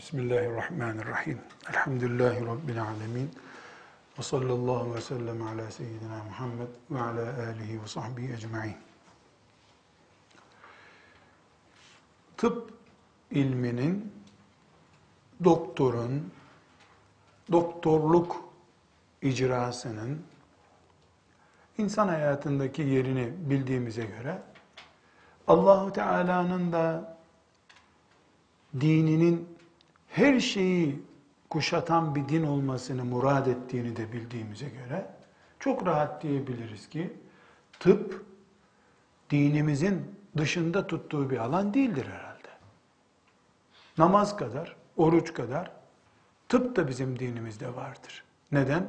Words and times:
Bismillahirrahmanirrahim. 0.00 1.38
Elhamdülillahi 1.70 2.46
Rabbil 2.46 2.82
alemin. 2.82 3.30
Ve 4.18 4.22
sallallahu 4.22 4.94
ve 4.94 5.00
sellem 5.00 5.42
ala 5.42 5.70
seyyidina 5.70 6.24
Muhammed 6.24 6.68
ve 6.90 7.00
ala 7.00 7.46
alihi 7.46 7.82
ve 7.82 7.86
sahbihi 7.86 8.32
ecma'in. 8.32 8.76
Tıp 12.36 12.70
ilminin, 13.30 14.12
doktorun, 15.44 16.32
doktorluk 17.52 18.44
icrasının 19.22 20.22
insan 21.78 22.08
hayatındaki 22.08 22.82
yerini 22.82 23.32
bildiğimize 23.50 24.04
göre 24.04 24.42
Allahu 25.46 25.92
Teala'nın 25.92 26.72
da 26.72 27.16
dininin 28.80 29.59
her 30.10 30.40
şeyi 30.40 31.02
kuşatan 31.50 32.14
bir 32.14 32.28
din 32.28 32.42
olmasını 32.42 33.04
murad 33.04 33.46
ettiğini 33.46 33.96
de 33.96 34.12
bildiğimize 34.12 34.68
göre 34.68 35.06
çok 35.58 35.86
rahat 35.86 36.22
diyebiliriz 36.22 36.88
ki 36.88 37.12
tıp 37.80 38.24
dinimizin 39.30 40.14
dışında 40.36 40.86
tuttuğu 40.86 41.30
bir 41.30 41.38
alan 41.38 41.74
değildir 41.74 42.06
herhalde. 42.06 42.48
Namaz 43.98 44.36
kadar, 44.36 44.76
oruç 44.96 45.34
kadar 45.34 45.72
tıp 46.48 46.76
da 46.76 46.88
bizim 46.88 47.18
dinimizde 47.18 47.76
vardır. 47.76 48.24
Neden? 48.52 48.88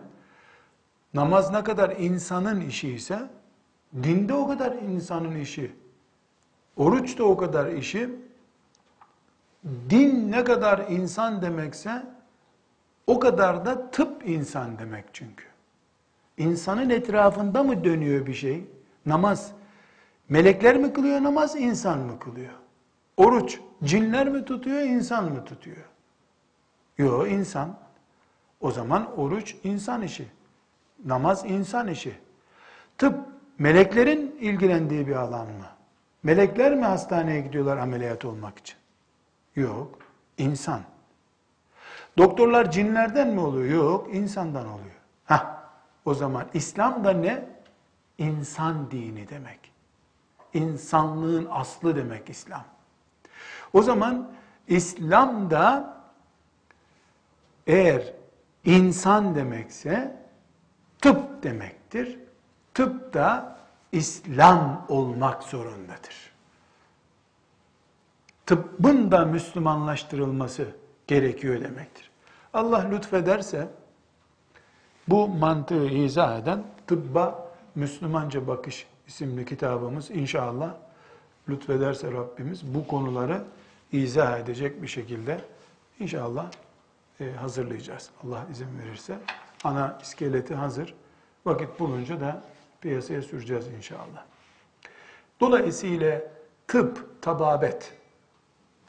Namaz 1.13 1.52
ne 1.52 1.63
kadar 1.63 1.90
insanın 1.98 2.62
işi 2.62 2.90
ise 2.90 3.30
dinde 4.04 4.34
o 4.34 4.48
kadar 4.48 4.72
insanın 4.72 5.35
işi. 5.35 5.76
Oruç 6.77 7.18
da 7.18 7.24
o 7.24 7.38
kadar 7.38 7.68
işi. 7.68 8.10
Din 9.66 10.32
ne 10.32 10.44
kadar 10.44 10.86
insan 10.90 11.42
demekse 11.42 12.04
o 13.08 13.20
kadar 13.20 13.66
da 13.66 13.92
tıp 13.92 14.30
insan 14.30 14.80
demek 14.80 15.05
çünkü. 15.13 15.46
İnsanın 16.38 16.90
etrafında 16.90 17.63
mı 17.63 17.84
dönüyor 17.84 18.26
bir 18.26 18.34
şey? 18.34 18.66
Namaz. 19.05 19.52
Melekler 20.30 20.77
mi 20.77 20.94
kılıyor 20.94 21.24
namaz, 21.24 21.55
insan 21.55 22.00
mı 22.00 22.20
kılıyor? 22.20 22.54
Oruç, 23.18 23.60
cinler 23.84 24.30
mi 24.30 24.46
tutuyor, 24.46 24.82
insan 24.82 25.32
mı 25.32 25.46
tutuyor? 25.46 25.85
Yok, 26.98 27.32
insan. 27.32 27.78
O 28.62 28.72
zaman 28.72 29.20
oruç 29.20 29.55
insan 29.63 30.02
işi. 30.02 30.28
Namaz 31.05 31.46
insan 31.46 31.88
işi. 31.88 32.13
Tıp, 32.98 33.16
meleklerin 33.60 34.35
ilgilendiği 34.40 35.07
bir 35.07 35.16
alan 35.16 35.48
mı? 35.48 35.68
Melekler 36.24 36.76
mi 36.76 36.85
hastaneye 36.85 37.41
gidiyorlar 37.41 37.78
ameliyat 37.78 38.26
olmak 38.26 38.57
için? 38.57 38.80
Yok, 39.55 39.99
insan. 40.38 40.82
Doktorlar 42.18 42.71
cinlerden 42.71 43.27
mi 43.27 43.40
oluyor? 43.40 43.70
Yok, 43.70 44.16
insandan 44.16 44.68
oluyor. 44.68 44.96
Ha, 45.26 45.70
o 46.05 46.13
zaman 46.13 46.48
İslam 46.54 47.04
da 47.04 47.12
ne? 47.12 47.46
İnsan 48.18 48.91
dini 48.91 49.29
demek. 49.29 49.72
İnsanlığın 50.54 51.48
aslı 51.52 51.96
demek 51.96 52.29
İslam. 52.29 52.63
O 53.74 53.82
zaman 53.82 54.32
İslam 54.68 55.52
da 55.52 55.98
eğer 57.68 58.13
insan 58.66 59.35
demekse 59.35 60.16
tıp 61.02 61.44
demektir. 61.44 62.20
Tıp 62.74 63.13
da 63.13 63.57
İslam 63.91 64.85
olmak 64.90 65.44
zorundadır. 65.44 66.31
Tıbbın 68.52 69.12
da 69.12 69.25
Müslümanlaştırılması 69.25 70.68
gerekiyor 71.07 71.62
demektir. 71.62 72.12
Allah 72.53 72.90
lütfederse 72.91 73.68
bu 75.07 75.28
mantığı 75.28 75.85
izah 75.85 76.40
eden 76.40 76.63
Tıbba 76.88 77.47
Müslümanca 77.75 78.47
Bakış 78.47 78.88
isimli 79.07 79.45
kitabımız 79.45 80.12
inşallah 80.12 80.73
lütfederse 81.50 82.12
Rabbimiz 82.12 82.75
bu 82.75 82.88
konuları 82.88 83.44
izah 83.91 84.39
edecek 84.39 84.81
bir 84.81 84.88
şekilde 84.88 85.41
inşallah 86.00 86.51
e, 87.19 87.31
hazırlayacağız. 87.31 88.09
Allah 88.23 88.45
izin 88.51 88.79
verirse. 88.79 89.18
Ana 89.63 90.00
iskeleti 90.01 90.56
hazır. 90.56 90.94
Vakit 91.45 91.79
bulunca 91.79 92.19
da 92.19 92.44
piyasaya 92.81 93.22
süreceğiz 93.22 93.68
inşallah. 93.78 94.25
Dolayısıyla 95.39 96.22
tıp, 96.68 97.22
tababet, 97.22 98.00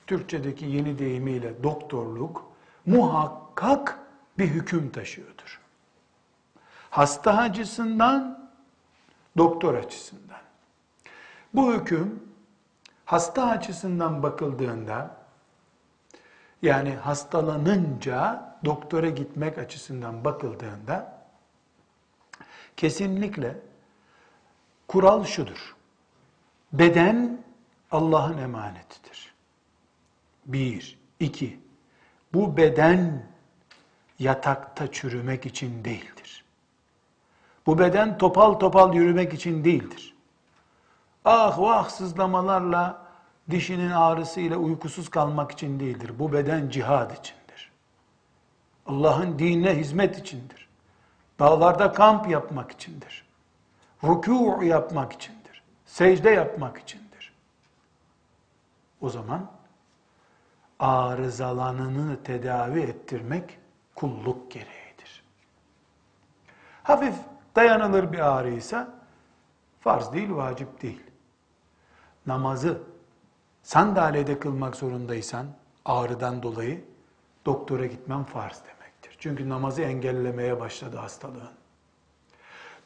Türkçedeki 0.07 0.67
yeni 0.67 0.99
deyimiyle 0.99 1.63
doktorluk 1.63 2.45
muhakkak 2.87 3.99
bir 4.39 4.47
hüküm 4.49 4.91
taşıyordur. 4.91 5.61
Hasta 6.91 7.37
açısından, 7.37 8.51
doktor 9.37 9.75
açısından. 9.75 10.41
Bu 11.55 11.75
hüküm 11.75 12.23
hasta 13.05 13.47
açısından 13.47 14.23
bakıldığında 14.23 15.17
yani 16.63 16.95
hastalanınca 16.95 18.53
doktora 18.65 19.09
gitmek 19.09 19.59
açısından 19.59 20.25
bakıldığında 20.25 21.23
kesinlikle 22.77 23.57
kural 24.89 25.25
şudur. 25.25 25.77
Beden 26.73 27.45
Allah'ın 27.91 28.39
emanetidir. 28.39 29.02
Bir, 30.47 30.99
iki. 31.21 31.61
Bu 32.35 32.57
beden 32.57 33.27
yatakta 34.19 34.93
çürümek 34.93 35.47
için 35.47 35.85
değildir. 35.85 36.45
Bu 37.67 37.79
beden 37.79 38.19
topal 38.19 38.55
topal 38.55 38.95
yürümek 38.95 39.35
için 39.35 39.65
değildir. 39.65 40.15
Ah 41.25 41.59
vah 41.59 41.89
sızlamalarla 41.89 43.03
dişinin 43.51 43.91
ağrısıyla 43.91 44.57
uykusuz 44.57 45.09
kalmak 45.09 45.53
için 45.53 45.81
değildir. 45.81 46.13
Bu 46.19 46.33
beden 46.33 46.69
cihad 46.69 47.11
içindir. 47.11 47.73
Allah'ın 48.87 49.39
dinine 49.39 49.77
hizmet 49.77 50.19
içindir. 50.19 50.69
Dağlarda 51.39 51.93
kamp 51.93 52.29
yapmak 52.29 52.71
içindir. 52.71 53.25
Rükû 54.03 54.65
yapmak 54.65 55.13
içindir. 55.13 55.63
Secde 55.87 56.31
yapmak 56.31 56.79
içindir. 56.79 57.33
O 59.01 59.11
zaman 59.11 59.51
arızalanını 60.83 62.23
tedavi 62.23 62.81
ettirmek 62.81 63.59
kulluk 63.95 64.51
gereğidir. 64.51 65.25
Hafif 66.83 67.15
dayanılır 67.57 68.13
bir 68.13 68.19
ağrıysa 68.19 68.95
farz 69.81 70.13
değil, 70.13 70.35
vacip 70.35 70.83
değil. 70.83 71.03
Namazı 72.27 72.79
sandalyede 73.63 74.39
kılmak 74.39 74.77
zorundaysan 74.77 75.47
ağrıdan 75.85 76.43
dolayı 76.43 76.85
doktora 77.47 77.87
gitmen 77.87 78.25
farz 78.25 78.63
demektir. 78.65 79.17
Çünkü 79.19 79.49
namazı 79.49 79.83
engellemeye 79.83 80.61
başladı 80.61 80.97
hastalığın. 80.97 81.51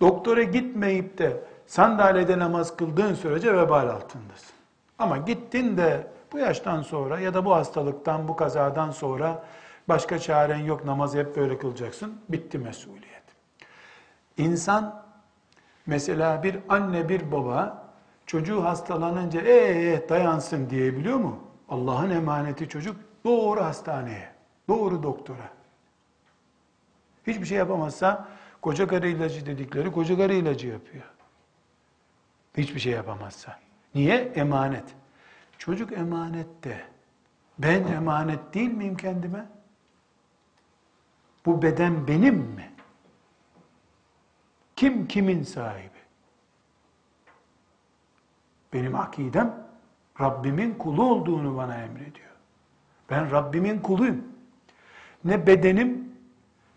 Doktora 0.00 0.42
gitmeyip 0.42 1.18
de 1.18 1.44
sandalyede 1.66 2.38
namaz 2.38 2.76
kıldığın 2.76 3.14
sürece 3.14 3.56
vebal 3.56 3.88
altındasın. 3.88 4.56
Ama 4.98 5.18
gittin 5.18 5.76
de 5.76 6.15
bu 6.32 6.38
yaştan 6.38 6.82
sonra 6.82 7.20
ya 7.20 7.34
da 7.34 7.44
bu 7.44 7.54
hastalıktan, 7.54 8.28
bu 8.28 8.36
kazadan 8.36 8.90
sonra 8.90 9.44
başka 9.88 10.18
çaren 10.18 10.58
yok 10.58 10.84
namazı 10.84 11.18
hep 11.18 11.36
böyle 11.36 11.58
kılacaksın. 11.58 12.20
Bitti 12.28 12.58
mesuliyet. 12.58 13.22
İnsan 14.36 15.02
mesela 15.86 16.42
bir 16.42 16.58
anne 16.68 17.08
bir 17.08 17.32
baba 17.32 17.86
çocuğu 18.26 18.64
hastalanınca 18.64 19.40
ee 19.40 20.08
dayansın 20.08 20.70
diyebiliyor 20.70 21.16
mu? 21.16 21.38
Allah'ın 21.68 22.10
emaneti 22.10 22.68
çocuk 22.68 22.96
doğru 23.24 23.64
hastaneye, 23.64 24.28
doğru 24.68 25.02
doktora. 25.02 25.48
Hiçbir 27.26 27.46
şey 27.46 27.58
yapamazsa 27.58 28.28
koca 28.62 28.86
karı 28.86 29.08
ilacı 29.08 29.46
dedikleri 29.46 29.92
koca 29.92 30.16
karı 30.16 30.34
ilacı 30.34 30.68
yapıyor. 30.68 31.04
Hiçbir 32.56 32.80
şey 32.80 32.92
yapamazsa. 32.92 33.58
Niye? 33.94 34.32
Emanet. 34.34 34.84
Çocuk 35.58 35.92
emanette. 35.92 36.84
Ben 37.58 37.84
emanet 37.84 38.54
değil 38.54 38.72
miyim 38.72 38.96
kendime? 38.96 39.46
Bu 41.46 41.62
beden 41.62 42.06
benim 42.08 42.34
mi? 42.34 42.72
Kim 44.76 45.08
kimin 45.08 45.42
sahibi? 45.42 45.90
Benim 48.72 48.94
akidem 48.94 49.66
Rabbimin 50.20 50.74
kulu 50.74 51.04
olduğunu 51.04 51.56
bana 51.56 51.76
emrediyor. 51.76 52.30
Ben 53.10 53.30
Rabbimin 53.30 53.78
kuluyum. 53.78 54.24
Ne 55.24 55.46
bedenim, 55.46 56.12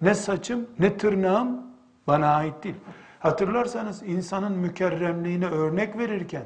ne 0.01 0.15
saçım, 0.15 0.69
ne 0.79 0.97
tırnağım 0.97 1.61
bana 2.07 2.35
ait 2.35 2.63
değil. 2.63 2.75
Hatırlarsanız 3.19 4.03
insanın 4.03 4.51
mükerremliğine 4.51 5.45
örnek 5.45 5.97
verirken 5.97 6.43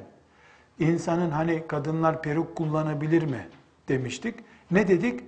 insanın 0.79 1.31
hani 1.31 1.67
kadınlar 1.67 2.21
peruk 2.21 2.55
kullanabilir 2.55 3.23
mi 3.23 3.47
demiştik. 3.87 4.35
Ne 4.71 4.87
dedik? 4.87 5.19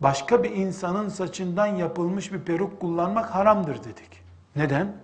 başka 0.00 0.42
bir 0.42 0.50
insanın 0.50 1.08
saçından 1.08 1.66
yapılmış 1.66 2.32
bir 2.32 2.40
peruk 2.40 2.80
kullanmak 2.80 3.34
haramdır 3.34 3.84
dedik. 3.84 4.22
Neden? 4.56 4.96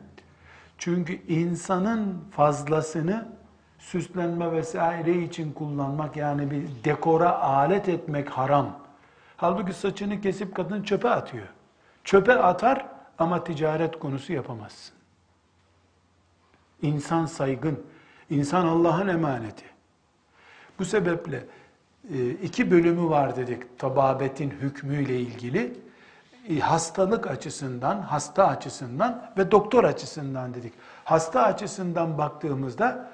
Çünkü 0.78 1.26
insanın 1.28 2.24
fazlasını 2.30 3.28
süslenme 3.78 4.52
vesaire 4.52 5.22
için 5.22 5.52
kullanmak 5.52 6.16
yani 6.16 6.50
bir 6.50 6.84
dekora 6.84 7.38
alet 7.38 7.88
etmek 7.88 8.28
haram. 8.28 8.78
Halbuki 9.36 9.72
saçını 9.72 10.20
kesip 10.20 10.54
kadın 10.54 10.82
çöpe 10.82 11.10
atıyor. 11.10 11.46
Çöpe 12.04 12.34
atar 12.34 12.86
ama 13.19 13.44
ticaret 13.44 13.98
konusu 13.98 14.32
yapamazsın. 14.32 14.96
İnsan 16.82 17.26
saygın, 17.26 17.86
insan 18.31 18.67
Allah'ın 18.67 19.08
emaneti. 19.08 19.64
Bu 20.78 20.84
sebeple 20.84 21.44
e, 22.14 22.31
iki 22.31 22.70
bölümü 22.70 23.08
var 23.11 23.37
dedik 23.37 23.78
tababetin 23.78 24.50
hükmüyle 24.50 25.20
ilgili. 25.20 25.75
E, 26.49 26.58
hastalık 26.58 27.26
açısından, 27.26 28.00
hasta 28.00 28.46
açısından 28.46 29.32
ve 29.38 29.50
doktor 29.50 29.84
açısından 29.84 30.55
dedik. 30.55 30.73
Hasta 31.05 31.43
açısından 31.43 32.19
baktığımızda 32.19 33.11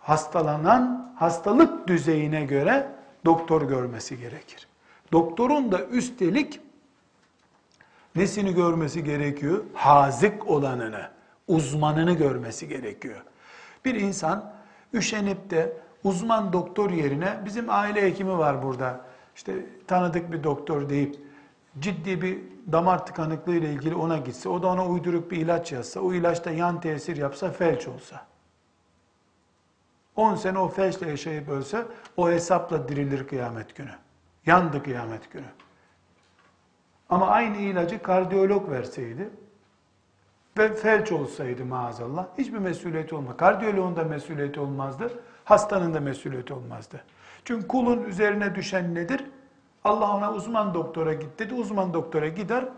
hastalanan 0.00 1.12
hastalık 1.16 1.88
düzeyine 1.88 2.44
göre 2.44 2.88
doktor 3.24 3.62
görmesi 3.62 4.18
gerekir. 4.18 4.68
Doktorun 5.12 5.72
da 5.72 5.84
üstelik 5.84 6.60
nesini 8.16 8.54
görmesi 8.54 9.04
gerekiyor? 9.04 9.64
Hazik 9.74 10.46
olanını, 10.50 11.08
uzmanını 11.48 12.12
görmesi 12.12 12.68
gerekiyor. 12.68 13.22
Bir 13.86 13.94
insan 13.94 14.52
üşenip 14.94 15.50
de 15.50 15.72
uzman 16.04 16.52
doktor 16.52 16.90
yerine 16.90 17.40
bizim 17.44 17.70
aile 17.70 18.02
hekimi 18.02 18.38
var 18.38 18.62
burada. 18.62 19.00
İşte 19.36 19.66
tanıdık 19.86 20.32
bir 20.32 20.44
doktor 20.44 20.88
deyip 20.88 21.16
ciddi 21.78 22.22
bir 22.22 22.38
damar 22.72 23.06
tıkanıklığı 23.06 23.54
ile 23.54 23.72
ilgili 23.72 23.94
ona 23.94 24.18
gitse, 24.18 24.48
o 24.48 24.62
da 24.62 24.66
ona 24.66 24.86
uyduruk 24.86 25.30
bir 25.30 25.36
ilaç 25.36 25.72
yazsa, 25.72 26.00
o 26.00 26.12
ilaçta 26.12 26.50
yan 26.50 26.80
tesir 26.80 27.16
yapsa, 27.16 27.50
felç 27.50 27.88
olsa. 27.88 28.26
10 30.16 30.34
sene 30.34 30.58
o 30.58 30.68
felçle 30.68 31.10
yaşayıp 31.10 31.48
ölse, 31.48 31.84
o 32.16 32.30
hesapla 32.30 32.88
dirilir 32.88 33.26
kıyamet 33.26 33.76
günü. 33.76 33.94
Yandı 34.46 34.82
kıyamet 34.82 35.32
günü. 35.32 35.46
Ama 37.08 37.26
aynı 37.26 37.56
ilacı 37.56 38.02
kardiyolog 38.02 38.70
verseydi 38.70 39.30
ve 40.58 40.74
felç 40.74 41.12
olsaydı 41.12 41.64
maazallah 41.64 42.26
hiçbir 42.38 42.58
mesuliyeti 42.58 43.14
olmaz. 43.14 43.36
Kardiyoloğun 43.36 43.96
da 43.96 44.04
mesuliyeti 44.04 44.60
olmazdı. 44.60 45.10
Hastanın 45.44 45.94
da 45.94 46.00
mesuliyeti 46.00 46.54
olmazdı. 46.54 47.00
Çünkü 47.44 47.68
kulun 47.68 48.04
üzerine 48.04 48.54
düşen 48.54 48.94
nedir? 48.94 49.24
Allah 49.84 50.16
ona 50.16 50.32
uzman 50.32 50.74
doktora 50.74 51.12
git 51.12 51.38
dedi. 51.38 51.54
Uzman 51.54 51.94
doktora 51.94 52.28
gider. 52.28 52.68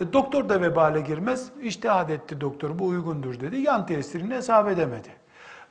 E, 0.00 0.12
doktor 0.12 0.48
da 0.48 0.60
vebale 0.60 1.00
girmez. 1.00 1.50
İştihad 1.62 2.08
etti 2.08 2.40
doktor 2.40 2.78
bu 2.78 2.86
uygundur 2.86 3.40
dedi. 3.40 3.56
Yan 3.56 3.86
tesirini 3.86 4.34
hesap 4.34 4.68
edemedi. 4.68 5.08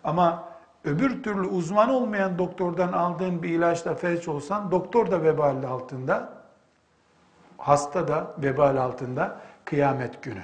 Ama 0.03 0.43
öbür 0.83 1.23
türlü 1.23 1.47
uzman 1.47 1.89
olmayan 1.89 2.37
doktordan 2.37 2.91
aldığın 2.91 3.43
bir 3.43 3.49
ilaçla 3.49 3.95
felç 3.95 4.27
olsan 4.27 4.71
doktor 4.71 5.11
da 5.11 5.23
vebal 5.23 5.63
altında, 5.63 6.33
hasta 7.57 8.07
da 8.07 8.35
vebal 8.37 8.77
altında 8.77 9.37
kıyamet 9.65 10.23
günü. 10.23 10.43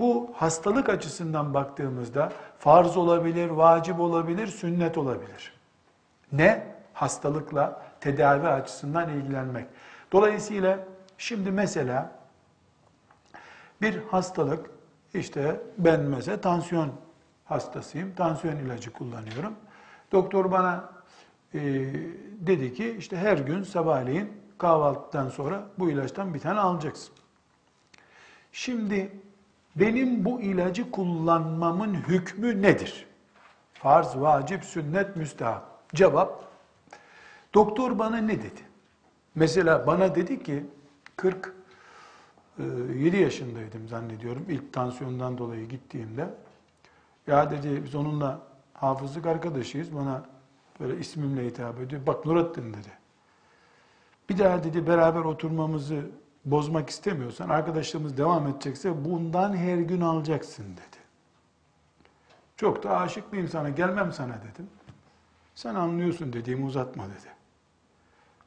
Bu 0.00 0.30
hastalık 0.34 0.88
açısından 0.88 1.54
baktığımızda 1.54 2.32
farz 2.58 2.96
olabilir, 2.96 3.50
vacip 3.50 4.00
olabilir, 4.00 4.46
sünnet 4.46 4.98
olabilir. 4.98 5.52
Ne? 6.32 6.66
Hastalıkla 6.92 7.82
tedavi 8.00 8.48
açısından 8.48 9.08
ilgilenmek. 9.08 9.66
Dolayısıyla 10.12 10.78
şimdi 11.18 11.50
mesela 11.50 12.12
bir 13.82 14.02
hastalık 14.10 14.70
işte 15.14 15.60
ben 15.78 16.00
mesela 16.00 16.40
tansiyon 16.40 16.92
hastasıyım. 17.44 18.14
Tansiyon 18.14 18.56
ilacı 18.56 18.92
kullanıyorum. 18.92 19.54
Doktor 20.12 20.50
bana 20.50 20.90
e, 21.54 21.60
dedi 22.40 22.74
ki 22.74 22.96
işte 22.98 23.16
her 23.16 23.38
gün 23.38 23.62
sabahleyin 23.62 24.32
kahvaltıdan 24.58 25.28
sonra 25.28 25.62
bu 25.78 25.90
ilaçtan 25.90 26.34
bir 26.34 26.40
tane 26.40 26.60
alacaksın. 26.60 27.14
Şimdi 28.52 29.12
benim 29.76 30.24
bu 30.24 30.40
ilacı 30.40 30.90
kullanmamın 30.90 31.94
hükmü 31.94 32.62
nedir? 32.62 33.06
Farz, 33.72 34.16
vacip, 34.16 34.64
sünnet, 34.64 35.16
müstahap. 35.16 35.70
Cevap, 35.94 36.44
doktor 37.54 37.98
bana 37.98 38.16
ne 38.16 38.38
dedi? 38.38 38.60
Mesela 39.34 39.86
bana 39.86 40.14
dedi 40.14 40.42
ki 40.42 40.66
47 41.16 43.16
e, 43.16 43.20
yaşındaydım 43.20 43.88
zannediyorum 43.88 44.46
ilk 44.48 44.72
tansiyondan 44.72 45.38
dolayı 45.38 45.68
gittiğimde. 45.68 46.28
Ya 47.26 47.50
dedi 47.50 47.84
biz 47.84 47.94
onunla 47.94 48.40
hafızlık 48.74 49.26
arkadaşıyız. 49.26 49.94
Bana 49.94 50.24
böyle 50.80 50.98
ismimle 50.98 51.46
hitap 51.46 51.80
ediyor. 51.80 52.06
Bak 52.06 52.26
Nurattin 52.26 52.74
dedi. 52.74 52.92
Bir 54.28 54.38
daha 54.38 54.64
dedi 54.64 54.86
beraber 54.86 55.20
oturmamızı 55.20 56.10
bozmak 56.44 56.90
istemiyorsan, 56.90 57.48
arkadaşlığımız 57.48 58.16
devam 58.16 58.46
edecekse 58.46 59.04
bundan 59.04 59.56
her 59.56 59.78
gün 59.78 60.00
alacaksın 60.00 60.64
dedi. 60.64 61.00
Çok 62.56 62.82
da 62.82 63.00
aşık 63.00 63.32
bir 63.32 63.38
insana 63.38 63.68
gelmem 63.68 64.12
sana 64.12 64.34
dedim. 64.34 64.70
Sen 65.54 65.74
anlıyorsun 65.74 66.32
dediğimi 66.32 66.64
uzatma 66.64 67.04
dedi. 67.04 67.34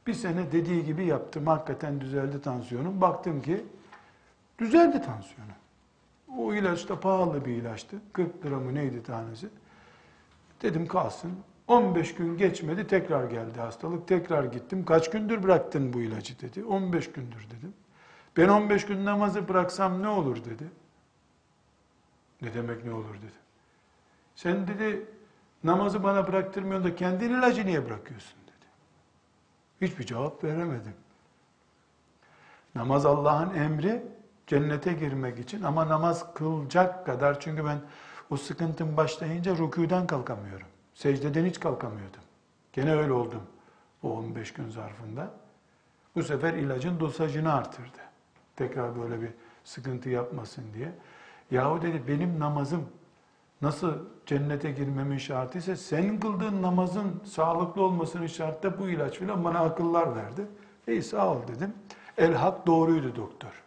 Bir 0.07 0.13
sene 0.13 0.51
dediği 0.51 0.85
gibi 0.85 1.05
yaptım. 1.05 1.47
Hakikaten 1.47 2.01
düzeldi 2.01 2.41
tansiyonum. 2.41 3.01
Baktım 3.01 3.41
ki 3.41 3.65
düzeldi 4.59 5.01
tansiyonum. 5.01 5.55
O 6.37 6.53
ilaç 6.53 6.89
da 6.89 6.99
pahalı 6.99 7.45
bir 7.45 7.51
ilaçtı. 7.51 7.95
40 8.13 8.45
lira 8.45 8.59
mı 8.59 8.75
neydi 8.75 9.03
tanesi? 9.03 9.49
Dedim 10.61 10.87
kalsın. 10.87 11.31
15 11.67 12.15
gün 12.15 12.37
geçmedi 12.37 12.87
tekrar 12.87 13.23
geldi 13.23 13.59
hastalık. 13.59 14.07
Tekrar 14.07 14.43
gittim. 14.43 14.85
Kaç 14.85 15.09
gündür 15.09 15.43
bıraktın 15.43 15.93
bu 15.93 16.01
ilacı 16.01 16.39
dedi. 16.39 16.65
15 16.65 17.11
gündür 17.11 17.47
dedim. 17.57 17.73
Ben 18.37 18.49
15 18.49 18.85
gün 18.85 19.05
namazı 19.05 19.47
bıraksam 19.47 20.03
ne 20.03 20.07
olur 20.07 20.45
dedi. 20.45 20.71
Ne 22.41 22.53
demek 22.53 22.85
ne 22.85 22.93
olur 22.93 23.15
dedi. 23.17 23.43
Sen 24.35 24.67
dedi 24.67 25.05
namazı 25.63 26.03
bana 26.03 26.27
bıraktırmıyorsun 26.27 26.91
da 26.91 26.95
kendin 26.95 27.29
ilacı 27.29 27.65
niye 27.65 27.85
bırakıyorsun 27.85 28.37
dedi. 28.47 28.65
Hiçbir 29.81 30.05
cevap 30.05 30.43
veremedim. 30.43 30.93
Namaz 32.75 33.05
Allah'ın 33.05 33.55
emri 33.55 34.03
cennete 34.47 34.93
girmek 34.93 35.39
için 35.39 35.63
ama 35.63 35.89
namaz 35.89 36.33
kılacak 36.33 37.05
kadar 37.05 37.39
çünkü 37.39 37.65
ben 37.65 37.81
o 38.29 38.37
sıkıntım 38.37 38.97
başlayınca 38.97 39.57
rükûden 39.57 40.07
kalkamıyorum. 40.07 40.67
Secdeden 40.93 41.45
hiç 41.45 41.59
kalkamıyordum. 41.59 42.21
Gene 42.73 42.95
öyle 42.95 43.13
oldum 43.13 43.43
o 44.03 44.11
15 44.11 44.53
gün 44.53 44.69
zarfında. 44.69 45.31
Bu 46.15 46.23
sefer 46.23 46.53
ilacın 46.53 46.99
dosajını 46.99 47.53
artırdı. 47.53 48.12
Tekrar 48.55 49.01
böyle 49.01 49.21
bir 49.21 49.29
sıkıntı 49.63 50.09
yapmasın 50.09 50.63
diye. 50.73 50.91
Yahu 51.51 51.81
dedi 51.81 52.03
benim 52.07 52.39
namazım 52.39 52.85
nasıl 53.61 53.93
cennete 54.25 54.71
girmemin 54.71 55.17
şartı 55.17 55.57
ise 55.57 55.75
senin 55.75 56.19
kıldığın 56.19 56.61
namazın 56.61 57.21
sağlıklı 57.25 57.81
olmasının 57.81 58.27
şartı 58.27 58.79
bu 58.79 58.89
ilaç 58.89 59.19
filan 59.19 59.43
bana 59.43 59.59
akıllar 59.59 60.15
verdi. 60.15 60.47
İyi 60.87 61.03
sağ 61.03 61.31
ol 61.31 61.37
dedim. 61.47 61.73
El 62.17 62.33
hak 62.33 62.67
doğruydu 62.67 63.15
doktor. 63.15 63.63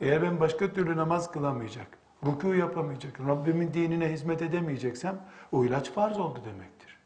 Eğer 0.00 0.22
ben 0.22 0.40
başka 0.40 0.72
türlü 0.72 0.96
namaz 0.96 1.32
kılamayacak, 1.32 1.86
ruku 2.26 2.54
yapamayacak, 2.54 3.20
Rabbimin 3.20 3.74
dinine 3.74 4.12
hizmet 4.12 4.42
edemeyeceksem 4.42 5.20
o 5.52 5.64
ilaç 5.64 5.90
farz 5.90 6.18
oldu 6.18 6.40
demektir. 6.44 6.98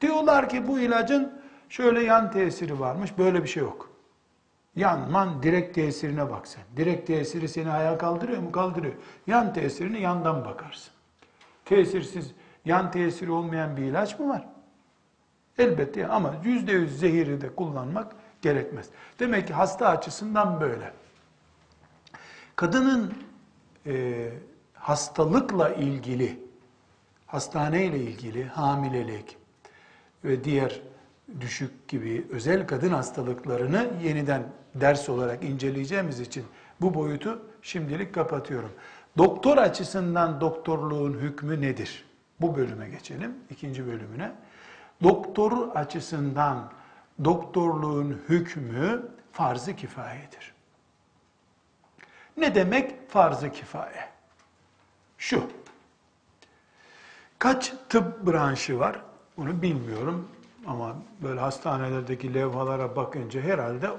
Diyorlar 0.00 0.48
ki 0.48 0.68
bu 0.68 0.80
ilacın 0.80 1.42
şöyle 1.68 2.02
yan 2.02 2.30
tesiri 2.30 2.80
varmış, 2.80 3.18
böyle 3.18 3.42
bir 3.42 3.48
şey 3.48 3.62
yok. 3.62 3.89
Yanman 4.80 5.42
direkt 5.42 5.74
tesirine 5.74 6.30
bak 6.30 6.48
sen. 6.48 6.62
Direkt 6.76 7.06
tesiri 7.06 7.48
seni 7.48 7.70
ayağa 7.70 7.98
kaldırıyor 7.98 8.42
mu? 8.42 8.52
Kaldırıyor. 8.52 8.94
Yan 9.26 9.52
tesirini 9.52 10.00
yandan 10.00 10.44
bakarsın. 10.44 10.92
Tesirsiz, 11.64 12.30
yan 12.64 12.90
tesiri 12.90 13.30
olmayan 13.30 13.76
bir 13.76 13.82
ilaç 13.82 14.18
mı 14.18 14.28
var? 14.28 14.48
Elbette 15.58 16.06
ama 16.06 16.34
yüzde 16.44 16.72
yüz 16.72 16.98
zehiri 16.98 17.40
de 17.40 17.54
kullanmak 17.54 18.12
gerekmez. 18.42 18.86
Demek 19.18 19.46
ki 19.46 19.54
hasta 19.54 19.88
açısından 19.88 20.60
böyle. 20.60 20.92
Kadının 22.56 23.12
e, 23.86 24.28
hastalıkla 24.74 25.68
ilgili, 25.70 26.40
hastaneyle 27.26 27.98
ilgili 27.98 28.44
hamilelik 28.44 29.36
ve 30.24 30.44
diğer 30.44 30.80
düşük 31.40 31.88
gibi 31.88 32.26
özel 32.30 32.66
kadın 32.66 32.90
hastalıklarını 32.90 33.90
yeniden 34.02 34.42
ders 34.74 35.08
olarak 35.08 35.44
inceleyeceğimiz 35.44 36.20
için 36.20 36.44
bu 36.80 36.94
boyutu 36.94 37.42
şimdilik 37.62 38.14
kapatıyorum. 38.14 38.72
Doktor 39.18 39.56
açısından 39.58 40.40
doktorluğun 40.40 41.12
hükmü 41.12 41.60
nedir? 41.60 42.04
Bu 42.40 42.56
bölüme 42.56 42.88
geçelim, 42.88 43.34
ikinci 43.50 43.86
bölümüne. 43.86 44.32
Doktor 45.02 45.68
açısından 45.74 46.72
doktorluğun 47.24 48.20
hükmü 48.28 49.02
farz-ı 49.32 49.76
kifayedir. 49.76 50.54
Ne 52.36 52.54
demek 52.54 53.10
farz-ı 53.10 53.52
kifaye? 53.52 54.08
Şu, 55.18 55.42
kaç 57.38 57.72
tıp 57.88 58.26
branşı 58.26 58.78
var? 58.78 59.00
Bunu 59.36 59.62
bilmiyorum 59.62 60.28
ama 60.66 60.96
böyle 61.22 61.40
hastanelerdeki 61.40 62.34
levhalara 62.34 62.96
bakınca 62.96 63.40
herhalde 63.40 63.90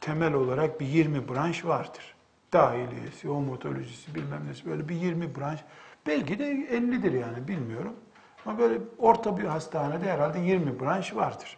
temel 0.00 0.32
olarak 0.32 0.80
bir 0.80 0.86
20 0.86 1.28
branş 1.28 1.64
vardır. 1.64 2.14
Dahiliyesi, 2.52 3.30
omatolojisi 3.30 4.14
bilmem 4.14 4.46
nesi 4.50 4.66
böyle 4.66 4.88
bir 4.88 4.94
20 4.94 5.36
branş. 5.36 5.60
Belki 6.06 6.38
de 6.38 6.44
50'dir 6.44 7.12
yani 7.12 7.48
bilmiyorum. 7.48 7.94
Ama 8.46 8.58
böyle 8.58 8.78
orta 8.98 9.38
bir 9.38 9.44
hastanede 9.44 10.12
herhalde 10.12 10.38
20 10.38 10.80
branş 10.80 11.14
vardır. 11.14 11.56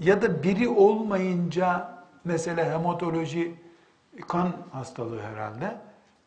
Ya 0.00 0.22
da 0.22 0.42
biri 0.42 0.68
olmayınca 0.68 1.98
mesela 2.24 2.72
hematoloji 2.72 3.54
kan 4.28 4.52
hastalığı 4.72 5.22
herhalde. 5.22 5.76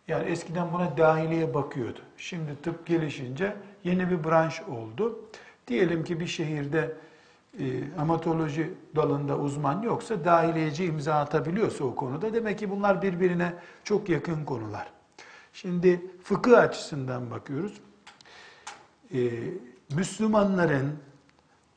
Yani 0.07 0.29
eskiden 0.29 0.73
buna 0.73 0.97
dahiliye 0.97 1.53
bakıyordu. 1.53 1.99
Şimdi 2.17 2.61
tıp 2.61 2.87
gelişince 2.87 3.55
yeni 3.83 4.09
bir 4.09 4.23
branş 4.23 4.61
oldu. 4.61 5.19
Diyelim 5.67 6.03
ki 6.03 6.19
bir 6.19 6.27
şehirde 6.27 6.93
e, 7.59 7.65
hematoloji 7.97 8.73
dalında 8.95 9.37
uzman 9.37 9.81
yoksa 9.81 10.25
dahiliyeci 10.25 10.85
imza 10.85 11.15
atabiliyorsa 11.15 11.83
o 11.83 11.95
konuda 11.95 12.33
demek 12.33 12.59
ki 12.59 12.69
bunlar 12.69 13.01
birbirine 13.01 13.53
çok 13.83 14.09
yakın 14.09 14.45
konular. 14.45 14.87
Şimdi 15.53 16.11
fıkıh 16.23 16.57
açısından 16.57 17.31
bakıyoruz. 17.31 17.81
Ee, 19.13 19.29
Müslümanların 19.95 20.99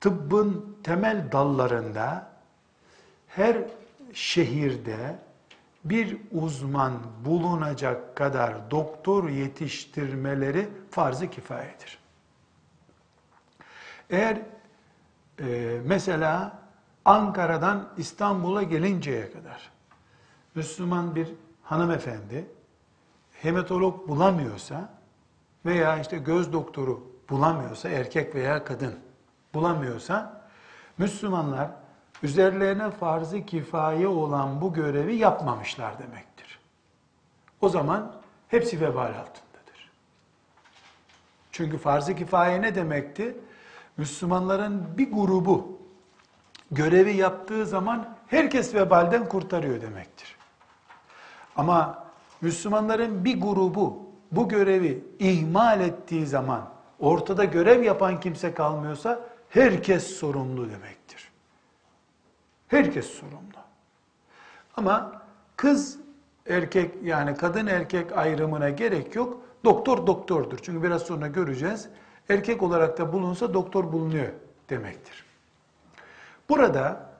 tıbbın 0.01 0.77
temel 0.83 1.33
dallarında 1.33 2.31
her 3.29 3.57
şehirde 4.13 5.19
bir 5.85 6.17
uzman 6.33 6.93
bulunacak 7.25 8.17
kadar 8.17 8.71
doktor 8.71 9.29
yetiştirmeleri 9.29 10.69
farz-ı 10.91 11.31
kifayedir. 11.31 11.99
Eğer 14.11 14.39
e, 15.41 15.81
mesela 15.85 16.59
Ankara'dan 17.05 17.89
İstanbul'a 17.97 18.63
gelinceye 18.63 19.33
kadar 19.33 19.71
Müslüman 20.55 21.15
bir 21.15 21.29
hanımefendi 21.63 22.47
hematolog 23.33 24.09
bulamıyorsa 24.09 24.89
veya 25.67 25.99
işte 25.99 26.19
göz 26.19 26.53
doktoru 26.53 27.07
bulamıyorsa 27.31 27.89
erkek 27.89 28.35
veya 28.35 28.65
kadın 28.65 28.95
bulamıyorsa 29.55 30.43
Müslümanlar 30.99 31.71
üzerlerine 32.23 32.91
farz-ı 32.91 33.47
kifaye 33.47 34.09
olan 34.09 34.61
bu 34.61 34.73
görevi 34.73 35.17
yapmamışlar 35.17 35.99
demektir. 35.99 36.59
O 37.61 37.69
zaman 37.69 38.13
hepsi 38.49 38.81
vebal 38.81 39.07
altındadır. 39.07 39.91
Çünkü 41.53 41.79
farz-ı 41.79 42.17
kifaye 42.17 42.63
ne 42.63 42.75
demekti? 42.75 43.37
Müslümanların 43.99 44.99
bir 44.99 45.13
grubu 45.13 45.79
görevi 46.71 47.17
yaptığı 47.17 47.67
zaman 47.67 48.17
herkes 48.27 48.75
vebalden 48.75 49.29
kurtarıyor 49.29 49.81
demektir. 49.83 50.37
Ama 51.57 52.05
Müslümanların 52.41 53.25
bir 53.25 53.41
grubu 53.41 54.09
bu 54.33 54.49
görevi 54.49 55.05
ihmal 55.19 55.81
ettiği 55.81 56.27
zaman 56.27 56.71
ortada 57.01 57.45
görev 57.45 57.83
yapan 57.83 58.21
kimse 58.21 58.55
kalmıyorsa 58.55 59.21
herkes 59.49 60.17
sorumlu 60.17 60.71
demektir. 60.71 61.31
Herkes 62.69 63.07
sorumlu. 63.07 63.59
Ama 64.77 65.23
kız 65.57 65.99
erkek 66.47 66.95
yani 67.03 67.37
kadın 67.37 67.67
erkek 67.67 68.19
ayrımına 68.19 68.71
gerek 68.71 69.15
yok. 69.15 69.43
Doktor 69.65 70.07
doktordur. 70.07 70.59
Çünkü 70.63 70.83
biraz 70.83 71.03
sonra 71.03 71.27
göreceğiz. 71.27 71.89
Erkek 72.29 72.63
olarak 72.63 72.99
da 72.99 73.13
bulunsa 73.13 73.55
doktor 73.55 73.93
bulunuyor 73.93 74.33
demektir. 74.71 75.25
Burada 76.49 77.11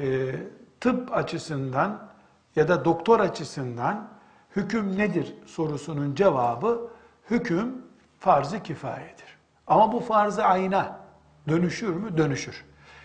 e, 0.00 0.34
tıp 0.80 1.16
açısından 1.16 2.08
ya 2.56 2.68
da 2.68 2.84
doktor 2.84 3.20
açısından 3.20 4.08
hüküm 4.56 4.98
nedir 4.98 5.34
sorusunun 5.46 6.14
cevabı 6.14 6.90
hüküm 7.30 7.82
farz-ı 8.18 8.62
kifayedir. 8.62 9.38
Ama 9.66 9.92
bu 9.92 10.00
farz-ı 10.00 10.44
ayna 10.44 11.00
dönüşür 11.48 11.94
mü? 11.94 12.16
Dönüşür. 12.16 12.64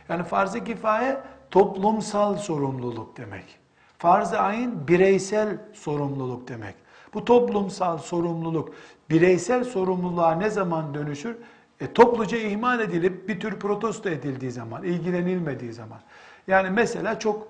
Yani 0.09 0.23
farz-ı 0.23 0.63
kifaye 0.63 1.21
toplumsal 1.51 2.35
sorumluluk 2.35 3.17
demek. 3.17 3.59
Farz-ı 3.97 4.39
ayn 4.39 4.87
bireysel 4.87 5.57
sorumluluk 5.73 6.47
demek. 6.47 6.75
Bu 7.15 7.25
toplumsal 7.25 7.97
sorumluluk 7.97 8.73
bireysel 9.09 9.63
sorumluluğa 9.63 10.35
ne 10.35 10.49
zaman 10.49 10.93
dönüşür? 10.93 11.35
E, 11.79 11.93
topluca 11.93 12.37
ihmal 12.37 12.79
edilip 12.79 13.29
bir 13.29 13.39
tür 13.39 13.59
protesto 13.59 14.09
edildiği 14.09 14.51
zaman, 14.51 14.83
ilgilenilmediği 14.83 15.73
zaman. 15.73 15.99
Yani 16.47 16.69
mesela 16.69 17.19
çok 17.19 17.47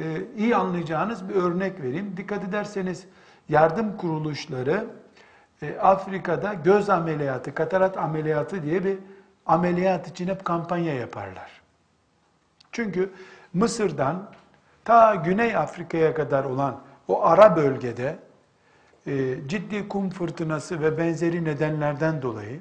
e, 0.00 0.04
iyi 0.36 0.56
anlayacağınız 0.56 1.28
bir 1.28 1.34
örnek 1.34 1.80
vereyim. 1.80 2.14
Dikkat 2.16 2.44
ederseniz 2.44 3.04
yardım 3.48 3.96
kuruluşları 3.96 4.86
e, 5.62 5.78
Afrika'da 5.78 6.54
göz 6.54 6.90
ameliyatı, 6.90 7.54
katarat 7.54 7.98
ameliyatı 7.98 8.62
diye 8.62 8.84
bir 8.84 8.98
ameliyat 9.46 10.08
için 10.08 10.28
hep 10.28 10.44
kampanya 10.44 10.94
yaparlar. 10.94 11.60
Çünkü 12.72 13.10
Mısır'dan 13.54 14.30
ta 14.84 15.14
Güney 15.14 15.56
Afrika'ya 15.56 16.14
kadar 16.14 16.44
olan 16.44 16.80
o 17.08 17.24
ara 17.24 17.56
bölgede 17.56 18.18
ciddi 19.46 19.88
kum 19.88 20.10
fırtınası 20.10 20.80
ve 20.80 20.98
benzeri 20.98 21.44
nedenlerden 21.44 22.22
dolayı 22.22 22.60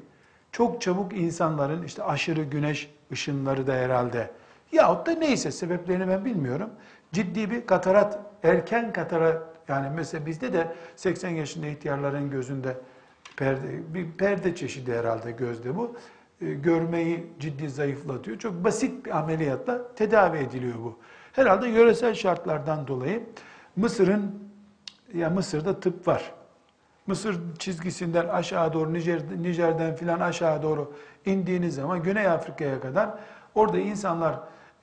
çok 0.51 0.81
çabuk 0.81 1.13
insanların 1.13 1.83
işte 1.83 2.03
aşırı 2.03 2.43
güneş 2.43 2.89
ışınları 3.11 3.67
da 3.67 3.73
herhalde 3.73 4.31
yahut 4.71 5.07
da 5.07 5.11
neyse 5.11 5.51
sebeplerini 5.51 6.07
ben 6.07 6.25
bilmiyorum. 6.25 6.69
Ciddi 7.11 7.51
bir 7.51 7.65
katarat, 7.65 8.19
erken 8.43 8.93
katarat 8.93 9.43
yani 9.67 9.87
mesela 9.95 10.25
bizde 10.25 10.53
de 10.53 10.75
80 10.95 11.29
yaşında 11.29 11.67
ihtiyarların 11.67 12.29
gözünde 12.29 12.77
perde, 13.37 13.93
bir 13.93 14.11
perde 14.11 14.55
çeşidi 14.55 14.93
herhalde 14.93 15.31
gözde 15.31 15.75
bu. 15.75 15.95
E, 16.41 16.53
görmeyi 16.53 17.27
ciddi 17.39 17.69
zayıflatıyor. 17.69 18.39
Çok 18.39 18.63
basit 18.63 19.05
bir 19.05 19.17
ameliyatla 19.17 19.95
tedavi 19.95 20.37
ediliyor 20.37 20.75
bu. 20.83 20.99
Herhalde 21.31 21.67
yöresel 21.67 22.13
şartlardan 22.13 22.87
dolayı 22.87 23.23
Mısır'ın 23.75 24.44
ya 25.13 25.29
Mısır'da 25.29 25.79
tıp 25.79 26.07
var. 26.07 26.31
Mısır 27.07 27.39
çizgisinden 27.59 28.27
aşağı 28.27 28.73
doğru 28.73 28.93
Nijer, 28.93 29.21
Nijer'den 29.41 29.95
filan 29.95 30.19
aşağı 30.19 30.63
doğru 30.63 30.93
indiğiniz 31.25 31.75
zaman 31.75 32.03
Güney 32.03 32.27
Afrika'ya 32.27 32.81
kadar 32.81 33.09
orada 33.55 33.79
insanlar 33.79 34.39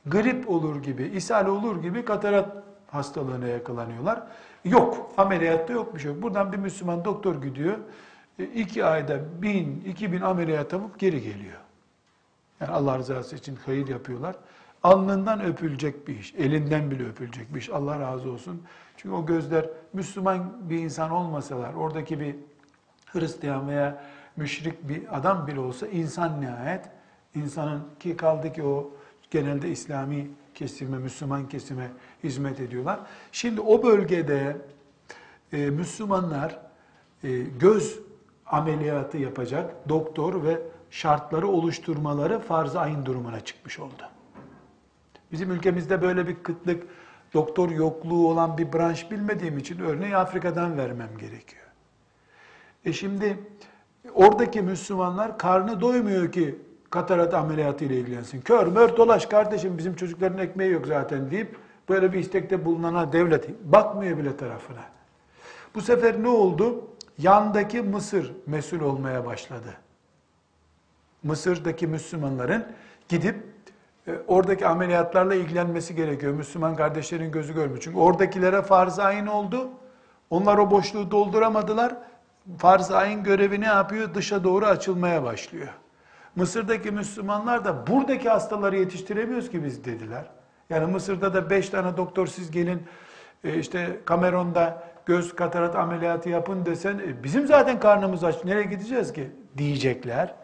grip 0.07 0.51
olur 0.51 0.83
gibi, 0.83 1.05
ishal 1.05 1.47
olur 1.47 1.83
gibi 1.83 2.05
katarat 2.05 2.63
hastalığına 2.91 3.47
yakalanıyorlar. 3.47 4.23
Yok, 4.65 5.13
ameliyatta 5.17 5.73
yok 5.73 5.95
bir 5.95 6.01
şey 6.01 6.13
yok. 6.13 6.23
Buradan 6.23 6.53
bir 6.53 6.59
Müslüman 6.59 7.05
doktor 7.05 7.43
gidiyor, 7.43 7.79
e, 8.39 8.45
iki 8.45 8.85
ayda 8.85 9.43
bin, 9.43 9.85
iki 9.87 10.13
bin 10.13 10.21
ameliyat 10.21 10.73
yapıp 10.73 10.99
geri 10.99 11.23
geliyor. 11.23 11.59
Yani 12.61 12.73
Allah 12.73 12.99
rızası 12.99 13.37
için 13.37 13.59
hayır 13.67 13.89
yapıyorlar. 13.89 14.37
Alnından 14.83 15.45
öpülecek 15.45 16.09
bir 16.09 16.19
iş, 16.19 16.35
elinden 16.35 16.91
bile 16.91 17.09
öpülecek 17.09 17.55
bir 17.55 17.61
iş. 17.61 17.71
Allah 17.71 18.01
razı 18.01 18.31
olsun. 18.31 18.63
Çünkü 18.97 19.15
o 19.15 19.27
gözler 19.27 19.67
Müslüman 19.93 20.71
bir 20.71 20.79
insan 20.79 21.11
olmasalar, 21.11 21.75
oradaki 21.75 22.21
bir 22.21 22.37
Hristiyan 23.07 23.69
veya 23.69 24.05
müşrik 24.37 24.89
bir 24.89 25.19
adam 25.19 25.47
bile 25.47 25.61
olsa 25.61 25.87
insan 25.87 26.41
nihayet, 26.41 26.85
insanın 27.35 27.83
ki 28.01 28.17
kaldı 28.17 28.53
ki 28.53 28.63
o 28.63 28.91
genelde 29.31 29.69
İslami 29.69 30.31
kesime, 30.55 30.99
Müslüman 30.99 31.49
kesime 31.49 31.91
hizmet 32.25 32.61
ediyorlar. 32.61 33.01
Şimdi 33.33 33.61
o 33.61 33.83
bölgede 33.83 34.57
e, 35.53 35.71
Müslümanlar 35.71 36.59
e, 37.25 37.39
göz 37.39 37.99
ameliyatı 38.47 39.19
yapacak 39.19 39.89
doktor 39.89 40.43
ve 40.43 40.63
şartları 40.91 41.49
oluşturmaları 41.49 42.39
farz-ı 42.39 42.81
ayın 42.81 43.07
durumuna 43.07 43.41
çıkmış 43.41 43.79
oldu. 43.79 44.03
Bizim 45.33 45.51
ülkemizde 45.51 46.03
böyle 46.03 46.29
bir 46.29 46.43
kıtlık, 46.43 46.83
doktor 47.35 47.71
yokluğu 47.71 48.29
olan 48.29 48.59
bir 48.59 48.73
branş 48.73 49.11
bilmediğim 49.11 49.59
için 49.59 49.79
örneği 49.81 50.17
Afrika'dan 50.17 50.79
vermem 50.79 51.11
gerekiyor. 51.19 51.63
E 52.85 52.93
şimdi 52.93 53.39
oradaki 54.15 54.63
Müslümanlar 54.63 55.39
karnı 55.39 55.81
doymuyor 55.81 56.33
ki 56.33 56.59
katarat 56.91 57.35
ameliyatı 57.35 57.85
ile 57.85 57.97
ilgilensin. 57.97 58.41
Kör 58.41 58.67
mör 58.67 58.97
dolaş 58.97 59.27
kardeşim 59.27 59.79
bizim 59.79 59.97
çocukların 59.97 60.39
ekmeği 60.39 60.73
yok 60.73 60.87
zaten 60.87 61.31
deyip 61.31 61.57
böyle 61.89 62.13
bir 62.13 62.19
istekte 62.19 62.65
bulunana 62.65 63.13
devlet 63.13 63.49
bakmıyor 63.65 64.19
bile 64.19 64.37
tarafına. 64.37 64.83
Bu 65.75 65.81
sefer 65.81 66.23
ne 66.23 66.29
oldu? 66.29 66.85
Yandaki 67.19 67.83
Mısır 67.83 68.33
mesul 68.47 68.81
olmaya 68.81 69.27
başladı. 69.27 69.75
Mısır'daki 71.23 71.87
Müslümanların 71.87 72.67
gidip 73.09 73.52
oradaki 74.27 74.67
ameliyatlarla 74.67 75.35
ilgilenmesi 75.35 75.95
gerekiyor. 75.95 76.33
Müslüman 76.33 76.77
kardeşlerin 76.77 77.33
gözü 77.33 77.55
görmüyor. 77.55 77.81
Çünkü 77.81 77.99
oradakilere 77.99 78.63
farz 78.63 78.99
ayın 78.99 79.27
oldu. 79.27 79.71
Onlar 80.31 80.59
o 80.59 80.71
boşluğu 80.71 81.11
dolduramadılar. 81.11 81.95
Farz 82.59 82.91
ayın 82.91 83.25
görevi 83.25 83.61
ne 83.61 83.67
yapıyor? 83.67 84.15
Dışa 84.15 84.45
doğru 84.45 84.67
açılmaya 84.67 85.23
başlıyor. 85.23 85.69
Mısır'daki 86.37 86.91
Müslümanlar 86.91 87.65
da 87.65 87.87
buradaki 87.87 88.29
hastaları 88.29 88.77
yetiştiremiyoruz 88.77 89.51
ki 89.51 89.65
biz 89.65 89.85
dediler. 89.85 90.25
Yani 90.71 90.93
Mısır'da 90.93 91.35
da 91.35 91.51
beş 91.51 91.69
tane 91.69 91.97
doktor 91.97 92.27
siz 92.27 92.51
gelin 92.51 92.83
e, 93.45 93.59
işte 93.59 94.01
Cameron'da 94.09 94.83
göz 95.07 95.37
katarat 95.37 95.77
ameliyatı 95.77 96.29
yapın 96.29 96.67
desen 96.67 96.99
e, 96.99 97.25
bizim 97.25 97.47
zaten 97.47 97.81
karnımız 97.81 98.25
aç 98.25 98.45
nereye 98.45 98.65
gideceğiz 98.65 99.13
ki 99.13 99.31
diyecekler. 99.57 100.35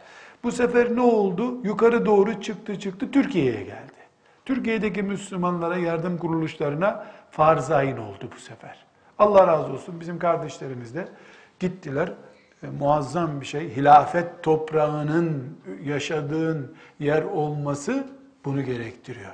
Bu 0.42 0.52
sefer 0.52 0.97
ne 0.97 1.00
oldu? 1.00 1.61
Yukarı 1.64 2.07
doğru 2.07 2.40
çıktı 2.40 2.78
çıktı 2.78 3.11
Türkiye'ye 3.11 3.62
geldi. 3.62 3.92
Türkiye'deki 4.45 5.02
Müslümanlara 5.02 5.76
yardım 5.76 6.18
kuruluşlarına 6.18 7.07
farz 7.30 7.71
ayın 7.71 7.97
oldu 7.97 8.28
bu 8.37 8.40
sefer. 8.40 8.87
Allah 9.18 9.47
razı 9.47 9.73
olsun 9.73 10.00
bizim 10.00 10.18
kardeşlerimiz 10.18 10.95
de 10.95 11.09
gittiler. 11.61 12.12
E, 12.62 12.66
muazzam 12.66 13.40
bir 13.40 13.47
şey. 13.47 13.76
Hilafet 13.76 14.42
toprağının 14.42 15.59
yaşadığın 15.85 16.75
yer 17.00 17.23
olması 17.23 18.07
bunu 18.45 18.62
gerektiriyor. 18.62 19.33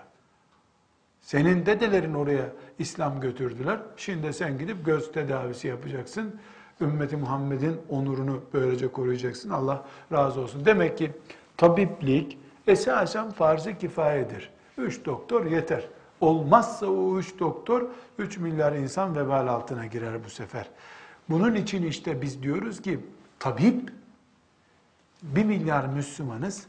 Senin 1.20 1.66
dedelerin 1.66 2.14
oraya 2.14 2.44
İslam 2.78 3.20
götürdüler. 3.20 3.78
Şimdi 3.96 4.32
sen 4.32 4.58
gidip 4.58 4.86
göz 4.86 5.12
tedavisi 5.12 5.68
yapacaksın. 5.68 6.40
Ümmeti 6.80 7.16
Muhammed'in 7.16 7.80
onurunu 7.88 8.40
böylece 8.52 8.92
koruyacaksın. 8.92 9.50
Allah 9.50 9.84
razı 10.12 10.40
olsun. 10.40 10.64
Demek 10.64 10.98
ki 10.98 11.12
tabiplik 11.56 12.38
esasen 12.66 13.30
farz-ı 13.30 13.78
kifayedir. 13.78 14.50
Üç 14.78 15.04
doktor 15.04 15.46
yeter. 15.46 15.88
Olmazsa 16.20 16.86
o 16.86 17.18
üç 17.18 17.38
doktor, 17.38 17.86
üç 18.18 18.38
milyar 18.38 18.72
insan 18.72 19.16
vebal 19.16 19.46
altına 19.46 19.86
girer 19.86 20.24
bu 20.24 20.30
sefer. 20.30 20.70
Bunun 21.28 21.54
için 21.54 21.82
işte 21.82 22.22
biz 22.22 22.42
diyoruz 22.42 22.82
ki 22.82 23.00
tabip 23.38 23.92
bir 25.22 25.44
milyar 25.44 25.86
Müslümanız, 25.86 26.66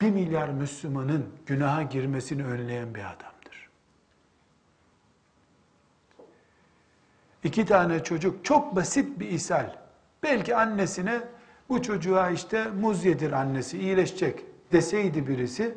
bir 0.00 0.10
milyar 0.10 0.48
Müslümanın 0.48 1.26
günaha 1.46 1.90
girmesini 1.90 2.44
önleyen 2.44 2.94
bir 2.94 3.00
adamdır. 3.00 3.33
İki 7.44 7.66
tane 7.66 8.02
çocuk 8.02 8.44
çok 8.44 8.76
basit 8.76 9.20
bir 9.20 9.28
ishal. 9.28 9.76
Belki 10.22 10.56
annesine 10.56 11.20
bu 11.68 11.82
çocuğa 11.82 12.30
işte 12.30 12.66
muz 12.80 13.04
yedir 13.04 13.32
annesi 13.32 13.78
iyileşecek 13.78 14.44
deseydi 14.72 15.28
birisi, 15.28 15.74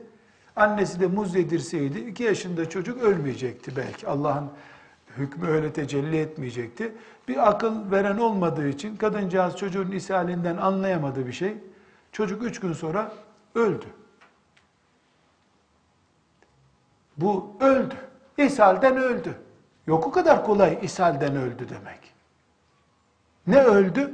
annesi 0.55 0.99
de 0.99 1.07
muz 1.07 1.35
yedirseydi 1.35 1.99
iki 1.99 2.23
yaşında 2.23 2.69
çocuk 2.69 3.01
ölmeyecekti 3.01 3.75
belki. 3.75 4.07
Allah'ın 4.07 4.49
hükmü 5.17 5.47
öyle 5.47 5.73
tecelli 5.73 6.17
etmeyecekti. 6.17 6.93
Bir 7.27 7.49
akıl 7.49 7.91
veren 7.91 8.17
olmadığı 8.17 8.67
için 8.67 8.97
kadıncağız 8.97 9.55
çocuğun 9.55 9.91
ishalinden 9.91 10.57
anlayamadığı 10.57 11.27
bir 11.27 11.33
şey. 11.33 11.57
Çocuk 12.11 12.43
üç 12.43 12.59
gün 12.59 12.73
sonra 12.73 13.11
öldü. 13.55 13.85
Bu 17.17 17.57
öldü. 17.59 17.95
İshalden 18.37 18.97
öldü. 18.97 19.46
Yok 19.87 20.07
o 20.07 20.11
kadar 20.11 20.45
kolay 20.45 20.79
ishalden 20.81 21.35
öldü 21.35 21.69
demek. 21.69 22.13
Ne 23.47 23.61
öldü? 23.61 24.13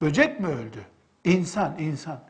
Böcek 0.00 0.40
mi 0.40 0.46
öldü? 0.46 0.84
İnsan, 1.24 1.74
insan. 1.78 2.20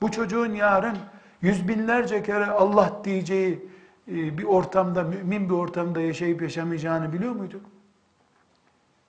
Bu 0.00 0.10
çocuğun 0.10 0.54
yarın 0.54 0.98
yüz 1.42 1.68
binlerce 1.68 2.22
kere 2.22 2.46
Allah 2.46 3.00
diyeceği 3.04 3.68
e, 4.08 4.38
bir 4.38 4.44
ortamda, 4.44 5.02
mümin 5.02 5.48
bir 5.48 5.54
ortamda 5.54 6.00
yaşayıp 6.00 6.42
yaşamayacağını 6.42 7.12
biliyor 7.12 7.32
muyduk? 7.32 7.64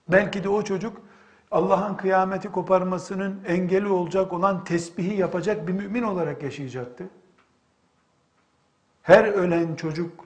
Belki 0.07 0.43
de 0.43 0.49
o 0.49 0.63
çocuk 0.63 1.01
Allah'ın 1.51 1.95
kıyameti 1.95 2.51
koparmasının 2.51 3.41
engeli 3.47 3.87
olacak 3.87 4.33
olan 4.33 4.63
tesbihi 4.63 5.15
yapacak 5.15 5.67
bir 5.67 5.73
mümin 5.73 6.03
olarak 6.03 6.43
yaşayacaktı. 6.43 7.09
Her 9.01 9.23
ölen 9.23 9.75
çocuk 9.75 10.25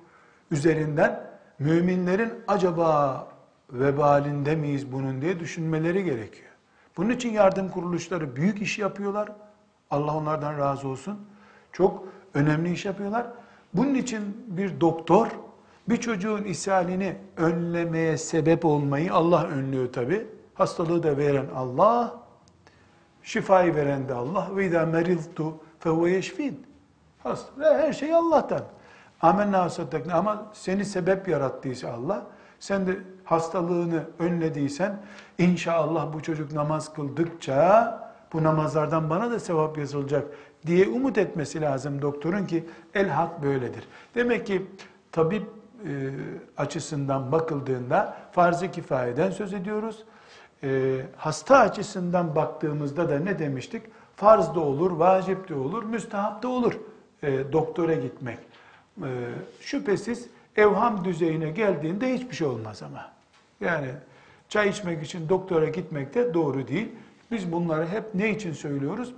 üzerinden 0.52 1.27
müminlerin 1.60 2.34
acaba 2.48 3.28
vebalinde 3.72 4.56
miyiz 4.56 4.91
bunun 4.91 5.22
diye 5.22 5.39
düşünmeleri 5.39 6.04
gerekiyor. 6.04 6.52
Bunun 6.98 7.10
için 7.10 7.32
yardım 7.32 7.70
kuruluşları 7.70 8.36
büyük 8.36 8.62
iş 8.62 8.80
yapıyorlar. 8.80 9.30
Allah 9.91 10.17
onlardan 10.17 10.58
razı 10.58 10.88
olsun. 10.88 11.20
Çok 11.72 12.04
önemli 12.34 12.72
iş 12.72 12.86
yapıyorlar. 12.86 13.28
Bunun 13.74 13.93
için 13.93 14.46
bir 14.48 14.82
doktor 14.82 15.28
bir 15.89 15.98
çocuğun 15.98 16.43
ishalini 16.43 17.15
önlemeye 17.38 18.17
sebep 18.17 18.65
olmayı 18.65 19.13
Allah 19.13 19.48
önlüyor 19.48 19.93
tabi. 19.93 20.28
Hastalığı 20.54 21.04
da 21.04 21.17
veren 21.17 21.48
Allah, 21.56 22.15
şifayı 23.24 23.76
veren 23.76 24.10
de 24.10 24.13
Allah. 24.13 24.48
Ve 24.56 24.65
izâ 24.65 24.86
meriztu 24.86 25.54
fehuve. 25.80 26.22
Her 27.60 27.93
şey 27.93 28.13
Allah'tan. 28.13 28.62
Amenna 29.21 29.69
saddakna 29.69 30.13
ama 30.13 30.45
seni 30.53 30.86
sebep 30.86 31.27
yarattıysa 31.27 31.91
Allah, 31.91 32.25
sen 32.60 32.88
de 32.88 32.97
hastalığını 33.23 34.03
önlediysen, 34.19 34.99
inşallah 35.38 36.13
bu 36.13 36.21
çocuk 36.21 36.51
namaz 36.51 36.93
kıldıkça 36.93 38.08
bu 38.34 38.43
namazlardan 38.43 39.10
bana 39.10 39.32
da 39.32 39.39
sevap 39.39 39.77
yazılacak 39.77 40.27
diye 40.65 40.88
umut 40.88 41.17
etmesi 41.17 41.62
lazım 41.62 42.01
doktorun 42.01 42.45
ki 42.45 42.65
el 42.93 43.10
hak 43.10 43.43
böyledir. 43.43 43.88
Demek 44.15 44.47
ki 44.47 44.65
tabip 45.12 45.43
e, 45.43 46.10
açısından 46.58 47.32
bakıldığında 47.32 48.17
farz-ı 48.32 48.71
kifayeden 48.71 49.32
söz 49.32 49.53
ediyoruz. 49.53 50.03
E, 50.63 51.01
hasta 51.17 51.58
açısından 51.58 52.36
baktığımızda 52.36 53.10
da 53.10 53.19
ne 53.19 53.39
demiştik? 53.39 53.84
Farz 54.15 54.56
da 54.56 54.60
olur, 54.60 54.91
vacip 54.91 55.49
de 55.49 55.56
olur, 55.56 55.84
müstahap 55.84 56.43
da 56.43 56.47
olur 56.47 56.73
e, 57.23 57.53
doktora 57.53 57.93
gitmek. 57.93 58.39
E, 59.03 59.10
şüphesiz 59.62 60.27
evham 60.55 61.05
düzeyine 61.05 61.51
geldiğinde 61.51 62.13
hiçbir 62.13 62.36
şey 62.36 62.47
olmaz 62.47 62.83
ama. 62.83 63.12
Yani 63.62 63.88
çay 64.49 64.69
içmek 64.69 65.03
için 65.03 65.29
doktora 65.29 65.69
gitmek 65.69 66.15
de 66.15 66.33
doğru 66.33 66.67
değil. 66.67 66.89
Biz 67.31 67.51
bunları 67.51 67.88
hep 67.88 68.03
ne 68.15 68.29
için 68.29 68.53
söylüyoruz? 68.53 69.13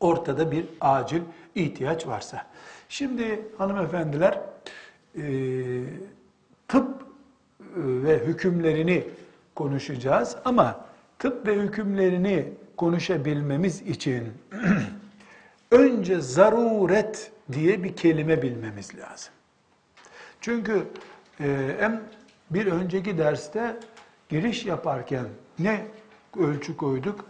Ortada 0.00 0.50
bir 0.50 0.66
acil 0.80 1.20
ihtiyaç 1.54 2.06
varsa. 2.06 2.46
Şimdi 2.88 3.42
hanımefendiler 3.58 4.40
e, 5.16 5.22
tıp 6.68 6.88
e, 6.90 7.02
ve 7.76 8.18
hükümlerini 8.26 9.04
konuşacağız 9.54 10.36
ama 10.44 10.84
tıp 11.18 11.46
ve 11.46 11.54
hükümlerini 11.54 12.52
konuşabilmemiz 12.76 13.82
için 13.82 14.24
önce 15.70 16.20
zaruret 16.20 17.32
diye 17.52 17.84
bir 17.84 17.96
kelime 17.96 18.42
bilmemiz 18.42 18.98
lazım. 18.98 19.32
Çünkü 20.40 20.88
e, 21.40 21.76
hem 21.80 22.02
bir 22.50 22.66
önceki 22.66 23.18
derste 23.18 23.76
giriş 24.28 24.66
yaparken 24.66 25.26
ne 25.58 25.86
ölçü 26.38 26.76
koyduk? 26.76 27.24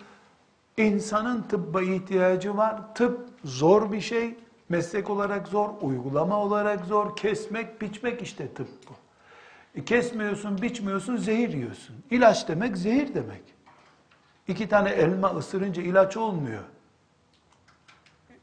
İnsanın 0.77 1.43
tıbba 1.43 1.83
ihtiyacı 1.83 2.57
var. 2.57 2.95
Tıp 2.95 3.29
zor 3.45 3.93
bir 3.93 4.01
şey. 4.01 4.35
Meslek 4.69 5.11
olarak 5.11 5.49
zor, 5.49 5.69
uygulama 5.81 6.41
olarak 6.41 6.85
zor. 6.85 7.17
Kesmek, 7.17 7.83
biçmek 7.83 8.23
işte 8.23 8.55
tıp 8.55 8.69
bu. 8.89 8.93
E, 9.81 9.85
kesmiyorsun, 9.85 10.63
biçmiyorsun, 10.63 11.17
zehir 11.17 11.49
yiyorsun. 11.49 11.97
İlaç 12.11 12.49
demek 12.49 12.77
zehir 12.77 13.15
demek. 13.15 13.43
İki 14.49 14.69
tane 14.69 14.91
elma 14.91 15.29
ısırınca 15.37 15.83
ilaç 15.83 16.17
olmuyor. 16.17 16.63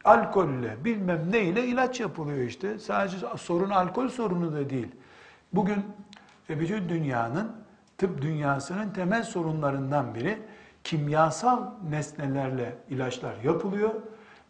Alkolle, 0.06 0.86
bilmem 0.86 1.32
neyle 1.32 1.66
ilaç 1.66 2.00
yapılıyor 2.00 2.38
işte. 2.38 2.80
Sadece 2.80 3.18
sorun 3.38 3.70
alkol 3.70 4.10
sorunu 4.10 4.54
da 4.54 4.70
değil. 4.70 4.88
Bugün 5.54 5.86
e, 6.50 6.60
bütün 6.60 6.90
dünyanın, 6.90 7.52
tıp 7.98 8.22
dünyasının 8.22 8.90
temel 8.90 9.24
sorunlarından 9.24 10.16
biri 10.16 10.40
kimyasal 10.84 11.64
nesnelerle 11.90 12.76
ilaçlar 12.90 13.36
yapılıyor. 13.44 13.92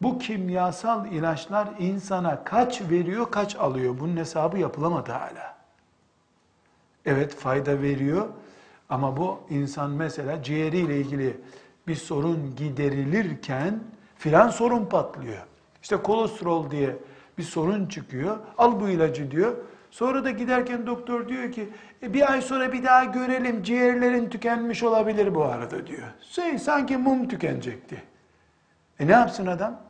Bu 0.02 0.20
kimyasal 0.20 1.06
ilaçlar 1.06 1.70
insana 1.80 2.44
kaç 2.44 2.82
veriyor, 2.82 3.32
kaç 3.32 3.56
alıyor? 3.56 4.00
Bunun 4.00 4.18
hesabı 4.18 4.60
yapılamadı 4.60 5.12
hala. 5.12 5.56
Evet 7.06 7.36
fayda 7.36 7.82
veriyor 7.82 8.28
ama 8.90 9.18
bu 9.18 9.40
insan 9.50 9.92
mesela 9.92 10.44
ciğeriyle 10.44 10.98
ilgili 10.98 11.42
bir 11.88 11.96
sorun 11.96 12.56
giderilirken 12.56 13.80
filan 14.18 14.50
sorun 14.50 14.86
patlıyor. 14.86 15.42
İşte 15.82 15.98
kolesterol 15.98 16.72
diye 16.72 16.96
bir 17.38 17.44
sorun 17.44 17.86
çıkıyor. 17.86 18.38
Al 18.58 18.80
bu 18.80 18.90
ilacı 18.90 19.32
diyor. 19.32 19.56
Sonra 19.92 20.24
da 20.24 20.32
giderken 20.32 20.88
doktor 20.88 21.28
diyor 21.28 21.52
ki 21.52 21.70
e, 22.04 22.14
bir 22.14 22.32
ay 22.32 22.42
sonra 22.42 22.74
bir 22.74 22.84
daha 22.84 23.04
görelim 23.04 23.64
ciğerlerin 23.64 24.30
tükenmiş 24.30 24.84
olabilir 24.84 25.36
bu 25.36 25.44
arada 25.44 25.88
diyor. 25.88 26.08
Şey, 26.22 26.60
sanki 26.60 26.98
mum 26.98 27.28
tükenecekti. 27.28 28.04
E 29.00 29.08
ne 29.08 29.12
yapsın 29.12 29.46
adam? 29.46 29.82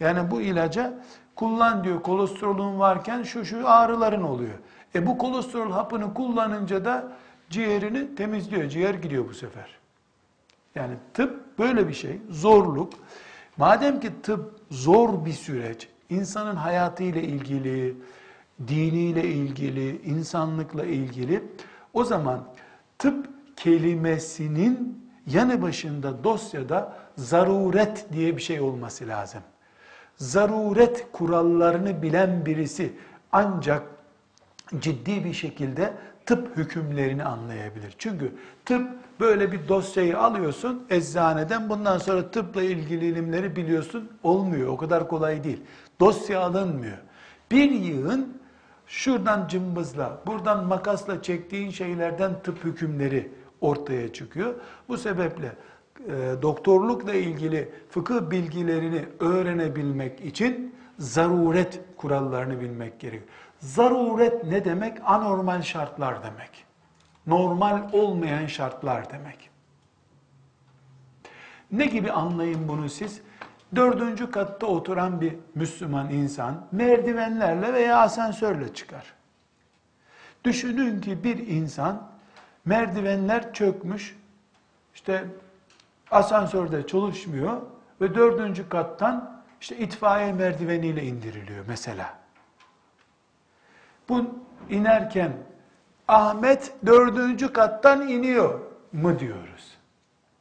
Yani 0.00 0.30
bu 0.30 0.40
ilaca 0.40 0.94
kullan 1.36 1.84
diyor 1.84 2.02
kolesterolün 2.02 2.78
varken 2.78 3.22
şu 3.22 3.44
şu 3.44 3.68
ağrıların 3.68 4.22
oluyor. 4.22 4.58
E 4.94 5.06
bu 5.06 5.18
kolesterol 5.18 5.72
hapını 5.72 6.14
kullanınca 6.14 6.84
da 6.84 7.12
ciğerini 7.50 8.14
temizliyor. 8.14 8.68
Ciğer 8.68 8.94
gidiyor 8.94 9.28
bu 9.28 9.34
sefer. 9.34 9.78
Yani 10.74 10.94
tıp 11.14 11.58
böyle 11.58 11.88
bir 11.88 11.94
şey. 11.94 12.20
Zorluk. 12.30 12.92
Madem 13.56 14.00
ki 14.00 14.10
tıp 14.22 14.60
zor 14.70 15.24
bir 15.24 15.32
süreç, 15.32 15.88
insanın 16.10 16.56
hayatıyla 16.56 17.20
ilgili, 17.20 17.96
diniyle 18.68 19.24
ilgili, 19.24 20.02
insanlıkla 20.02 20.84
ilgili 20.84 21.42
o 21.92 22.04
zaman 22.04 22.44
tıp 22.98 23.28
kelimesinin 23.56 25.02
yanı 25.26 25.62
başında 25.62 26.24
dosyada 26.24 26.96
zaruret 27.16 28.06
diye 28.12 28.36
bir 28.36 28.42
şey 28.42 28.60
olması 28.60 29.08
lazım. 29.08 29.42
Zaruret 30.16 31.12
kurallarını 31.12 32.02
bilen 32.02 32.46
birisi 32.46 32.92
ancak 33.32 33.82
ciddi 34.80 35.24
bir 35.24 35.32
şekilde 35.32 35.92
tıp 36.26 36.56
hükümlerini 36.56 37.24
anlayabilir. 37.24 37.94
Çünkü 37.98 38.32
tıp 38.64 38.90
böyle 39.20 39.52
bir 39.52 39.68
dosyayı 39.68 40.18
alıyorsun 40.18 40.86
eczaneden 40.90 41.68
bundan 41.68 41.98
sonra 41.98 42.30
tıpla 42.30 42.62
ilgili 42.62 43.06
ilimleri 43.06 43.56
biliyorsun 43.56 44.10
olmuyor. 44.22 44.68
O 44.68 44.76
kadar 44.76 45.08
kolay 45.08 45.44
değil. 45.44 45.60
Dosya 46.00 46.40
alınmıyor. 46.40 46.98
Bir 47.50 47.70
yığın 47.70 48.36
şuradan 48.86 49.48
cımbızla, 49.48 50.20
buradan 50.26 50.66
makasla 50.66 51.22
çektiğin 51.22 51.70
şeylerden 51.70 52.32
tıp 52.42 52.64
hükümleri 52.64 53.28
ortaya 53.60 54.12
çıkıyor. 54.12 54.54
Bu 54.88 54.96
sebeple 54.98 55.52
e, 56.08 56.42
doktorlukla 56.42 57.12
ilgili 57.12 57.68
fıkıh 57.90 58.30
bilgilerini 58.30 59.04
öğrenebilmek 59.20 60.20
için 60.20 60.74
zaruret 60.98 61.80
kurallarını 61.96 62.60
bilmek 62.60 63.00
gerekiyor. 63.00 63.28
Zaruret 63.62 64.44
ne 64.44 64.64
demek? 64.64 64.98
Anormal 65.04 65.62
şartlar 65.62 66.24
demek. 66.24 66.64
Normal 67.26 67.82
olmayan 67.92 68.46
şartlar 68.46 69.10
demek. 69.10 69.50
Ne 71.70 71.86
gibi 71.86 72.12
anlayın 72.12 72.68
bunu 72.68 72.88
siz? 72.88 73.20
Dördüncü 73.76 74.30
katta 74.30 74.66
oturan 74.66 75.20
bir 75.20 75.36
Müslüman 75.54 76.10
insan 76.10 76.66
merdivenlerle 76.72 77.72
veya 77.72 77.98
asansörle 77.98 78.74
çıkar. 78.74 79.14
Düşünün 80.44 81.00
ki 81.00 81.24
bir 81.24 81.46
insan 81.46 82.10
merdivenler 82.64 83.52
çökmüş, 83.52 84.18
işte 84.94 85.24
asansörde 86.10 86.86
çalışmıyor 86.86 87.62
ve 88.00 88.14
dördüncü 88.14 88.68
kattan 88.68 89.42
işte 89.60 89.76
itfaiye 89.78 90.32
merdiveniyle 90.32 91.02
indiriliyor 91.02 91.64
mesela. 91.68 92.21
Bu 94.08 94.24
inerken 94.70 95.32
Ahmet 96.08 96.72
dördüncü 96.86 97.52
kattan 97.52 98.08
iniyor 98.08 98.60
mu 98.92 99.18
diyoruz. 99.18 99.78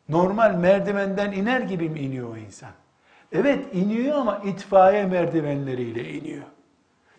Normal 0.10 0.56
merdivenden 0.56 1.32
iner 1.32 1.62
gibi 1.62 1.90
mi 1.90 2.00
iniyor 2.00 2.30
o 2.34 2.38
insan? 2.38 2.72
Evet 3.32 3.66
iniyor 3.74 4.18
ama 4.18 4.38
itfaiye 4.38 5.06
merdivenleriyle 5.06 6.14
iniyor. 6.14 6.44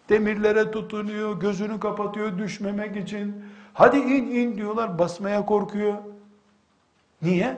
Demirlere 0.09 0.71
tutunuyor, 0.71 1.41
gözünü 1.41 1.81
kapatıyor 1.81 2.39
düşmemek 2.39 2.97
için. 2.97 3.45
Hadi 3.75 3.99
in 3.99 4.27
in 4.31 4.57
diyorlar, 4.57 4.99
basmaya 4.99 5.47
korkuyor. 5.47 5.95
Niye? 7.23 7.57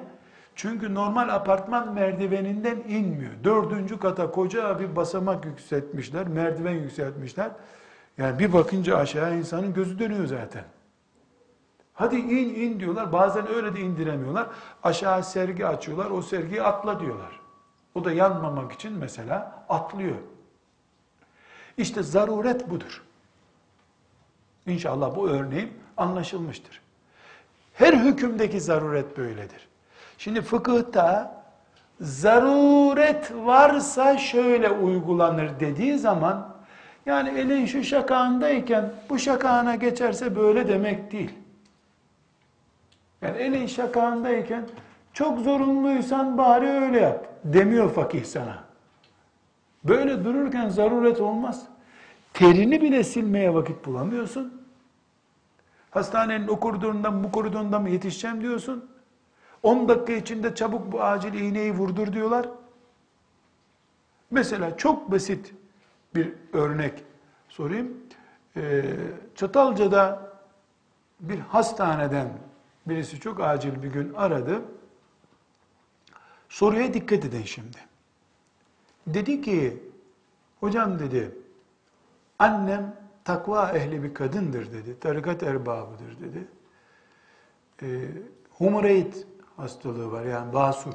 Çünkü 0.56 0.94
normal 0.94 1.28
apartman 1.28 1.94
merdiveninden 1.94 2.76
inmiyor. 2.88 3.32
Dördüncü 3.44 3.98
kata 3.98 4.30
koca 4.30 4.80
bir 4.80 4.96
basamak 4.96 5.44
yükseltmişler, 5.44 6.28
merdiven 6.28 6.74
yükseltmişler. 6.74 7.50
Yani 8.18 8.38
bir 8.38 8.52
bakınca 8.52 8.96
aşağı 8.96 9.36
insanın 9.36 9.74
gözü 9.74 9.98
dönüyor 9.98 10.26
zaten. 10.26 10.64
Hadi 11.94 12.16
in 12.16 12.54
in 12.54 12.80
diyorlar. 12.80 13.12
Bazen 13.12 13.48
öyle 13.48 13.76
de 13.76 13.80
indiremiyorlar. 13.80 14.46
Aşağı 14.82 15.24
sergi 15.24 15.66
açıyorlar. 15.66 16.10
O 16.10 16.22
sergiyi 16.22 16.62
atla 16.62 17.00
diyorlar. 17.00 17.40
O 17.94 18.04
da 18.04 18.12
yanmamak 18.12 18.72
için 18.72 18.92
mesela 18.92 19.64
atlıyor. 19.68 20.16
İşte 21.76 22.02
zaruret 22.02 22.70
budur. 22.70 23.02
İnşallah 24.66 25.16
bu 25.16 25.28
örneğim 25.28 25.72
anlaşılmıştır. 25.96 26.80
Her 27.74 27.92
hükümdeki 27.92 28.60
zaruret 28.60 29.16
böyledir. 29.18 29.68
Şimdi 30.18 30.42
fıkıhta 30.42 31.42
zaruret 32.00 33.32
varsa 33.34 34.18
şöyle 34.18 34.70
uygulanır 34.70 35.60
dediği 35.60 35.98
zaman 35.98 36.53
yani 37.06 37.28
elin 37.38 37.66
şu 37.66 37.84
şakağındayken 37.84 38.92
bu 39.10 39.18
şakağına 39.18 39.74
geçerse 39.74 40.36
böyle 40.36 40.68
demek 40.68 41.12
değil. 41.12 41.30
Yani 43.22 43.38
elin 43.38 43.66
şakağındayken 43.66 44.64
çok 45.12 45.38
zorunluysan 45.38 46.38
bari 46.38 46.68
öyle 46.68 47.00
yap 47.00 47.26
demiyor 47.44 47.90
fakih 47.90 48.24
sana. 48.24 48.64
Böyle 49.84 50.24
dururken 50.24 50.68
zaruret 50.68 51.20
olmaz. 51.20 51.66
Terini 52.34 52.82
bile 52.82 53.04
silmeye 53.04 53.54
vakit 53.54 53.86
bulamıyorsun. 53.86 54.62
Hastanenin 55.90 56.48
o 56.48 56.60
koridorundan 56.60 57.24
bu 57.24 57.32
koridorundan 57.32 57.82
mı 57.82 57.90
yetişeceğim 57.90 58.40
diyorsun. 58.40 58.90
10 59.62 59.88
dakika 59.88 60.12
içinde 60.12 60.54
çabuk 60.54 60.92
bu 60.92 61.02
acil 61.02 61.34
iğneyi 61.34 61.72
vurdur 61.72 62.12
diyorlar. 62.12 62.48
Mesela 64.30 64.76
çok 64.76 65.10
basit 65.10 65.54
bir 66.14 66.32
örnek 66.52 67.04
sorayım. 67.48 67.96
Ee, 68.56 68.82
Çatalca'da 69.34 70.32
bir 71.20 71.38
hastaneden 71.38 72.28
birisi 72.86 73.20
çok 73.20 73.40
acil 73.40 73.82
bir 73.82 73.88
gün 73.88 74.14
aradı. 74.14 74.62
Soruya 76.48 76.94
dikkat 76.94 77.24
edin 77.24 77.42
şimdi. 77.42 77.78
Dedi 79.06 79.42
ki, 79.42 79.82
hocam 80.60 80.98
dedi, 80.98 81.38
annem 82.38 82.96
takva 83.24 83.72
ehli 83.72 84.02
bir 84.02 84.14
kadındır 84.14 84.72
dedi, 84.72 85.00
tarikat 85.00 85.42
erbabıdır 85.42 86.20
dedi. 86.20 86.48
E, 87.82 87.86
hastalığı 89.56 90.12
var 90.12 90.24
yani 90.24 90.52
basur 90.52 90.94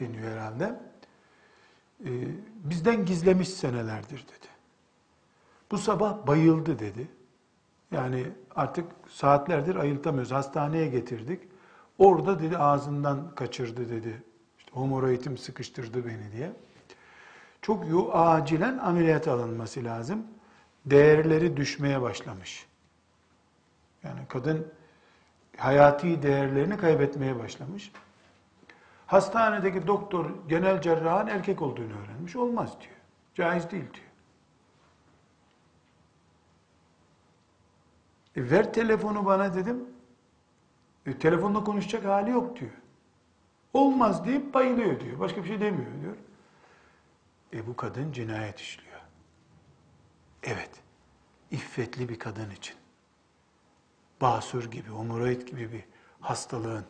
deniyor 0.00 0.30
herhalde. 0.30 0.91
E, 2.04 2.10
bizden 2.64 3.04
gizlemiş 3.04 3.48
senelerdir 3.48 4.18
dedi. 4.18 4.48
Bu 5.70 5.78
sabah 5.78 6.26
bayıldı 6.26 6.78
dedi. 6.78 7.08
Yani 7.90 8.26
artık 8.56 8.86
saatlerdir 9.08 9.76
ayıltamıyoruz. 9.76 10.32
Hastaneye 10.32 10.86
getirdik. 10.86 11.40
Orada 11.98 12.40
dedi 12.40 12.58
ağzından 12.58 13.34
kaçırdı 13.34 13.88
dedi. 13.88 14.22
İşte 14.58 14.70
homoroidim 14.72 15.38
sıkıştırdı 15.38 16.06
beni 16.06 16.32
diye. 16.32 16.52
Çok 17.62 17.88
yu 17.88 18.10
acilen 18.12 18.78
ameliyat 18.78 19.28
alınması 19.28 19.84
lazım. 19.84 20.26
Değerleri 20.86 21.56
düşmeye 21.56 22.02
başlamış. 22.02 22.66
Yani 24.04 24.20
kadın 24.28 24.66
hayati 25.56 26.22
değerlerini 26.22 26.76
kaybetmeye 26.76 27.38
başlamış. 27.38 27.92
Hastanedeki 29.12 29.86
doktor 29.86 30.30
genel 30.48 30.80
cerrahın 30.80 31.26
erkek 31.26 31.62
olduğunu 31.62 31.92
öğrenmiş. 32.04 32.36
Olmaz 32.36 32.80
diyor. 32.80 32.96
Caiz 33.34 33.70
değil 33.70 33.84
diyor. 33.94 34.06
E 38.36 38.50
ver 38.50 38.72
telefonu 38.72 39.24
bana 39.24 39.54
dedim. 39.54 39.84
E, 41.06 41.18
telefonla 41.18 41.64
konuşacak 41.64 42.04
hali 42.04 42.30
yok 42.30 42.60
diyor. 42.60 42.70
Olmaz 43.72 44.24
deyip 44.24 44.54
bayılıyor 44.54 45.00
diyor. 45.00 45.18
Başka 45.18 45.42
bir 45.42 45.48
şey 45.48 45.60
demiyor 45.60 46.00
diyor. 46.02 46.16
E 47.52 47.66
bu 47.66 47.76
kadın 47.76 48.12
cinayet 48.12 48.58
işliyor. 48.58 49.00
Evet. 50.42 50.70
İffetli 51.50 52.08
bir 52.08 52.18
kadın 52.18 52.50
için. 52.50 52.76
Basur 54.20 54.70
gibi, 54.70 54.88
hemoroid 54.88 55.42
gibi 55.42 55.72
bir 55.72 55.84
hastalığın 56.20 56.84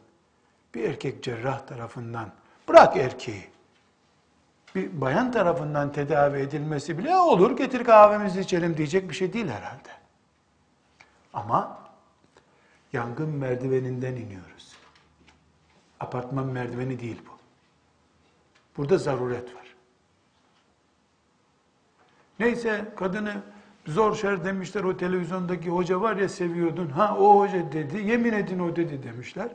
bir 0.74 0.84
erkek 0.84 1.22
cerrah 1.22 1.66
tarafından 1.66 2.32
bırak 2.68 2.96
erkeği 2.96 3.52
bir 4.74 5.00
bayan 5.00 5.32
tarafından 5.32 5.92
tedavi 5.92 6.38
edilmesi 6.38 6.98
bile 6.98 7.16
olur 7.16 7.56
getir 7.56 7.84
kahvemizi 7.84 8.40
içelim 8.40 8.76
diyecek 8.76 9.08
bir 9.08 9.14
şey 9.14 9.32
değil 9.32 9.48
herhalde. 9.48 9.88
Ama 11.34 11.78
yangın 12.92 13.28
merdiveninden 13.28 14.16
iniyoruz. 14.16 14.72
Apartman 16.00 16.46
merdiveni 16.46 17.00
değil 17.00 17.22
bu. 17.26 17.32
Burada 18.76 18.98
zaruret 18.98 19.54
var. 19.56 19.74
Neyse 22.38 22.92
kadını 22.96 23.42
zor 23.86 24.14
şer 24.14 24.44
demişler 24.44 24.84
o 24.84 24.96
televizyondaki 24.96 25.70
hoca 25.70 26.00
var 26.00 26.16
ya 26.16 26.28
seviyordun. 26.28 26.88
Ha 26.88 27.16
o 27.18 27.40
hoca 27.40 27.72
dedi. 27.72 27.96
Yemin 27.98 28.32
edin 28.32 28.58
o 28.58 28.76
dedi 28.76 29.02
demişler. 29.02 29.48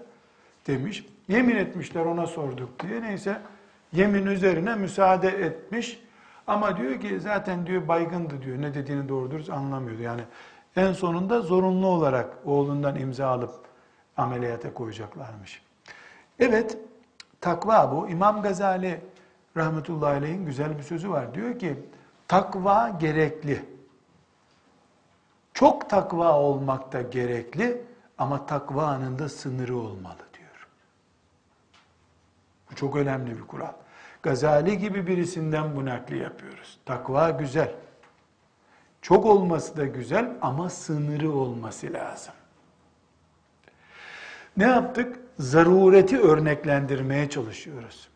Demiş. 0.67 1.05
Yemin 1.27 1.55
etmişler 1.55 2.05
ona 2.05 2.27
sorduk 2.27 2.79
diye. 2.79 3.01
Neyse 3.01 3.41
yemin 3.93 4.25
üzerine 4.25 4.75
müsaade 4.75 5.29
etmiş. 5.29 5.99
Ama 6.47 6.77
diyor 6.77 7.01
ki 7.01 7.19
zaten 7.19 7.67
diyor 7.67 7.87
baygındı 7.87 8.41
diyor. 8.41 8.61
Ne 8.61 8.73
dediğini 8.73 9.09
doğru 9.09 9.31
dürüst 9.31 9.49
anlamıyordu. 9.49 10.01
Yani 10.01 10.21
en 10.75 10.93
sonunda 10.93 11.41
zorunlu 11.41 11.87
olarak 11.87 12.37
oğlundan 12.45 12.95
imza 12.95 13.27
alıp 13.27 13.51
ameliyata 14.17 14.73
koyacaklarmış. 14.73 15.61
Evet, 16.39 16.77
takva 17.41 17.91
bu. 17.91 18.09
İmam 18.09 18.41
Gazali 18.41 19.01
rahmetullahi 19.57 20.17
aleyhin 20.17 20.45
güzel 20.45 20.77
bir 20.77 20.83
sözü 20.83 21.09
var. 21.09 21.33
Diyor 21.33 21.59
ki, 21.59 21.75
takva 22.27 22.89
gerekli. 22.99 23.61
Çok 25.53 25.89
takva 25.89 26.39
olmak 26.39 26.93
da 26.93 27.01
gerekli 27.01 27.81
ama 28.17 28.45
takvanın 28.45 29.19
da 29.19 29.29
sınırı 29.29 29.77
olmalı 29.77 30.26
çok 32.77 32.95
önemli 32.95 33.37
bir 33.37 33.41
kural. 33.41 33.73
Gazali 34.23 34.77
gibi 34.77 35.07
birisinden 35.07 35.75
bu 35.75 35.85
nakli 35.85 36.17
yapıyoruz. 36.17 36.77
Takva 36.85 37.29
güzel. 37.29 37.75
Çok 39.01 39.25
olması 39.25 39.77
da 39.77 39.85
güzel 39.85 40.37
ama 40.41 40.69
sınırı 40.69 41.31
olması 41.31 41.93
lazım. 41.93 42.33
Ne 44.57 44.63
yaptık? 44.63 45.19
Zarureti 45.39 46.19
örneklendirmeye 46.19 47.29
çalışıyoruz. 47.29 48.09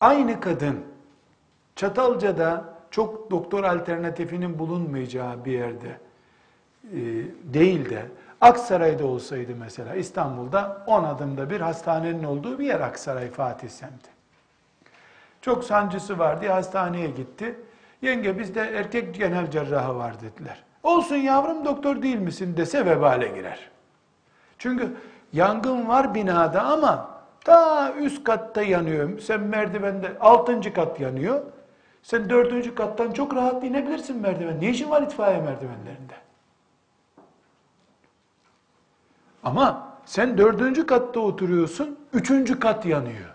Aynı 0.00 0.40
kadın 0.40 0.84
Çatalca'da 1.76 2.74
çok 2.90 3.30
doktor 3.30 3.64
alternatifinin 3.64 4.58
bulunmayacağı 4.58 5.44
bir 5.44 5.52
yerde 5.52 5.98
e, 6.92 7.00
değil 7.54 7.90
de 7.90 8.06
Aksaray'da 8.42 9.06
olsaydı 9.06 9.52
mesela 9.58 9.94
İstanbul'da 9.94 10.82
10 10.86 11.04
adımda 11.04 11.50
bir 11.50 11.60
hastanenin 11.60 12.24
olduğu 12.24 12.58
bir 12.58 12.66
yer 12.66 12.80
Aksaray 12.80 13.30
Fatih 13.30 13.68
semti. 13.68 14.10
Çok 15.40 15.64
sancısı 15.64 16.18
var 16.18 16.40
diye 16.40 16.50
hastaneye 16.50 17.06
gitti. 17.06 17.60
Yenge 18.02 18.38
bizde 18.38 18.60
erkek 18.60 19.14
genel 19.14 19.50
cerrahı 19.50 19.96
var 19.96 20.14
dediler. 20.20 20.64
Olsun 20.82 21.16
yavrum 21.16 21.64
doktor 21.64 22.02
değil 22.02 22.18
misin 22.18 22.56
dese 22.56 22.86
vebale 22.86 23.28
girer. 23.28 23.70
Çünkü 24.58 24.96
yangın 25.32 25.88
var 25.88 26.14
binada 26.14 26.62
ama 26.62 27.10
ta 27.44 27.92
üst 27.92 28.24
katta 28.24 28.62
yanıyor. 28.62 29.18
Sen 29.18 29.40
merdivende 29.40 30.18
altıncı 30.20 30.74
kat 30.74 31.00
yanıyor. 31.00 31.42
Sen 32.02 32.30
dördüncü 32.30 32.74
kattan 32.74 33.12
çok 33.12 33.34
rahat 33.34 33.64
inebilirsin 33.64 34.20
merdiven. 34.20 34.60
Ne 34.60 34.70
işin 34.70 34.90
var 34.90 35.02
itfaiye 35.02 35.40
merdivenlerinde? 35.40 36.14
Ama 39.42 39.88
sen 40.04 40.38
dördüncü 40.38 40.86
katta 40.86 41.20
oturuyorsun, 41.20 41.98
üçüncü 42.12 42.60
kat 42.60 42.86
yanıyor. 42.86 43.28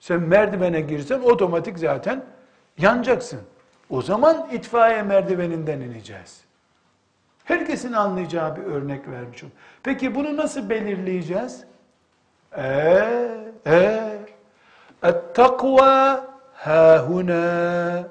Sen 0.00 0.20
merdivene 0.20 0.80
girsen 0.80 1.20
otomatik 1.20 1.78
zaten 1.78 2.24
yanacaksın. 2.78 3.40
O 3.90 4.02
zaman 4.02 4.48
itfaiye 4.52 5.02
merdiveninden 5.02 5.80
ineceğiz. 5.80 6.44
Herkesin 7.44 7.92
anlayacağı 7.92 8.56
bir 8.56 8.62
örnek 8.62 9.08
vermiş 9.08 9.44
oldum. 9.44 9.54
Peki 9.82 10.14
bunu 10.14 10.36
nasıl 10.36 10.70
belirleyeceğiz? 10.70 11.64
Eee, 12.56 13.38
eee, 13.66 14.18
et-takva 15.02 16.24
hâhuna, 16.54 18.06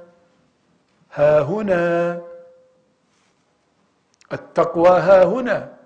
hâhuna, 1.09 2.17
et-takva 4.31 5.07
hâhuna. 5.07 5.76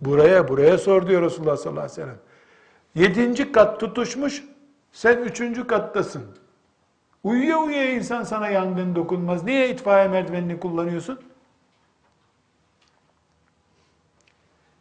Buraya, 0.00 0.48
buraya 0.48 0.78
sor 0.78 1.06
diyor 1.06 1.22
Resulullah 1.22 1.56
sallallahu 1.56 1.84
aleyhi 1.84 2.00
ve 2.00 2.02
sellem. 2.02 2.18
Yedinci 2.94 3.52
kat 3.52 3.80
tutuşmuş, 3.80 4.44
sen 4.92 5.18
üçüncü 5.18 5.66
kattasın. 5.66 6.36
Uyuya 7.24 7.58
uyuya 7.58 7.90
insan 7.90 8.22
sana 8.22 8.48
yangın 8.48 8.94
dokunmaz. 8.94 9.44
Niye 9.44 9.70
itfaiye 9.70 10.08
merdivenini 10.08 10.60
kullanıyorsun? 10.60 11.20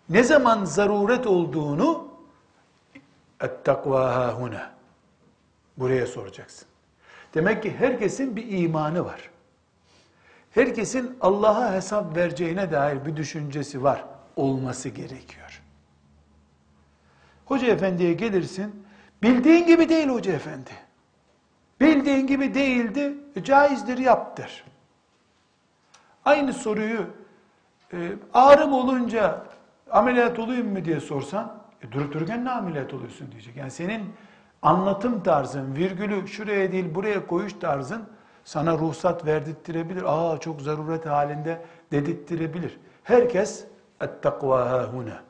Ne 0.10 0.23
zaman 0.23 0.65
zaruret 0.65 1.28
olduğunu 1.28 2.08
et-takva 3.41 4.34
huna. 4.34 4.71
Buraya 5.78 6.08
soracaksın. 6.08 6.67
Demek 7.34 7.63
ki 7.63 7.75
herkesin 7.78 8.36
bir 8.36 8.60
imanı 8.63 9.06
var. 9.06 9.30
Herkesin 10.51 11.17
Allah'a 11.21 11.73
hesap 11.73 12.15
vereceğine 12.15 12.71
dair 12.71 13.06
bir 13.06 13.15
düşüncesi 13.15 13.84
var. 13.84 14.06
Olması 14.36 14.89
gerekiyor. 14.89 15.62
Hoca 17.45 17.67
efendiye 17.67 18.13
gelirsin, 18.13 18.86
bildiğin 19.24 19.67
gibi 19.67 19.89
değil 19.89 20.08
hoca 20.10 20.34
efendi. 20.34 20.71
Bildiğin 21.82 22.28
gibi 22.28 22.54
değildi, 22.54 23.13
e, 23.36 23.43
caizdir 23.43 23.98
yaptır. 23.98 24.63
Aynı 26.26 26.54
soruyu 26.54 27.08
e, 27.93 27.98
ağrım 28.34 28.74
olunca 28.74 29.45
ameliyat 29.91 30.39
olayım 30.39 30.71
mı 30.71 30.86
diye 30.86 31.00
sorsan, 31.00 31.58
e, 31.82 31.91
durup 31.91 32.13
dururken 32.13 32.45
ne 32.45 32.50
ameliyat 32.52 32.93
oluyorsun 32.93 33.32
diyecek. 33.32 33.56
Yani 33.56 33.71
senin 33.71 34.13
anlatım 34.62 35.24
tarzın, 35.24 35.76
virgülü 35.76 36.28
şuraya 36.28 36.71
değil 36.71 36.95
buraya 36.95 37.28
koyuş 37.28 37.54
tarzın 37.54 38.04
sana 38.43 38.78
ruhsat 38.78 39.26
verdirttirebilir. 39.26 40.04
Aa 40.06 40.38
çok 40.38 40.62
zaruret 40.62 41.06
halinde 41.06 41.62
dedirttirebilir. 41.91 42.78
Herkes 43.04 43.65
ettakva 44.00 44.70
hahuna. 44.70 45.22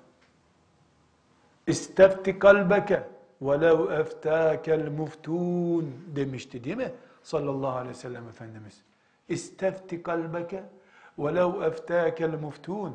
İstefti 1.67 2.39
kalbeke 2.39 3.09
وَلَوْ 3.43 4.03
اَفْتَاكَ 4.03 4.65
الْمُفْتُونَ 4.65 5.85
demişti 6.17 6.65
değil 6.65 6.77
mi? 6.77 6.93
Sallallahu 7.23 7.77
aleyhi 7.77 7.89
ve 7.89 7.99
sellem 7.99 8.29
Efendimiz. 8.29 8.83
İstefti 9.29 10.03
kalbeke 10.03 10.65
وَلَوْ 11.19 11.71
اَفْتَاكَ 11.71 12.17
الْمُفْتُونَ 12.17 12.93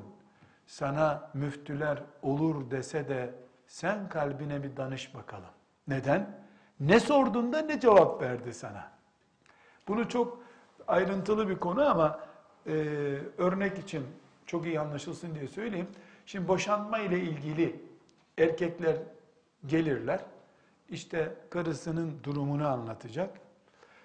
Sana 0.68 1.30
müftüler 1.34 2.04
olur 2.22 2.72
dese 2.72 3.08
de 3.08 3.34
sen 3.68 4.10
kalbine 4.10 4.64
bir 4.64 4.78
danış 4.78 5.16
bakalım. 5.16 5.50
Neden? 5.88 6.40
Ne 6.80 7.00
sordun 7.00 7.54
da 7.54 7.62
ne 7.62 7.80
cevap 7.80 8.22
verdi 8.22 8.54
sana? 8.54 8.92
Bunu 9.88 10.10
çok 10.10 10.40
ayrıntılı 10.88 11.50
bir 11.50 11.56
konu 11.56 11.90
ama 11.90 12.20
e, 12.68 12.72
örnek 13.38 13.78
için 13.80 14.06
çok 14.51 14.67
iyi 14.67 14.81
anlaşılsın 14.81 15.35
diye 15.35 15.49
söyleyeyim. 15.49 15.89
Şimdi 16.27 16.49
boşanma 16.49 16.99
ile 16.99 17.21
ilgili 17.21 17.85
erkekler 18.39 18.97
gelirler. 19.67 20.21
İşte 20.89 21.35
karısının 21.51 22.19
durumunu 22.25 22.69
anlatacak. 22.69 23.39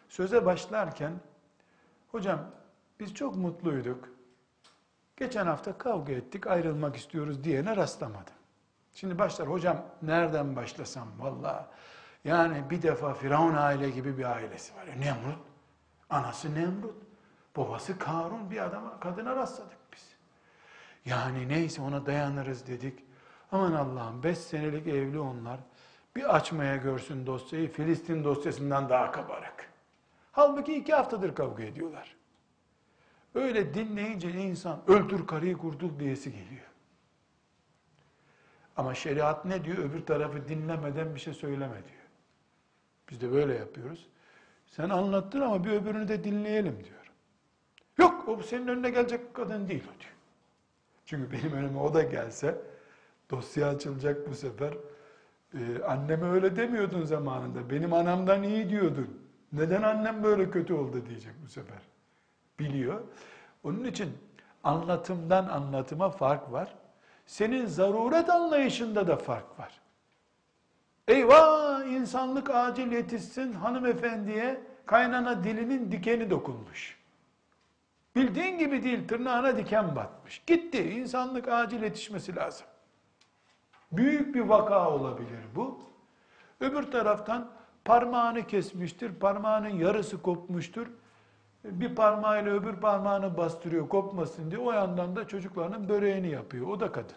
Söze 0.09 0.45
başlarken, 0.45 1.13
hocam 2.11 2.39
biz 2.99 3.13
çok 3.13 3.35
mutluyduk. 3.35 4.09
Geçen 5.17 5.45
hafta 5.45 5.77
kavga 5.77 6.13
ettik, 6.13 6.47
ayrılmak 6.47 6.95
istiyoruz 6.95 7.43
diyene 7.43 7.75
rastlamadım. 7.75 8.33
Şimdi 8.93 9.19
başlar, 9.19 9.49
hocam 9.49 9.85
nereden 10.01 10.55
başlasam 10.55 11.07
valla. 11.19 11.69
Yani 12.23 12.69
bir 12.69 12.81
defa 12.81 13.13
Firavun 13.13 13.53
aile 13.53 13.89
gibi 13.89 14.17
bir 14.17 14.23
ailesi 14.23 14.75
var. 14.75 14.85
Nemrut, 14.99 15.39
anası 16.09 16.55
Nemrut, 16.55 16.95
babası 17.57 17.99
Karun 17.99 18.51
bir 18.51 18.65
adama, 18.65 18.99
kadına 18.99 19.35
rastladık. 19.35 19.74
Yani 21.05 21.47
neyse 21.47 21.81
ona 21.81 22.05
dayanırız 22.05 22.67
dedik. 22.67 22.99
Aman 23.51 23.73
Allah'ım 23.73 24.23
beş 24.23 24.37
senelik 24.37 24.87
evli 24.87 25.19
onlar. 25.19 25.59
Bir 26.15 26.35
açmaya 26.35 26.75
görsün 26.75 27.25
dosyayı 27.25 27.71
Filistin 27.71 28.23
dosyasından 28.23 28.89
daha 28.89 29.11
kabarık. 29.11 29.69
Halbuki 30.31 30.75
iki 30.75 30.93
haftadır 30.93 31.35
kavga 31.35 31.63
ediyorlar. 31.63 32.15
Öyle 33.35 33.73
dinleyince 33.73 34.31
insan 34.31 34.79
öldür 34.87 35.27
karıyı 35.27 35.57
kurtul 35.57 35.99
diyesi 35.99 36.31
geliyor. 36.31 36.65
Ama 38.77 38.95
şeriat 38.95 39.45
ne 39.45 39.65
diyor? 39.65 39.77
Öbür 39.77 40.05
tarafı 40.05 40.47
dinlemeden 40.47 41.15
bir 41.15 41.19
şey 41.19 41.33
söyleme 41.33 41.73
diyor. 41.73 42.05
Biz 43.09 43.21
de 43.21 43.31
böyle 43.31 43.53
yapıyoruz. 43.53 44.07
Sen 44.67 44.89
anlattın 44.89 45.41
ama 45.41 45.63
bir 45.63 45.71
öbürünü 45.71 46.07
de 46.07 46.23
dinleyelim 46.23 46.83
diyor. 46.83 47.11
Yok 47.97 48.29
o 48.29 48.43
senin 48.43 48.67
önüne 48.67 48.89
gelecek 48.89 49.33
kadın 49.33 49.67
değil 49.67 49.83
o 49.83 50.01
diyor. 50.01 50.14
Çünkü 51.05 51.31
benim 51.31 51.53
önüme 51.53 51.79
o 51.79 51.93
da 51.93 52.03
gelse 52.03 52.55
dosya 53.31 53.69
açılacak 53.69 54.29
bu 54.29 54.35
sefer. 54.35 54.73
Ee, 55.53 55.83
anneme 55.83 56.29
öyle 56.29 56.55
demiyordun 56.55 57.03
zamanında. 57.03 57.69
Benim 57.69 57.93
anamdan 57.93 58.43
iyi 58.43 58.69
diyordun. 58.69 59.21
Neden 59.53 59.81
annem 59.81 60.23
böyle 60.23 60.49
kötü 60.49 60.73
oldu 60.73 61.05
diyecek 61.09 61.33
bu 61.43 61.47
sefer. 61.47 61.77
Biliyor. 62.59 63.01
Onun 63.63 63.83
için 63.83 64.17
anlatımdan 64.63 65.47
anlatıma 65.47 66.09
fark 66.09 66.51
var. 66.51 66.75
Senin 67.25 67.65
zaruret 67.65 68.29
anlayışında 68.29 69.07
da 69.07 69.15
fark 69.15 69.59
var. 69.59 69.81
Eyvah 71.07 71.85
insanlık 71.85 72.49
acil 72.49 72.91
yetişsin 72.91 73.53
hanımefendiye 73.53 74.61
kaynana 74.85 75.43
dilinin 75.43 75.91
dikeni 75.91 76.29
dokunmuş. 76.29 76.97
Bildiğin 78.15 78.59
gibi 78.59 78.83
değil 78.83 79.07
tırnağına 79.07 79.57
diken 79.57 79.95
batmış. 79.95 80.43
Gitti 80.47 80.91
insanlık 80.91 81.47
acil 81.47 81.83
yetişmesi 81.83 82.35
lazım. 82.35 82.67
Büyük 83.91 84.35
bir 84.35 84.41
vaka 84.41 84.91
olabilir 84.91 85.39
bu. 85.55 85.79
Öbür 86.59 86.83
taraftan 86.83 87.51
parmağını 87.85 88.47
kesmiştir, 88.47 89.15
parmağının 89.19 89.69
yarısı 89.69 90.21
kopmuştur. 90.21 90.87
bir 91.63 91.95
parmağıyla 91.95 92.51
öbür 92.51 92.75
parmağını 92.75 93.37
bastırıyor 93.37 93.89
kopmasın 93.89 94.51
diye 94.51 94.61
o 94.61 94.71
yandan 94.71 95.15
da 95.15 95.27
çocuklarının 95.27 95.89
böreğini 95.89 96.29
yapıyor. 96.29 96.67
O 96.67 96.79
da 96.79 96.91
kadın. 96.91 97.15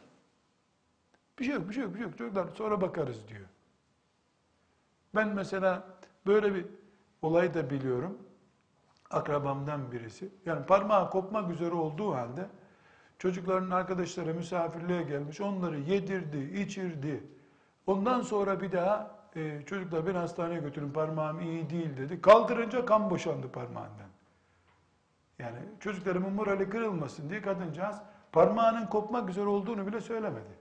Bir 1.39 1.45
şey 1.45 1.55
yok, 1.55 1.69
bir 1.69 1.75
şey 1.75 1.83
yok, 1.83 1.93
bir 1.93 1.99
şey 1.99 2.07
yok. 2.07 2.19
Çocuklar 2.19 2.47
sonra 2.55 2.81
bakarız 2.81 3.29
diyor. 3.29 3.47
Ben 5.15 5.29
mesela 5.29 5.85
böyle 6.27 6.55
bir 6.55 6.67
olay 7.23 7.55
da 7.55 7.71
biliyorum. 7.71 8.19
Akrabamdan 9.11 9.93
birisi. 9.93 10.29
Yani 10.47 10.67
parmağı 10.67 11.11
kopmak 11.11 11.51
üzere 11.51 11.75
olduğu 11.75 12.15
halde 12.15 12.47
çocukların 13.19 13.71
arkadaşları 13.71 14.35
misafirliğe 14.35 15.03
gelmiş. 15.03 15.41
Onları 15.41 15.79
yedirdi, 15.79 16.61
içirdi. 16.61 17.25
Ondan 17.87 18.21
sonra 18.21 18.61
bir 18.61 18.73
daha 18.73 19.19
e, 19.37 19.63
çocuklar 19.67 20.07
beni 20.07 20.19
hastaneye 20.19 20.61
götürün 20.61 20.91
parmağım 20.91 21.41
iyi 21.41 21.71
değil 21.71 21.97
dedi. 21.97 22.21
Kaldırınca 22.21 22.85
kan 22.85 23.11
boşandı 23.11 23.53
parmağından. 23.53 24.09
Yani 25.39 25.59
çocuklarımın 25.81 26.33
morali 26.33 26.71
kırılmasın 26.71 27.31
diye 27.31 27.43
kadıncağız 27.43 27.97
parmağının 28.33 28.87
kopmak 28.87 29.31
üzere 29.31 29.47
olduğunu 29.47 29.87
bile 29.87 30.01
söylemedi. 30.01 30.59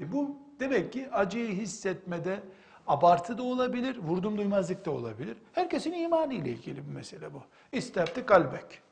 E 0.00 0.12
bu 0.12 0.36
demek 0.60 0.92
ki 0.92 1.10
acıyı 1.12 1.48
hissetmede 1.48 2.40
abartı 2.86 3.38
da 3.38 3.42
olabilir, 3.42 3.98
vurdum 3.98 4.38
duymazlık 4.38 4.84
da 4.84 4.90
olabilir. 4.90 5.36
Herkesin 5.52 5.92
imanı 5.92 6.34
ile 6.34 6.50
ilgili 6.50 6.88
bir 6.88 6.92
mesele 6.92 7.34
bu. 7.34 7.42
İstefti 7.72 8.26
kalbek. 8.26 8.82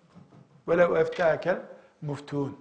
Velev 0.69 0.95
eftakel 0.95 1.63
muftun. 2.03 2.59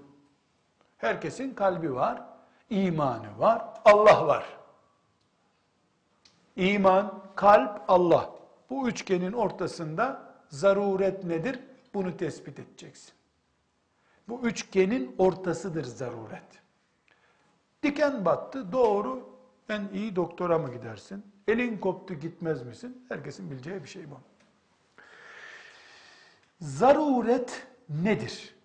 Herkesin 0.97 1.53
kalbi 1.53 1.95
var, 1.95 2.21
imanı 2.69 3.39
var, 3.39 3.65
Allah 3.85 4.27
var. 4.27 4.45
İman, 6.55 7.23
kalp, 7.35 7.81
Allah. 7.87 8.29
Bu 8.69 8.89
üçgenin 8.89 9.33
ortasında 9.33 10.33
zaruret 10.49 11.23
nedir? 11.23 11.59
Bunu 11.93 12.17
tespit 12.17 12.59
edeceksin. 12.59 13.13
Bu 14.29 14.39
üçgenin 14.41 15.15
ortasıdır 15.17 15.83
zaruret. 15.83 16.61
Diken 17.83 18.25
battı, 18.25 18.71
doğru. 18.71 19.30
En 19.71 19.89
iyi 19.93 20.15
doktora 20.15 20.57
mı 20.57 20.73
gidersin? 20.73 21.25
Elin 21.47 21.77
koptu 21.77 22.13
gitmez 22.13 22.63
misin? 22.63 23.05
Herkesin 23.09 23.51
bileceği 23.51 23.83
bir 23.83 23.89
şey 23.89 24.11
bu. 24.11 24.19
Zaruret 26.61 27.67
nedir? 27.89 28.55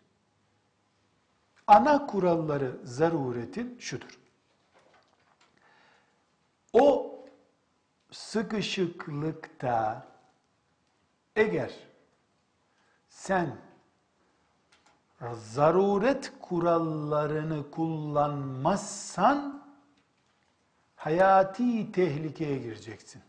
Ana 1.66 2.06
kuralları 2.06 2.76
zaruretin 2.84 3.78
şudur. 3.78 4.18
O 6.72 7.16
sıkışıklıkta 8.10 10.06
eğer 11.36 11.72
sen 13.08 13.56
zaruret 15.34 16.32
kurallarını 16.40 17.70
kullanmazsan 17.70 19.65
hayati 21.06 21.92
tehlikeye 21.92 22.58
gireceksin. 22.58 23.22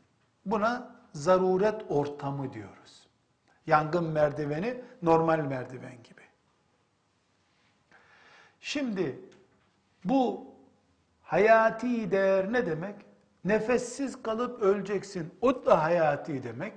Buna 0.45 0.95
zaruret 1.13 1.81
ortamı 1.89 2.53
diyoruz. 2.53 3.07
Yangın 3.67 4.03
merdiveni 4.03 4.81
normal 5.01 5.39
merdiven 5.39 6.03
gibi. 6.03 6.21
Şimdi 8.59 9.19
bu 10.05 10.45
hayati 11.21 12.11
değer 12.11 12.53
ne 12.53 12.65
demek? 12.65 12.95
Nefessiz 13.45 14.21
kalıp 14.23 14.61
öleceksin. 14.61 15.33
O 15.41 15.65
da 15.65 15.83
hayati 15.83 16.43
demek. 16.43 16.73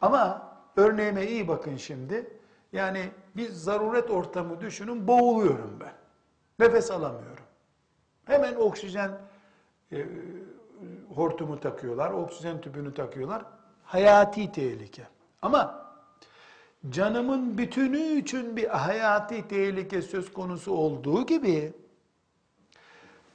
Ama 0.00 0.52
örneğime 0.76 1.26
iyi 1.26 1.48
bakın 1.48 1.76
şimdi. 1.76 2.36
Yani 2.72 3.10
bir 3.36 3.48
zaruret 3.48 4.10
ortamı 4.10 4.60
düşünün, 4.60 5.08
boğuluyorum 5.08 5.80
ben. 5.80 5.92
Nefes 6.58 6.90
alamıyorum. 6.90 7.44
Hemen 8.24 8.54
oksijen 8.54 9.10
e, 9.92 10.06
hortumu 11.14 11.60
takıyorlar, 11.60 12.10
oksijen 12.10 12.60
tüpünü 12.60 12.94
takıyorlar. 12.94 13.44
Hayati 13.84 14.52
tehlike. 14.52 15.02
Ama 15.42 15.84
canımın 16.90 17.58
bütünü 17.58 17.98
için 17.98 18.56
bir 18.56 18.68
hayati 18.68 19.48
tehlike 19.48 20.02
söz 20.02 20.32
konusu 20.32 20.72
olduğu 20.72 21.26
gibi 21.26 21.72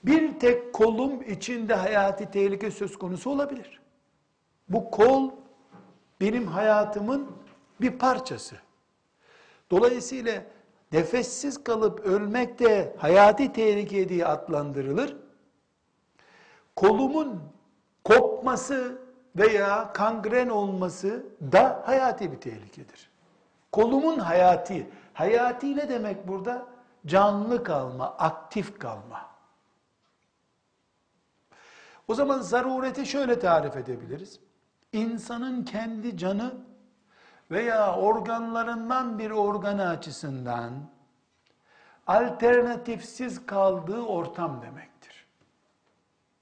bir 0.04 0.40
tek 0.40 0.74
kolum 0.74 1.22
içinde 1.22 1.74
hayati 1.74 2.32
tehlike 2.32 2.72
söz 2.72 2.98
konusu 2.98 3.30
olabilir. 3.30 3.80
Bu 4.70 4.92
kol 4.92 5.32
benim 6.22 6.48
hayatımın 6.48 7.28
bir 7.82 7.92
parçası. 7.92 8.56
Dolayısıyla 9.72 10.44
nefessiz 10.92 11.64
kalıp 11.64 12.00
ölmek 12.00 12.60
de 12.60 12.96
hayati 12.98 13.54
tehlike 13.54 14.10
diye 14.10 14.26
adlandırılır. 14.26 15.16
Kolumun 16.80 17.42
kopması 18.04 19.02
veya 19.36 19.94
kangren 19.94 20.50
olması 20.50 21.26
da 21.42 21.84
hayati 21.86 22.32
bir 22.32 22.42
tehlikedir. 22.42 23.10
Kolumun 23.72 24.20
hayati, 24.20 24.90
hayati 25.14 25.78
ne 25.78 25.90
demek 25.90 26.28
burada? 26.28 26.68
Canlı 27.06 27.64
kalma, 27.64 28.06
aktif 28.06 28.80
kalma. 28.80 29.30
O 32.08 32.14
zaman 32.14 32.40
zarureti 32.40 33.06
şöyle 33.06 33.40
tarif 33.40 33.76
edebiliriz. 33.78 34.40
İnsanın 34.94 35.64
kendi 35.64 36.18
canı 36.18 36.54
veya 37.52 37.96
organlarından 37.96 39.20
bir 39.20 39.32
organı 39.32 39.88
açısından 39.90 40.74
alternatifsiz 42.08 43.46
kaldığı 43.46 44.02
ortam 44.02 44.62
demektir. 44.62 44.89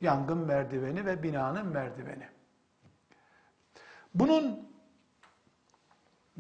Yangın 0.02 0.38
merdiveni 0.38 1.06
ve 1.06 1.24
binanın 1.24 1.68
merdiveni. 1.68 2.28
Bunun 4.14 4.70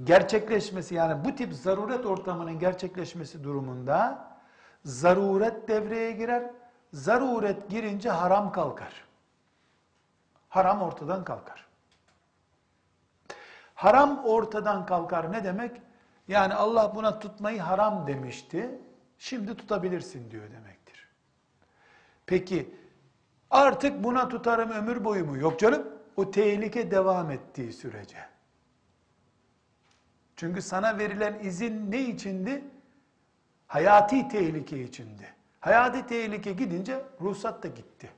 gerçekleşmesi 0.03 0.95
yani 0.95 1.25
bu 1.25 1.35
tip 1.35 1.53
zaruret 1.53 2.05
ortamının 2.05 2.59
gerçekleşmesi 2.59 3.43
durumunda 3.43 4.27
zaruret 4.85 5.67
devreye 5.67 6.11
girer. 6.11 6.51
Zaruret 6.93 7.69
girince 7.69 8.09
haram 8.09 8.51
kalkar. 8.51 9.07
Haram 10.49 10.81
ortadan 10.81 11.23
kalkar. 11.23 11.67
Haram 13.75 14.25
ortadan 14.25 14.85
kalkar 14.85 15.31
ne 15.31 15.43
demek? 15.43 15.81
Yani 16.27 16.53
Allah 16.53 16.95
buna 16.95 17.19
tutmayı 17.19 17.59
haram 17.61 18.07
demişti. 18.07 18.81
Şimdi 19.17 19.57
tutabilirsin 19.57 20.31
diyor 20.31 20.51
demektir. 20.51 21.07
Peki 22.25 22.75
artık 23.51 24.03
buna 24.03 24.29
tutarım 24.29 24.71
ömür 24.71 25.03
boyu 25.03 25.25
mu? 25.25 25.37
Yok 25.37 25.59
canım. 25.59 25.87
O 26.15 26.31
tehlike 26.31 26.91
devam 26.91 27.31
ettiği 27.31 27.73
sürece. 27.73 28.17
Çünkü 30.35 30.61
sana 30.61 30.97
verilen 30.97 31.39
izin 31.39 31.91
ne 31.91 32.01
içindi? 32.01 32.63
Hayati 33.67 34.27
tehlike 34.27 34.83
içindi. 34.83 35.33
Hayati 35.59 36.07
tehlike 36.07 36.51
gidince 36.51 37.01
ruhsat 37.21 37.63
da 37.63 37.67
gitti 37.67 38.09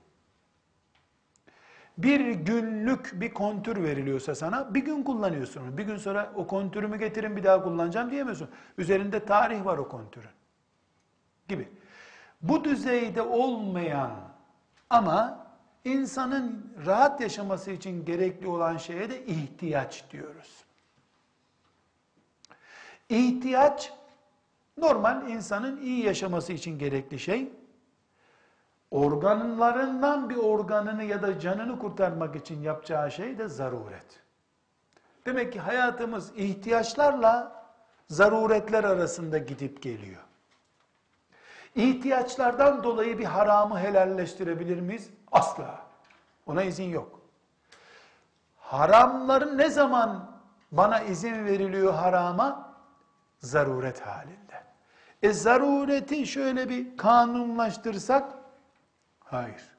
bir 2.03 2.31
günlük 2.31 3.21
bir 3.21 3.33
kontür 3.33 3.83
veriliyorsa 3.83 4.35
sana 4.35 4.73
bir 4.73 4.85
gün 4.85 5.03
kullanıyorsun. 5.03 5.77
Bir 5.77 5.83
gün 5.83 5.97
sonra 5.97 6.31
o 6.35 6.47
kontürümü 6.47 6.99
getirin 6.99 7.37
bir 7.37 7.43
daha 7.43 7.63
kullanacağım 7.63 8.11
diyemiyorsun. 8.11 8.49
Üzerinde 8.77 9.25
tarih 9.25 9.65
var 9.65 9.77
o 9.77 9.89
kontürün. 9.89 10.29
Gibi. 11.47 11.69
Bu 12.41 12.63
düzeyde 12.63 13.21
olmayan 13.21 14.11
ama 14.89 15.47
insanın 15.85 16.73
rahat 16.85 17.21
yaşaması 17.21 17.71
için 17.71 18.05
gerekli 18.05 18.47
olan 18.47 18.77
şeye 18.77 19.09
de 19.09 19.25
ihtiyaç 19.25 20.11
diyoruz. 20.11 20.65
İhtiyaç 23.09 23.93
normal 24.77 25.29
insanın 25.29 25.81
iyi 25.81 26.05
yaşaması 26.05 26.53
için 26.53 26.79
gerekli 26.79 27.19
şey 27.19 27.51
organlarından 28.91 30.29
bir 30.29 30.35
organını 30.35 31.03
ya 31.03 31.21
da 31.21 31.39
canını 31.39 31.79
kurtarmak 31.79 32.35
için 32.35 32.61
yapacağı 32.61 33.11
şey 33.11 33.37
de 33.37 33.47
zaruret. 33.47 34.19
Demek 35.25 35.53
ki 35.53 35.59
hayatımız 35.59 36.31
ihtiyaçlarla 36.35 37.65
zaruretler 38.07 38.83
arasında 38.83 39.37
gidip 39.37 39.81
geliyor. 39.81 40.28
İhtiyaçlardan 41.79 42.83
dolayı 42.83 43.19
bir 43.19 43.25
haramı 43.25 43.79
helalleştirebilir 43.79 44.79
miyiz? 44.79 45.09
Asla. 45.31 45.85
Ona 46.45 46.63
izin 46.63 46.89
yok. 46.89 47.19
Haramların 48.57 49.57
ne 49.57 49.69
zaman 49.69 50.31
bana 50.71 50.99
izin 51.01 51.45
veriliyor 51.45 51.93
harama? 51.93 52.75
Zaruret 53.39 54.01
halinde. 54.01 54.63
E 55.23 55.33
zarureti 55.33 56.27
şöyle 56.27 56.69
bir 56.69 56.97
kanunlaştırsak 56.97 58.39
Hayır. 59.19 59.77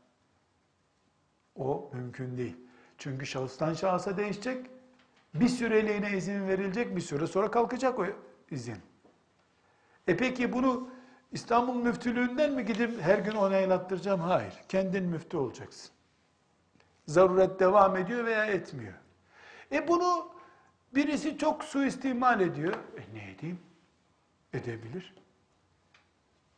O 1.57 1.91
mümkün 1.93 2.37
değil. 2.37 2.57
Çünkü 2.99 3.27
şahıstan 3.27 3.75
şahsa 3.75 4.17
değişecek, 4.17 4.67
Bir 5.35 5.49
süreliğine 5.49 6.17
izin 6.17 6.49
verilecek, 6.49 6.97
bir 6.97 7.01
süre 7.01 7.27
sonra 7.27 7.51
kalkacak 7.51 7.99
o 7.99 8.07
izin. 8.51 8.79
E 10.07 10.17
peki 10.17 10.53
bunu 10.53 10.89
İstanbul 11.33 11.75
müftülüğünden 11.75 12.53
mi 12.53 12.65
gidip 12.65 13.03
her 13.03 13.19
gün 13.19 13.33
onaylattıracağım? 13.35 14.21
Hayır. 14.21 14.55
Kendin 14.69 15.05
müftü 15.05 15.37
olacaksın. 15.37 15.91
Zaruret 17.07 17.61
devam 17.61 17.97
ediyor 17.97 18.25
veya 18.25 18.47
etmiyor. 18.47 18.95
E 19.73 19.89
bunu 19.89 20.33
birisi 20.95 21.39
çok 21.39 21.65
suistimal 21.65 22.41
ediyor. 22.41 22.75
E 22.75 23.15
ne 23.15 23.31
edeyim? 23.31 23.59
Edebilir. 24.53 25.15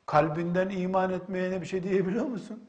Kalbinden 0.07 0.71
iman 0.71 1.11
etmeyene 1.11 1.61
bir 1.61 1.67
şey 1.67 1.83
diyebiliyor 1.83 2.25
musun? 2.25 2.65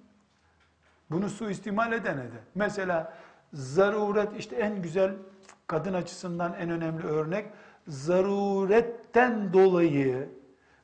Bunu 1.12 1.30
suistimal 1.30 1.94
edene 1.94 2.24
de. 2.24 2.44
Mesela 2.56 3.14
zaruret 3.54 4.40
işte 4.40 4.56
en 4.56 4.82
güzel 4.82 5.16
kadın 5.68 5.94
açısından 5.94 6.54
en 6.54 6.70
önemli 6.70 7.08
örnek 7.08 7.46
zaruretten 7.88 9.54
dolayı 9.54 10.30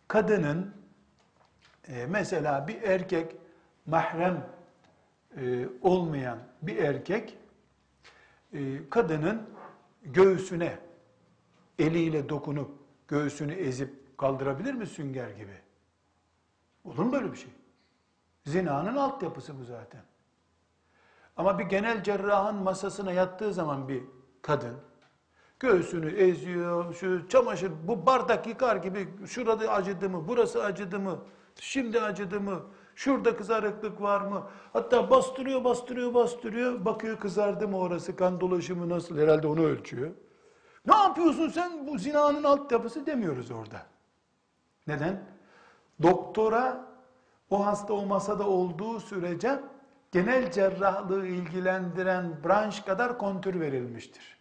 kadının 0.07 0.78
e, 1.89 2.05
mesela 2.05 2.67
bir 2.67 2.81
erkek 2.81 3.35
mahrem 3.85 4.49
e, 5.37 5.67
olmayan 5.81 6.39
bir 6.61 6.77
erkek 6.77 7.37
e, 8.53 8.89
kadının 8.89 9.41
göğsüne 10.03 10.79
eliyle 11.79 12.29
dokunup 12.29 12.71
göğsünü 13.07 13.53
ezip 13.53 14.17
kaldırabilir 14.17 14.73
mi 14.73 14.87
sünger 14.87 15.29
gibi? 15.29 15.57
Olur 16.85 17.03
mu 17.03 17.11
böyle 17.11 17.31
bir 17.31 17.37
şey? 17.37 17.51
Zinanın 18.45 18.95
altyapısı 18.95 19.59
bu 19.59 19.63
zaten. 19.63 20.01
Ama 21.37 21.59
bir 21.59 21.63
genel 21.63 22.03
cerrahın 22.03 22.55
masasına 22.55 23.11
yattığı 23.11 23.53
zaman 23.53 23.87
bir 23.87 24.03
kadın 24.41 24.75
göğsünü 25.59 26.11
eziyor, 26.11 26.93
şu 26.93 27.27
çamaşır, 27.27 27.71
bu 27.87 28.05
bardak 28.05 28.47
yıkar 28.47 28.75
gibi 28.75 29.27
şurada 29.27 29.71
acıdı 29.71 30.09
mı, 30.09 30.27
burası 30.27 30.63
acıdı 30.63 30.99
mı, 30.99 31.19
şimdi 31.61 32.01
acıdı 32.01 32.41
mı, 32.41 32.61
şurada 32.95 33.37
kızarıklık 33.37 34.01
var 34.01 34.21
mı? 34.21 34.43
Hatta 34.73 35.09
bastırıyor, 35.09 35.63
bastırıyor, 35.63 36.13
bastırıyor, 36.13 36.85
bakıyor 36.85 37.19
kızardı 37.19 37.67
mı 37.67 37.77
orası, 37.77 38.15
kan 38.15 38.41
dolaşımı 38.41 38.89
nasıl, 38.89 39.17
herhalde 39.17 39.47
onu 39.47 39.61
ölçüyor. 39.61 40.11
Ne 40.85 40.95
yapıyorsun 40.95 41.49
sen? 41.49 41.87
Bu 41.87 41.97
zinanın 41.97 42.43
altyapısı 42.43 43.05
demiyoruz 43.05 43.51
orada. 43.51 43.81
Neden? 44.87 45.23
Doktora 46.01 46.85
o 47.49 47.65
hasta 47.65 47.93
o 47.93 48.05
masada 48.05 48.47
olduğu 48.47 48.99
sürece 48.99 49.59
genel 50.11 50.51
cerrahlığı 50.51 51.27
ilgilendiren 51.27 52.43
branş 52.43 52.79
kadar 52.79 53.17
kontür 53.17 53.59
verilmiştir. 53.59 54.39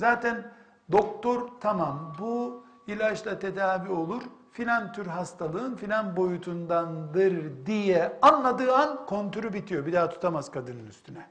Zaten 0.00 0.52
doktor 0.92 1.48
tamam 1.60 2.16
bu 2.18 2.64
ilaçla 2.86 3.38
tedavi 3.38 3.90
olur 3.90 4.22
filan 4.54 4.92
tür 4.92 5.06
hastalığın 5.06 5.76
filan 5.76 6.16
boyutundandır 6.16 7.66
diye 7.66 8.18
anladığı 8.22 8.74
an 8.74 9.06
kontürü 9.06 9.52
bitiyor. 9.52 9.86
Bir 9.86 9.92
daha 9.92 10.08
tutamaz 10.08 10.50
kadının 10.50 10.86
üstüne. 10.86 11.28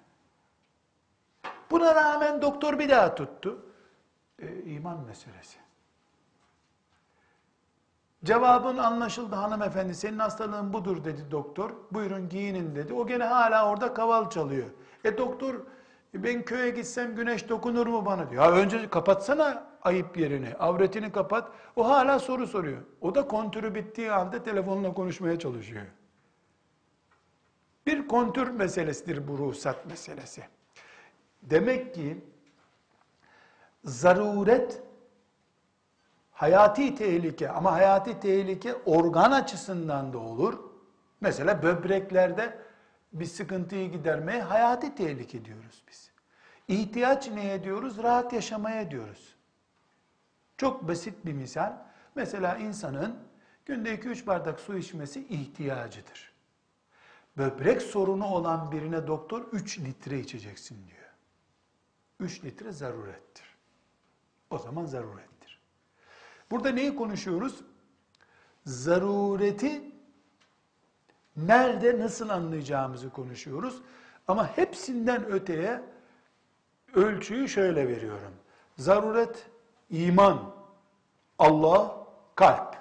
Buna 1.71 1.95
rağmen 1.95 2.41
doktor 2.41 2.79
bir 2.79 2.89
daha 2.89 3.15
tuttu. 3.15 3.65
E, 4.39 4.63
iman 4.63 4.99
meselesi. 4.99 5.57
Cevabın 8.23 8.77
anlaşıldı 8.77 9.35
hanımefendi. 9.35 9.95
Senin 9.95 10.19
hastalığın 10.19 10.73
budur 10.73 11.03
dedi 11.03 11.31
doktor. 11.31 11.71
Buyurun 11.91 12.29
giyinin 12.29 12.75
dedi. 12.75 12.93
O 12.93 13.07
gene 13.07 13.23
hala 13.23 13.69
orada 13.69 13.93
kaval 13.93 14.29
çalıyor. 14.29 14.67
E 15.03 15.17
doktor 15.17 15.55
ben 16.13 16.45
köye 16.45 16.69
gitsem 16.69 17.15
güneş 17.15 17.49
dokunur 17.49 17.87
mu 17.87 18.05
bana 18.05 18.29
diyor. 18.29 18.43
Ya 18.43 18.51
önce 18.51 18.89
kapatsana 18.89 19.72
ayıp 19.83 20.17
yerini. 20.17 20.55
Avretini 20.55 21.11
kapat. 21.11 21.51
O 21.75 21.89
hala 21.89 22.19
soru 22.19 22.47
soruyor. 22.47 22.81
O 23.01 23.15
da 23.15 23.27
kontürü 23.27 23.75
bittiği 23.75 24.09
halde 24.09 24.43
telefonla 24.43 24.93
konuşmaya 24.93 25.39
çalışıyor. 25.39 25.85
Bir 27.85 28.07
kontür 28.07 28.47
meselesidir 28.47 29.27
bu 29.27 29.37
ruhsat 29.37 29.85
meselesi. 29.85 30.43
Demek 31.41 31.95
ki 31.95 32.17
zaruret 33.83 34.81
hayati 36.31 36.95
tehlike 36.95 37.49
ama 37.49 37.71
hayati 37.71 38.19
tehlike 38.19 38.75
organ 38.85 39.31
açısından 39.31 40.13
da 40.13 40.17
olur. 40.17 40.59
Mesela 41.21 41.63
böbreklerde 41.63 42.57
bir 43.13 43.25
sıkıntıyı 43.25 43.91
gidermeye 43.91 44.41
hayati 44.41 44.95
tehlike 44.95 45.45
diyoruz 45.45 45.83
biz. 45.89 46.11
İhtiyaç 46.67 47.27
neye 47.27 47.63
diyoruz? 47.63 48.03
Rahat 48.03 48.33
yaşamaya 48.33 48.91
diyoruz. 48.91 49.32
Çok 50.57 50.87
basit 50.87 51.25
bir 51.25 51.33
misal. 51.33 51.77
Mesela 52.15 52.57
insanın 52.57 53.15
günde 53.65 53.95
2-3 53.95 54.25
bardak 54.25 54.59
su 54.59 54.77
içmesi 54.77 55.27
ihtiyacıdır. 55.27 56.33
Böbrek 57.37 57.81
sorunu 57.81 58.25
olan 58.25 58.71
birine 58.71 59.07
doktor 59.07 59.41
3 59.51 59.79
litre 59.79 60.19
içeceksin 60.19 60.87
diyor. 60.87 61.09
3 62.19 62.43
litre 62.43 62.71
zarurettir. 62.71 63.45
O 64.49 64.57
zaman 64.57 64.85
zarurettir. 64.85 65.61
Burada 66.51 66.69
neyi 66.69 66.95
konuşuyoruz? 66.95 67.61
Zarureti 68.65 69.81
nerede 71.37 71.99
nasıl 71.99 72.29
anlayacağımızı 72.29 73.09
konuşuyoruz. 73.09 73.81
Ama 74.27 74.57
hepsinden 74.57 75.25
öteye 75.25 75.81
ölçüyü 76.93 77.49
şöyle 77.49 77.87
veriyorum. 77.87 78.33
Zaruret, 78.77 79.49
iman, 79.89 80.53
Allah, 81.39 82.05
kalp. 82.35 82.77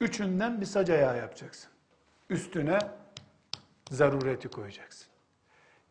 Üçünden 0.00 0.60
bir 0.60 0.66
sac 0.66 0.90
ayağı 0.90 1.16
yapacaksın. 1.16 1.70
Üstüne 2.30 2.78
zarureti 3.90 4.48
koyacaksın. 4.48 5.06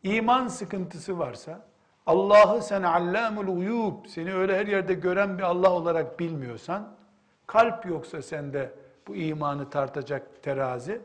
İman 0.02 0.48
sıkıntısı 0.48 1.18
varsa, 1.18 1.66
Allah'ı 2.06 2.62
sen 2.62 2.82
allamul 2.82 3.56
uyub, 3.56 4.06
seni 4.06 4.34
öyle 4.34 4.58
her 4.58 4.66
yerde 4.66 4.94
gören 4.94 5.38
bir 5.38 5.42
Allah 5.42 5.70
olarak 5.70 6.20
bilmiyorsan, 6.20 6.94
kalp 7.46 7.86
yoksa 7.86 8.22
sende 8.22 8.72
bu 9.06 9.16
imanı 9.16 9.70
tartacak 9.70 10.42
terazi, 10.42 11.00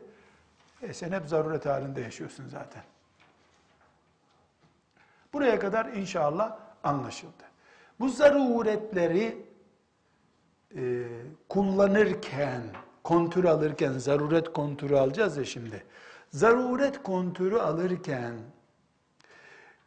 e 0.82 0.92
sen 0.92 1.12
hep 1.12 1.28
zaruret 1.28 1.66
halinde 1.66 2.00
yaşıyorsun 2.00 2.48
zaten. 2.48 2.82
Buraya 5.32 5.58
kadar 5.58 5.86
inşallah 5.86 6.58
anlaşıldı. 6.84 7.44
Bu 8.00 8.08
zaruretleri 8.08 9.46
e, 10.76 11.06
kullanırken, 11.48 12.62
kontür 13.04 13.44
alırken, 13.44 13.92
zaruret 13.92 14.52
kontürü 14.52 14.96
alacağız 14.96 15.36
ya 15.36 15.44
şimdi. 15.44 15.84
Zaruret 16.30 17.02
kontürü 17.02 17.56
alırken 17.56 18.34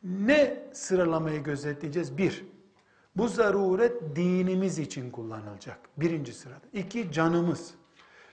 ne 0.03 0.63
sıralamayı 0.73 1.43
gözetleyeceğiz? 1.43 2.17
Bir, 2.17 2.45
bu 3.15 3.27
zaruret 3.27 4.15
dinimiz 4.15 4.79
için 4.79 5.11
kullanılacak. 5.11 5.79
Birinci 5.97 6.33
sırada. 6.33 6.65
İki, 6.73 7.11
canımız. 7.11 7.73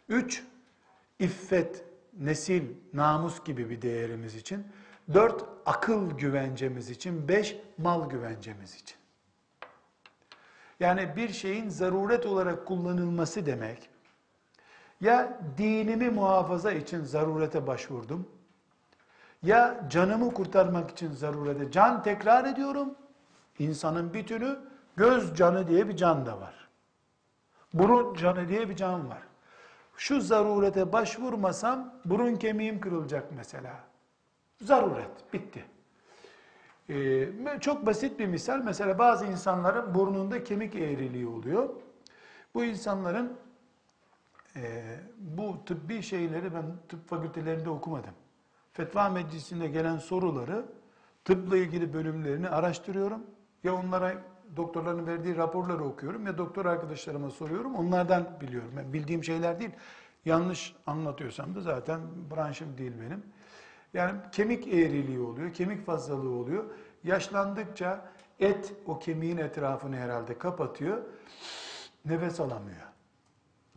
Üç, 0.09 0.45
iffet, 1.19 1.85
nesil, 2.19 2.63
namus 2.93 3.45
gibi 3.45 3.71
bir 3.71 3.83
değerimiz 3.83 4.35
için. 4.35 4.67
Dört, 5.15 5.45
akıl 5.67 6.11
güvencemiz 6.11 6.91
için. 6.91 7.29
Beş, 7.29 7.57
mal 7.79 8.11
güvencemiz 8.11 8.75
için. 8.75 8.97
Yani 10.81 11.17
bir 11.17 11.29
şeyin 11.29 11.69
zaruret 11.69 12.27
olarak 12.27 12.67
kullanılması 12.67 13.47
demek, 13.47 13.91
ya 15.01 15.41
dinimi 15.59 16.11
muhafaza 16.11 16.73
için 16.73 17.05
zarurete 17.05 17.67
başvurdum, 17.67 18.29
ya 19.43 19.87
canımı 19.91 20.35
kurtarmak 20.35 20.91
için 20.91 21.13
zarurete, 21.13 21.71
can 21.71 22.03
tekrar 22.03 22.45
ediyorum, 22.45 22.95
insanın 23.59 24.15
bütünü, 24.15 24.59
göz 24.97 25.35
canı 25.35 25.69
diye 25.69 25.89
bir 25.89 25.97
can 25.97 26.27
da 26.27 26.41
var. 26.41 26.69
Burun 27.75 28.15
canı 28.15 28.49
diye 28.49 28.69
bir 28.69 28.77
can 28.77 29.09
var. 29.09 29.23
Şu 29.97 30.21
zarurete 30.21 30.93
başvurmasam 30.93 31.95
burun 32.05 32.37
kemiğim 32.37 32.81
kırılacak 32.81 33.33
mesela. 33.37 33.73
Zaruret, 34.61 35.33
bitti. 35.33 35.65
Ee, 36.91 37.29
çok 37.61 37.87
basit 37.87 38.19
bir 38.19 38.27
misal. 38.27 38.63
Mesela 38.65 38.99
bazı 38.99 39.27
insanların 39.27 39.95
burnunda 39.95 40.45
kemik 40.45 40.75
eğriliği 40.75 41.27
oluyor. 41.27 41.69
Bu 42.55 42.65
insanların 42.65 43.33
e, 44.57 44.83
bu 45.19 45.65
tıbbi 45.67 46.03
şeyleri 46.03 46.55
ben 46.55 46.65
tıp 46.89 47.09
fakültelerinde 47.09 47.71
okumadım. 47.71 48.15
Fetva 48.73 49.09
meclisinde 49.09 49.69
gelen 49.69 49.99
soruları 49.99 50.65
tıpla 51.25 51.57
ilgili 51.57 51.93
bölümlerini 51.93 52.49
araştırıyorum. 52.49 53.23
Ya 53.65 53.75
onlara 53.75 54.15
doktorların 54.57 55.07
verdiği 55.07 55.37
raporları 55.37 55.85
okuyorum 55.85 56.27
ya 56.27 56.39
doktor 56.39 56.67
arkadaşlarıma 56.67 57.31
soruyorum. 57.31 57.75
Onlardan 57.75 58.29
biliyorum. 58.41 58.71
Ben 58.77 58.93
bildiğim 58.93 59.25
şeyler 59.25 59.61
değil. 59.61 59.71
Yanlış 60.25 60.75
anlatıyorsam 60.87 61.55
da 61.55 61.61
zaten 61.61 62.01
branşım 62.31 62.79
değil 62.79 62.93
benim. 63.01 63.23
Yani 63.95 64.19
kemik 64.33 64.69
eğriliği 64.69 65.21
oluyor, 65.21 65.53
kemik 65.53 65.87
fazlalığı 65.87 66.31
oluyor. 66.31 66.65
Yaşlandıkça 67.05 68.09
et 68.41 68.73
o 68.87 68.99
kemiğin 68.99 69.37
etrafını 69.37 69.97
herhalde 69.97 70.39
kapatıyor. 70.39 71.03
Nefes 72.05 72.41
alamıyor. 72.41 72.87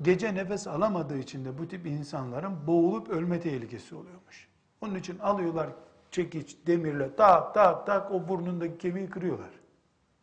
Gece 0.01 0.35
nefes 0.35 0.67
alamadığı 0.67 1.17
için 1.17 1.45
de 1.45 1.57
bu 1.57 1.67
tip 1.67 1.85
insanların 1.85 2.67
boğulup 2.67 3.09
ölme 3.09 3.39
tehlikesi 3.39 3.95
oluyormuş. 3.95 4.47
Onun 4.81 4.95
için 4.95 5.19
alıyorlar 5.19 5.69
çekiç, 6.11 6.57
demirle 6.67 7.15
tak 7.15 7.53
tak 7.53 7.85
tak 7.85 8.11
o 8.11 8.27
burnundaki 8.27 8.77
kemiği 8.77 9.09
kırıyorlar. 9.09 9.49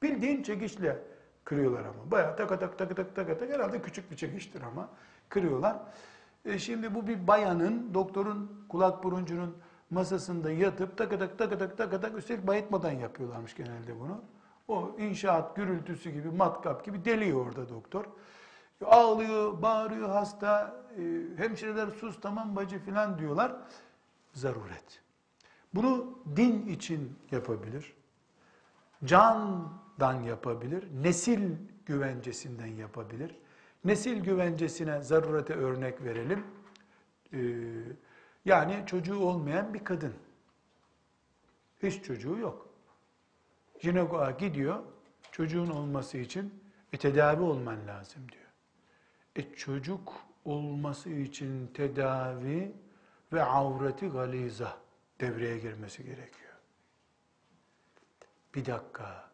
Bildiğin 0.03 0.43
çekiçle 0.43 0.99
kırıyorlar 1.45 1.85
ama. 1.85 2.11
Bayağı 2.11 2.37
tak 2.37 2.49
tak 2.49 2.61
tak 2.61 2.79
tak 2.79 3.17
tak 3.17 3.41
tak 3.41 3.51
herhalde 3.51 3.83
küçük 3.83 4.11
bir 4.11 4.17
çekiçtir 4.17 4.63
ama 4.63 4.89
kırıyorlar. 5.29 5.77
E 6.45 6.59
şimdi 6.59 6.95
bu 6.95 7.07
bir 7.07 7.27
bayanın, 7.27 7.95
doktorun, 7.95 8.67
kulak 8.69 9.05
buruncunun 9.05 9.57
masasında 9.91 10.51
yatıp 10.51 10.97
tak 10.97 11.11
tak 11.11 11.39
tak 11.39 11.79
tak 11.79 12.03
tak 12.03 12.19
üstelik 12.19 12.47
bayıtmadan 12.47 12.93
yapıyorlarmış 12.93 13.55
genelde 13.55 14.01
bunu. 14.01 14.23
O 14.69 14.97
inşaat 14.99 15.57
gürültüsü 15.57 16.11
gibi, 16.11 16.29
matkap 16.29 16.85
gibi 16.85 17.05
deliyor 17.05 17.47
orada 17.47 17.69
doktor. 17.69 18.05
Ağlıyor, 18.85 19.63
bağırıyor 19.63 20.09
hasta, 20.09 20.77
e, 20.99 21.03
hemşireler 21.37 21.89
sus 21.89 22.21
tamam 22.21 22.57
bacı 22.57 22.79
filan 22.79 23.19
diyorlar. 23.19 23.57
Zaruret. 24.33 25.03
Bunu 25.75 26.19
din 26.37 26.67
için 26.67 27.19
yapabilir. 27.31 27.95
Candan 29.05 30.23
yapabilir. 30.23 30.89
Nesil 31.03 31.57
güvencesinden 31.87 32.67
yapabilir. 32.67 33.37
Nesil 33.85 34.21
güvencesine 34.21 35.03
zarurete 35.03 35.55
örnek 35.55 36.05
verelim. 36.05 36.45
Ee, 37.33 37.39
yani 38.47 38.85
çocuğu 38.87 39.19
olmayan 39.19 39.75
bir 39.75 39.85
kadın. 39.85 40.15
Hiç 41.83 42.05
çocuğu 42.05 42.39
yok. 42.39 42.69
Jinekoloğa 43.81 44.31
gidiyor. 44.31 44.83
Çocuğun 45.33 45.71
olması 45.71 46.19
için 46.19 46.63
e, 46.93 46.97
tedavi 46.99 47.43
olman 47.43 47.87
lazım 47.87 48.23
diyor. 48.33 48.47
E 49.37 49.55
çocuk 49.55 50.13
olması 50.45 51.11
için 51.11 51.67
tedavi 51.67 52.73
ve 53.33 53.43
avreti 53.43 54.09
galiza 54.09 54.77
devreye 55.21 55.59
girmesi 55.59 56.05
gerekiyor. 56.05 56.53
Bir 58.55 58.65
dakika. 58.67 59.31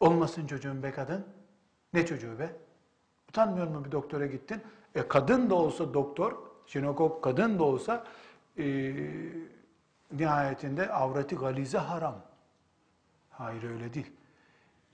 Olmasın 0.00 0.46
çocuğun 0.46 0.82
be 0.82 0.90
kadın. 0.90 1.26
Ne 1.92 2.06
çocuğu 2.06 2.38
be? 2.38 2.56
Utanmıyor 3.28 3.66
mu 3.66 3.84
bir 3.84 3.92
doktora 3.92 4.26
gittin? 4.26 4.62
E 4.94 5.08
kadın 5.08 5.50
da 5.50 5.54
olsa 5.54 5.94
doktor, 5.94 6.38
jinekok 6.66 7.24
kadın 7.24 7.58
da 7.58 7.64
olsa 7.64 8.04
e, 8.58 8.94
nihayetinde 10.12 10.92
avreti 10.92 11.36
galize 11.36 11.78
haram. 11.78 12.22
Hayır 13.30 13.62
öyle 13.62 13.94
değil. 13.94 14.12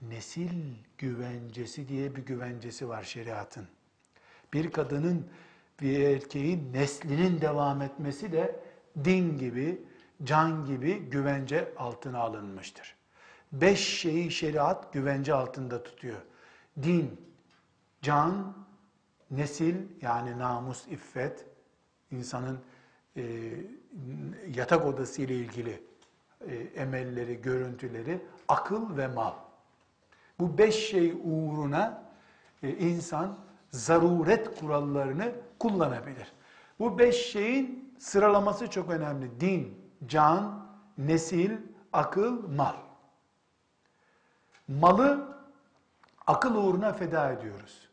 Nesil 0.03 0.75
güvencesi 0.99 1.89
diye 1.89 2.17
bir 2.17 2.23
güvencesi 2.23 2.89
var 2.89 3.03
şeriatın. 3.03 3.69
Bir 4.53 4.71
kadının 4.71 5.27
bir 5.81 6.01
erkeğin 6.01 6.73
neslinin 6.73 7.41
devam 7.41 7.83
etmesi 7.83 8.33
de 8.33 8.61
din 9.05 9.39
gibi, 9.39 9.83
can 10.25 10.67
gibi 10.67 10.99
güvence 10.99 11.73
altına 11.77 12.19
alınmıştır. 12.19 12.97
Beş 13.53 14.01
şeyi 14.01 14.31
şeriat 14.31 14.93
güvence 14.93 15.35
altında 15.35 15.83
tutuyor. 15.83 16.23
Din, 16.83 17.21
can, 18.03 18.57
nesil 19.31 19.77
yani 20.03 20.39
namus, 20.39 20.87
iffet, 20.89 21.47
insanın 22.11 22.61
e, 23.17 23.23
yatak 24.55 24.87
odası 24.87 25.23
ile 25.23 25.35
ilgili 25.35 25.83
e, 26.49 26.55
emelleri, 26.55 27.43
görüntüleri, 27.43 28.21
akıl 28.49 28.97
ve 28.97 29.09
mal. 29.09 29.33
Bu 30.41 30.59
beş 30.59 30.75
şey 30.75 31.15
uğruna 31.25 32.03
e, 32.63 32.71
insan 32.71 33.37
zaruret 33.71 34.61
kurallarını 34.61 35.33
kullanabilir. 35.59 36.33
Bu 36.79 36.99
beş 36.99 37.17
şeyin 37.17 37.95
sıralaması 37.99 38.71
çok 38.71 38.91
önemli. 38.91 39.41
Din, 39.41 39.79
can, 40.07 40.67
nesil, 40.99 41.51
akıl, 41.93 42.49
mal. 42.49 42.75
Malı 44.69 45.37
akıl 46.27 46.55
uğruna 46.55 46.93
feda 46.93 47.33
ediyoruz. 47.33 47.89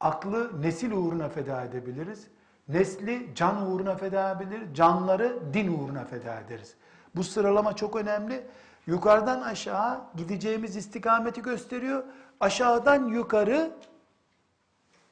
Aklı 0.00 0.62
nesil 0.62 0.92
uğruna 0.92 1.28
feda 1.28 1.64
edebiliriz. 1.64 2.26
Nesli 2.68 3.30
can 3.34 3.66
uğruna 3.66 3.96
feda 3.96 4.30
edebilir, 4.30 4.74
canları 4.74 5.54
din 5.54 5.78
uğruna 5.78 6.04
feda 6.04 6.40
ederiz. 6.40 6.74
Bu 7.16 7.24
sıralama 7.24 7.76
çok 7.76 7.96
önemli. 7.96 8.46
Yukarıdan 8.86 9.42
aşağı 9.42 10.00
gideceğimiz 10.16 10.76
istikameti 10.76 11.42
gösteriyor. 11.42 12.04
Aşağıdan 12.40 13.08
yukarı 13.08 13.70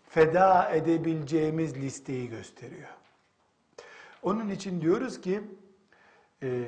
feda 0.09 0.71
edebileceğimiz 0.71 1.77
listeyi 1.77 2.29
gösteriyor. 2.29 2.89
Onun 4.23 4.49
için 4.51 4.81
diyoruz 4.81 5.21
ki 5.21 5.43
e, 6.43 6.65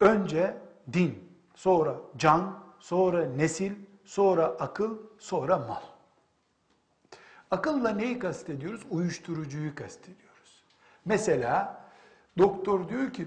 önce 0.00 0.56
din, 0.92 1.28
sonra 1.54 1.94
can, 2.16 2.64
sonra 2.80 3.24
nesil, 3.24 3.72
sonra 4.04 4.44
akıl, 4.44 4.98
sonra 5.18 5.58
mal. 5.58 5.82
Akılla 7.50 7.90
neyi 7.90 8.18
kastediyoruz? 8.18 8.86
Uyuşturucuyu 8.90 9.74
kastediyoruz. 9.74 10.27
Mesela 11.08 11.84
doktor 12.38 12.88
diyor 12.88 13.12
ki 13.12 13.26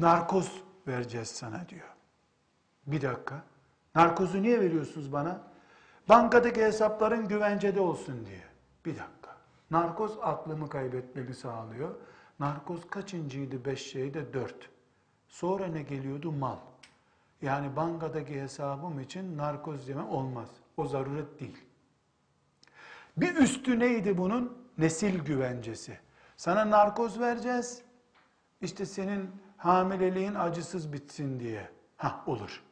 narkoz 0.00 0.62
vereceğiz 0.88 1.28
sana 1.28 1.68
diyor. 1.68 1.88
Bir 2.86 3.02
dakika. 3.02 3.42
Narkozu 3.94 4.42
niye 4.42 4.60
veriyorsunuz 4.60 5.12
bana? 5.12 5.40
Bankadaki 6.08 6.62
hesapların 6.62 7.28
güvencede 7.28 7.80
olsun 7.80 8.26
diye. 8.26 8.42
Bir 8.84 8.90
dakika. 8.90 9.36
Narkoz 9.70 10.18
aklımı 10.22 10.68
kaybetmemi 10.68 11.34
sağlıyor. 11.34 11.94
Narkoz 12.40 12.90
kaçıncıydı? 12.90 13.64
Beş 13.64 13.90
şeyde 13.90 14.32
dört. 14.32 14.70
Sonra 15.28 15.66
ne 15.66 15.82
geliyordu? 15.82 16.32
Mal. 16.32 16.56
Yani 17.42 17.76
bankadaki 17.76 18.42
hesabım 18.42 19.00
için 19.00 19.36
narkoz 19.36 19.88
yeme 19.88 20.02
olmaz. 20.02 20.48
O 20.76 20.86
zaruret 20.86 21.40
değil. 21.40 21.64
Bir 23.16 23.36
üstü 23.36 23.78
neydi 23.78 24.18
bunun? 24.18 24.58
Nesil 24.78 25.18
güvencesi. 25.18 26.05
Sana 26.36 26.70
narkoz 26.70 27.20
vereceğiz. 27.20 27.82
İşte 28.60 28.86
senin 28.86 29.30
hamileliğin 29.56 30.34
acısız 30.34 30.92
bitsin 30.92 31.40
diye. 31.40 31.68
Ha 31.96 32.24
olur. 32.26 32.62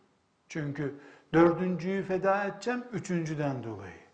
Çünkü 0.49 1.01
dördüncüyü 1.33 2.03
feda 2.03 2.45
edeceğim 2.45 2.85
üçüncüden 2.93 3.65
dolayı. 3.65 4.05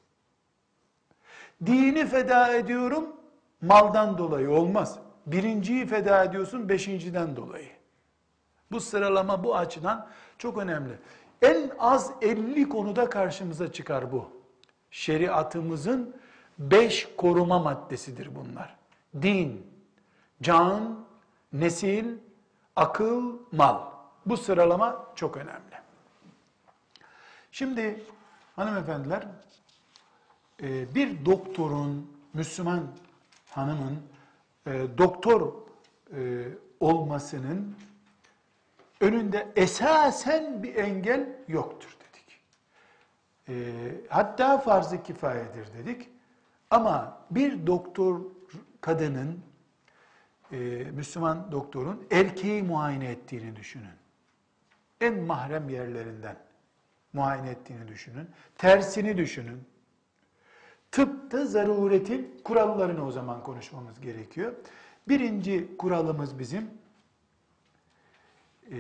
Dini 1.66 2.06
feda 2.06 2.54
ediyorum 2.54 3.16
maldan 3.62 4.18
dolayı 4.18 4.50
olmaz. 4.50 4.98
Birinciyi 5.26 5.86
feda 5.86 6.24
ediyorsun 6.24 6.68
beşinciden 6.68 7.36
dolayı. 7.36 7.68
Bu 8.72 8.80
sıralama 8.80 9.44
bu 9.44 9.56
açıdan 9.56 10.08
çok 10.38 10.58
önemli. 10.58 10.98
En 11.42 11.70
az 11.78 12.12
50 12.22 12.68
konuda 12.68 13.10
karşımıza 13.10 13.72
çıkar 13.72 14.12
bu. 14.12 14.30
Şeriatımızın 14.90 16.16
beş 16.58 17.08
koruma 17.16 17.58
maddesidir 17.58 18.30
bunlar. 18.34 18.79
Din, 19.22 19.66
can, 20.42 21.06
nesil, 21.52 22.18
akıl, 22.76 23.38
mal. 23.52 23.90
Bu 24.26 24.36
sıralama 24.36 25.06
çok 25.14 25.36
önemli. 25.36 25.80
Şimdi 27.52 28.04
hanımefendiler 28.56 29.26
e, 30.62 30.94
bir 30.94 31.24
doktorun, 31.26 32.10
Müslüman 32.34 32.86
hanımın 33.50 33.98
e, 34.66 34.98
doktor 34.98 35.52
e, 36.16 36.48
olmasının 36.80 37.76
önünde 39.00 39.52
esasen 39.56 40.62
bir 40.62 40.74
engel 40.74 41.26
yoktur 41.48 41.96
dedik. 42.00 42.40
Hatta 44.08 44.58
farz-ı 44.58 45.02
kifayedir 45.02 45.74
dedik. 45.78 46.08
Ama 46.70 47.18
bir 47.30 47.66
doktor 47.66 48.20
kadının, 48.80 49.40
Müslüman 50.92 51.52
doktorun 51.52 52.06
erkeği 52.10 52.62
muayene 52.62 53.10
ettiğini 53.10 53.56
düşünün. 53.56 54.00
En 55.00 55.20
mahrem 55.20 55.68
yerlerinden 55.68 56.36
muayene 57.12 57.50
ettiğini 57.50 57.88
düşünün. 57.88 58.28
Tersini 58.58 59.16
düşünün. 59.16 59.64
Tıpta 60.90 61.46
zaruretin 61.46 62.40
kurallarını 62.44 63.06
o 63.06 63.10
zaman 63.10 63.42
konuşmamız 63.42 64.00
gerekiyor. 64.00 64.52
Birinci 65.08 65.76
kuralımız 65.76 66.38
bizim, 66.38 66.70
e, 68.70 68.76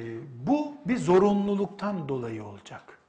bu 0.46 0.74
bir 0.86 0.96
zorunluluktan 0.96 2.08
dolayı 2.08 2.44
olacak. 2.44 2.99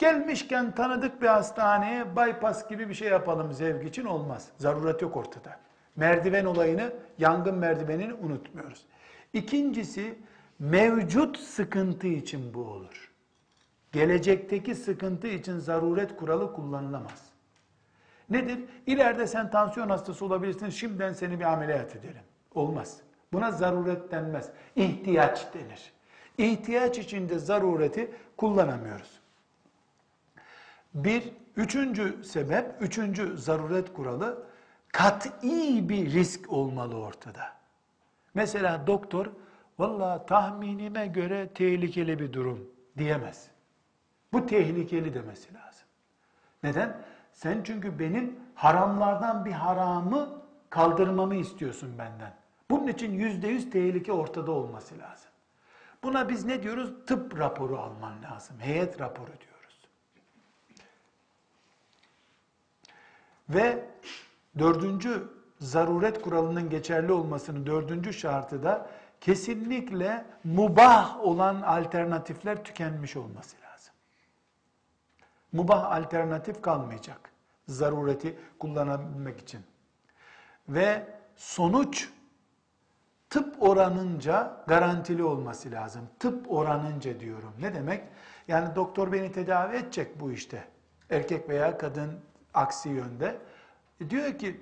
Gelmişken 0.00 0.74
tanıdık 0.74 1.22
bir 1.22 1.26
hastaneye 1.26 2.16
bypass 2.16 2.68
gibi 2.68 2.88
bir 2.88 2.94
şey 2.94 3.08
yapalım 3.08 3.52
zevk 3.52 3.88
için 3.88 4.04
olmaz. 4.04 4.48
Zaruret 4.58 5.02
yok 5.02 5.16
ortada. 5.16 5.60
Merdiven 5.96 6.44
olayını, 6.44 6.92
yangın 7.18 7.54
merdivenini 7.54 8.14
unutmuyoruz. 8.14 8.86
İkincisi, 9.32 10.18
mevcut 10.58 11.38
sıkıntı 11.38 12.06
için 12.06 12.54
bu 12.54 12.60
olur. 12.60 13.12
gelecekteki 13.92 14.74
sıkıntı 14.74 15.26
için 15.26 15.58
zaruret 15.58 16.16
kuralı 16.16 16.52
kullanılamaz. 16.52 17.24
Nedir? 18.30 18.58
İleride 18.86 19.26
sen 19.26 19.50
tansiyon 19.50 19.88
hastası 19.88 20.24
olabilirsin, 20.24 20.68
şimdiden 20.68 21.12
seni 21.12 21.40
bir 21.40 21.44
ameliyat 21.44 21.96
edelim. 21.96 22.22
Olmaz. 22.54 23.00
Buna 23.32 23.50
zaruret 23.50 24.10
denmez. 24.10 24.50
İhtiyaç 24.76 25.54
denir. 25.54 25.92
İhtiyaç 26.38 26.98
içinde 26.98 27.38
zarureti 27.38 28.10
kullanamıyoruz. 28.36 29.19
Bir, 30.94 31.32
üçüncü 31.56 32.24
sebep, 32.24 32.82
üçüncü 32.82 33.38
zaruret 33.38 33.92
kuralı, 33.92 34.46
kat'i 34.92 35.88
bir 35.88 36.12
risk 36.12 36.52
olmalı 36.52 36.96
ortada. 36.96 37.52
Mesela 38.34 38.86
doktor, 38.86 39.26
valla 39.78 40.26
tahminime 40.26 41.06
göre 41.06 41.48
tehlikeli 41.54 42.18
bir 42.18 42.32
durum 42.32 42.70
diyemez. 42.98 43.48
Bu 44.32 44.46
tehlikeli 44.46 45.14
demesi 45.14 45.54
lazım. 45.54 45.86
Neden? 46.62 47.02
Sen 47.32 47.60
çünkü 47.64 47.98
benim 47.98 48.36
haramlardan 48.54 49.44
bir 49.44 49.52
haramı 49.52 50.42
kaldırmamı 50.70 51.34
istiyorsun 51.34 51.98
benden. 51.98 52.34
Bunun 52.70 52.86
için 52.86 53.12
yüzde 53.12 53.48
yüz 53.48 53.70
tehlike 53.70 54.12
ortada 54.12 54.52
olması 54.52 54.98
lazım. 54.98 55.30
Buna 56.02 56.28
biz 56.28 56.44
ne 56.44 56.62
diyoruz? 56.62 56.92
Tıp 57.06 57.38
raporu 57.38 57.78
alman 57.78 58.22
lazım. 58.22 58.56
Heyet 58.58 59.00
raporu 59.00 59.26
diyoruz. 59.26 59.49
Ve 63.54 63.84
dördüncü 64.58 65.28
zaruret 65.58 66.22
kuralının 66.22 66.70
geçerli 66.70 67.12
olmasının 67.12 67.66
dördüncü 67.66 68.12
şartı 68.12 68.62
da 68.62 68.90
kesinlikle 69.20 70.24
mubah 70.44 71.20
olan 71.20 71.62
alternatifler 71.62 72.64
tükenmiş 72.64 73.16
olması 73.16 73.56
lazım. 73.56 73.94
Mubah 75.52 75.92
alternatif 75.92 76.62
kalmayacak. 76.62 77.30
Zarureti 77.68 78.38
kullanabilmek 78.58 79.40
için. 79.40 79.60
Ve 80.68 81.06
sonuç 81.36 82.08
tıp 83.30 83.62
oranınca 83.62 84.64
garantili 84.66 85.24
olması 85.24 85.70
lazım. 85.70 86.08
Tıp 86.18 86.52
oranınca 86.52 87.20
diyorum. 87.20 87.52
Ne 87.60 87.74
demek? 87.74 88.04
Yani 88.48 88.76
doktor 88.76 89.12
beni 89.12 89.32
tedavi 89.32 89.76
edecek 89.76 90.20
bu 90.20 90.32
işte. 90.32 90.64
Erkek 91.10 91.48
veya 91.48 91.78
kadın 91.78 92.20
aksi 92.54 92.88
yönde. 92.88 93.38
E 94.00 94.10
diyor 94.10 94.38
ki 94.38 94.60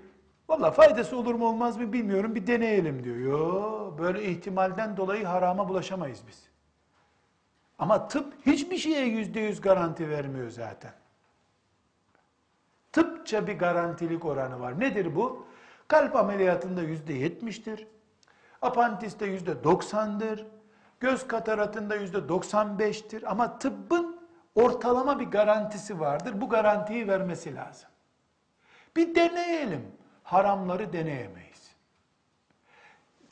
valla 0.48 0.70
faydası 0.70 1.16
olur 1.16 1.34
mu 1.34 1.48
olmaz 1.48 1.76
mı 1.76 1.92
bilmiyorum 1.92 2.34
bir 2.34 2.46
deneyelim 2.46 3.04
diyor. 3.04 3.16
Yo 3.16 3.98
böyle 3.98 4.24
ihtimalden 4.24 4.96
dolayı 4.96 5.24
harama 5.24 5.68
bulaşamayız 5.68 6.22
biz. 6.28 6.48
Ama 7.78 8.08
tıp 8.08 8.46
hiçbir 8.46 8.76
şeye 8.76 9.06
yüzde 9.06 9.40
yüz 9.40 9.60
garanti 9.60 10.10
vermiyor 10.10 10.50
zaten. 10.50 10.92
Tıpça 12.92 13.46
bir 13.46 13.58
garantilik 13.58 14.24
oranı 14.24 14.60
var. 14.60 14.80
Nedir 14.80 15.16
bu? 15.16 15.46
Kalp 15.88 16.16
ameliyatında 16.16 16.82
yüzde 16.82 17.12
yetmiştir. 17.12 17.86
Apantiste 18.62 19.26
yüzde 19.26 19.64
doksandır. 19.64 20.46
Göz 21.00 21.28
kataratında 21.28 21.96
yüzde 21.96 22.28
doksan 22.28 22.78
beştir. 22.78 23.30
Ama 23.30 23.58
tıbbın 23.58 24.17
ortalama 24.54 25.20
bir 25.20 25.24
garantisi 25.26 26.00
vardır. 26.00 26.40
Bu 26.40 26.48
garantiyi 26.48 27.08
vermesi 27.08 27.54
lazım. 27.54 27.88
Bir 28.96 29.14
deneyelim. 29.14 29.82
Haramları 30.22 30.92
deneyemeyiz. 30.92 31.72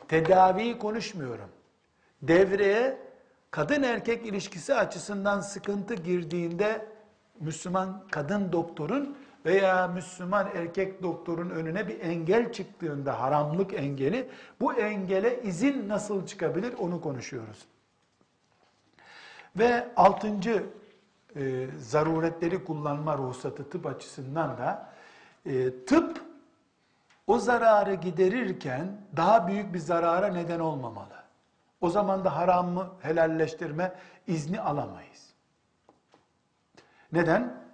Tedaviyi 0.09 0.79
konuşmuyorum. 0.79 1.49
Devreye 2.23 2.99
kadın 3.51 3.83
erkek 3.83 4.27
ilişkisi 4.27 4.75
açısından 4.75 5.41
sıkıntı 5.41 5.95
girdiğinde 5.95 6.87
Müslüman 7.41 8.05
kadın 8.11 8.53
doktorun 8.53 9.17
veya 9.45 9.89
Müslüman 9.89 10.49
erkek 10.55 11.03
doktorun 11.03 11.51
önüne 11.51 11.89
bir 11.89 12.01
engel 12.01 12.53
çıktığında 12.53 13.21
haramlık 13.21 13.75
engeli 13.75 14.29
bu 14.61 14.75
engele 14.75 15.43
izin 15.43 15.89
nasıl 15.89 16.27
çıkabilir 16.27 16.75
onu 16.79 17.01
konuşuyoruz. 17.01 17.65
Ve 19.57 19.89
altıncı 19.97 20.67
e, 21.37 21.67
zaruretleri 21.79 22.65
kullanma 22.65 23.19
ruhsatı 23.19 23.71
tıp 23.71 23.87
açısından 23.87 24.59
da 24.59 24.93
e, 25.47 25.85
tıp 25.85 26.27
o 27.27 27.39
zararı 27.39 27.95
giderirken 27.95 29.01
daha 29.17 29.49
büyük 29.49 29.75
bir 29.75 29.79
zarara 29.79 30.29
neden 30.29 30.61
olmamalı. 30.61 31.17
O 31.81 31.91
zaman 31.91 32.25
da 32.25 32.37
haramı 32.37 32.91
helalleştirme 33.01 33.95
izni 34.27 34.61
alamayız. 34.61 35.33
Neden? 37.13 37.67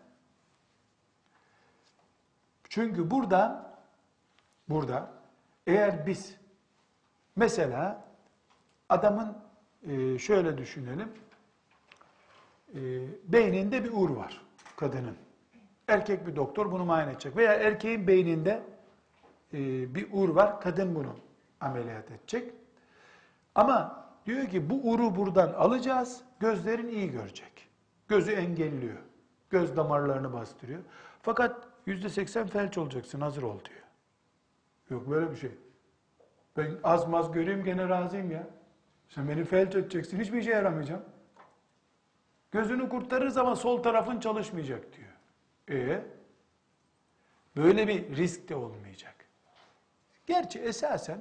Çünkü 2.68 3.10
burada 3.10 3.72
burada 4.68 5.10
eğer 5.66 6.06
biz 6.06 6.36
mesela 7.36 8.04
adamın 8.88 9.38
e, 9.82 10.18
şöyle 10.18 10.58
düşünelim 10.58 11.12
e, 12.74 12.80
beyninde 13.24 13.84
bir 13.84 13.92
ur 13.92 14.10
var 14.10 14.40
kadının. 14.76 15.16
Erkek 15.88 16.26
bir 16.26 16.36
doktor 16.36 16.72
bunu 16.72 16.84
muayene 16.84 17.10
edecek 17.10 17.36
veya 17.36 17.54
erkeğin 17.54 18.06
beyninde 18.06 18.62
e, 19.54 19.58
bir 19.94 20.08
ur 20.12 20.28
var 20.28 20.60
kadın 20.60 20.94
bunu 20.94 21.16
ameliyat 21.60 22.10
edecek. 22.10 22.52
Ama 23.54 24.06
diyor 24.26 24.46
ki 24.46 24.70
bu 24.70 24.90
uru 24.90 25.16
buradan 25.16 25.52
alacağız 25.52 26.20
gözlerin 26.40 26.88
iyi 26.88 27.10
görecek. 27.10 27.68
Gözü 28.08 28.32
engelliyor. 28.32 28.98
Göz 29.50 29.76
damarlarını 29.76 30.32
bastırıyor. 30.32 30.80
Fakat 31.22 31.68
yüzde 31.86 32.08
seksen 32.08 32.46
felç 32.46 32.78
olacaksın 32.78 33.20
hazır 33.20 33.42
ol 33.42 33.58
diyor. 33.64 33.82
Yok 34.90 35.10
böyle 35.10 35.30
bir 35.30 35.36
şey. 35.36 35.50
Ben 36.56 36.70
az 36.84 37.08
maz 37.08 37.32
göreyim 37.32 37.64
gene 37.64 37.88
razıyım 37.88 38.30
ya. 38.30 38.46
Sen 39.08 39.28
beni 39.28 39.44
felç 39.44 39.74
edeceksin 39.74 40.20
hiçbir 40.20 40.38
işe 40.38 40.50
yaramayacağım. 40.50 41.02
Gözünü 42.52 42.88
kurtarırız 42.88 43.36
ama 43.36 43.56
sol 43.56 43.82
tarafın 43.82 44.20
çalışmayacak 44.20 44.84
diyor. 44.96 45.12
E 45.80 46.02
böyle 47.56 47.88
bir 47.88 48.16
risk 48.16 48.48
de 48.48 48.56
olmayacak. 48.56 49.14
Gerçi 50.26 50.58
esasen 50.58 51.18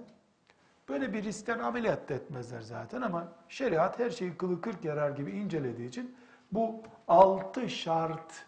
böyle 0.89 1.13
bir 1.13 1.23
riskten 1.23 1.59
ameliyat 1.59 2.09
da 2.09 2.13
etmezler 2.13 2.61
zaten 2.61 3.01
ama 3.01 3.33
şeriat 3.49 3.99
her 3.99 4.09
şeyi 4.09 4.37
kılı 4.37 4.61
kırk 4.61 4.85
yarar 4.85 5.09
gibi 5.09 5.31
incelediği 5.31 5.87
için 5.87 6.15
bu 6.51 6.83
altı 7.07 7.69
şart 7.69 8.45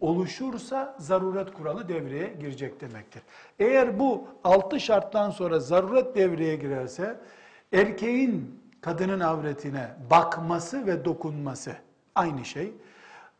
oluşursa 0.00 0.96
zaruret 0.98 1.54
kuralı 1.54 1.88
devreye 1.88 2.28
girecek 2.40 2.80
demektir. 2.80 3.22
Eğer 3.58 3.98
bu 3.98 4.28
altı 4.44 4.80
şarttan 4.80 5.30
sonra 5.30 5.60
zaruret 5.60 6.16
devreye 6.16 6.56
girerse 6.56 7.20
erkeğin 7.72 8.60
kadının 8.80 9.20
avretine 9.20 9.88
bakması 10.10 10.86
ve 10.86 11.04
dokunması 11.04 11.76
aynı 12.14 12.44
şey. 12.44 12.72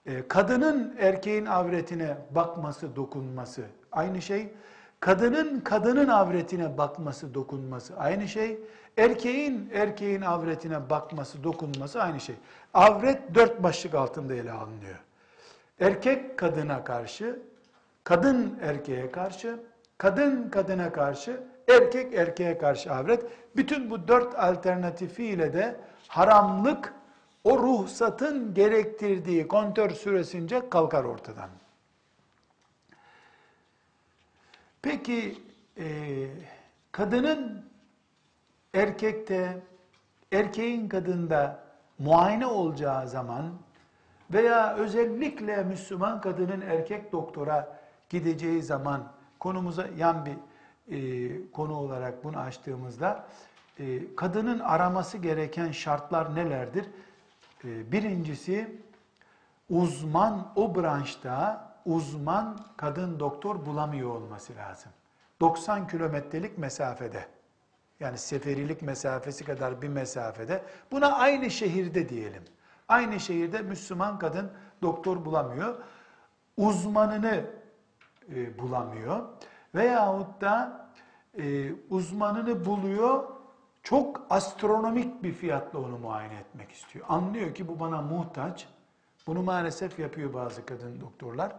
Ee, 0.07 0.29
kadının 0.29 0.95
erkeğin 0.99 1.47
avretine 1.47 2.17
bakması, 2.35 2.97
dokunması 2.97 3.63
aynı 3.93 4.23
şey. 4.23 4.53
Kadının 5.01 5.61
kadının 5.61 6.09
avretine 6.09 6.79
bakması, 6.79 7.35
dokunması 7.35 7.97
aynı 7.99 8.29
şey. 8.29 8.59
Erkeğin 8.97 9.71
erkeğin 9.75 10.21
avretine 10.21 10.91
bakması, 10.91 11.45
dokunması 11.45 12.03
aynı 12.03 12.21
şey. 12.21 12.37
Avret 12.75 13.35
dört 13.35 13.63
başlık 13.63 13.95
altında 13.95 14.35
ele 14.35 14.53
alınıyor. 14.53 14.99
Erkek 15.81 16.39
kadına 16.39 16.85
karşı, 16.85 17.39
kadın 18.05 18.59
erkeğe 18.63 19.11
karşı, 19.11 19.61
kadın 19.99 20.49
kadına 20.51 20.93
karşı, 20.93 21.41
erkek 21.69 22.15
erkeğe 22.15 22.59
karşı 22.59 22.93
avret. 22.93 23.25
Bütün 23.57 23.91
bu 23.91 24.09
dört 24.09 24.35
alternatifiyle 24.39 25.53
de 25.53 25.81
haramlık 26.09 26.95
o 27.45 27.59
ruhsatın 27.59 28.55
gerektirdiği 28.55 29.49
kontör 29.49 29.91
süresince 29.91 30.71
kalkar 30.71 31.05
ortadan. 31.05 31.51
Peki 34.83 35.39
e, 35.79 35.87
kadının 36.93 37.65
erkekte, 38.75 39.61
erkeğin 40.33 40.89
kadında 40.89 41.65
muayene 41.99 42.47
olacağı 42.47 43.09
zaman 43.09 43.53
veya 44.31 44.75
özellikle 44.75 45.63
Müslüman 45.63 46.21
kadının 46.21 46.61
erkek 46.61 47.13
doktora 47.13 47.79
gideceği 48.11 48.63
zaman 48.63 49.13
konumuza 49.39 49.87
yan 49.97 50.27
bir 50.27 50.37
e, 50.91 51.51
konu 51.51 51.75
olarak 51.75 52.25
bunu 52.25 52.39
açtığımızda 52.39 53.27
e, 53.79 54.15
kadının 54.15 54.59
araması 54.59 55.19
gereken 55.19 55.71
şartlar 55.71 56.35
nelerdir? 56.35 56.87
E, 57.65 57.93
birincisi 57.93 58.81
uzman 59.71 60.53
o 60.57 60.75
branşta 60.75 61.69
uzman 61.85 62.59
kadın 62.77 63.21
doktor 63.21 63.67
bulamıyor 63.67 64.11
olması 64.11 64.57
lazım. 64.57 64.93
90 65.41 65.89
kilometrelik 65.89 66.59
mesafede 66.59 67.27
yani 68.01 68.19
seferilik 68.19 68.83
mesafesi 68.83 69.45
kadar 69.45 69.83
bir 69.83 69.89
mesafede 69.89 70.63
buna 70.91 71.13
aynı 71.13 71.51
şehirde 71.51 72.09
diyelim. 72.09 72.43
Aynı 72.89 73.21
şehirde 73.21 73.63
Müslüman 73.63 74.19
kadın 74.19 74.51
doktor 74.83 75.25
bulamıyor. 75.25 75.77
Uzmanını 76.57 77.45
e, 78.35 78.59
bulamıyor. 78.59 79.25
Veyahut 79.77 80.41
da 80.41 80.87
e, 81.39 81.73
uzmanını 81.91 82.65
buluyor, 82.65 83.25
çok 83.83 84.27
astronomik 84.31 85.23
bir 85.23 85.33
fiyatla 85.33 85.79
onu 85.79 85.99
muayene 85.99 86.35
etmek 86.35 86.73
istiyor. 86.73 87.05
Anlıyor 87.09 87.55
ki 87.55 87.69
bu 87.69 87.81
bana 87.81 88.03
muhtaç. 88.03 88.69
Bunu 89.27 89.43
maalesef 89.43 89.99
yapıyor 89.99 90.35
bazı 90.35 90.67
kadın 90.67 91.01
doktorlar. 91.01 91.53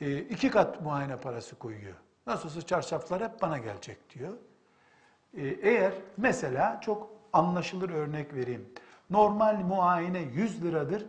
E, 0.00 0.18
iki 0.18 0.50
kat 0.50 0.82
muayene 0.82 1.16
parası 1.16 1.58
koyuyor. 1.58 1.94
Nasıl 2.26 2.48
olsa 2.48 2.62
çarşaflar 2.62 3.22
hep 3.22 3.42
bana 3.42 3.58
gelecek 3.58 4.10
diyor. 4.10 4.32
E, 5.34 5.46
eğer 5.46 5.92
mesela 6.16 6.80
çok 6.80 7.10
anlaşılır 7.32 7.90
örnek 7.90 8.34
vereyim. 8.34 8.68
Normal 9.10 9.54
muayene 9.54 10.18
100 10.18 10.64
liradır 10.64 11.06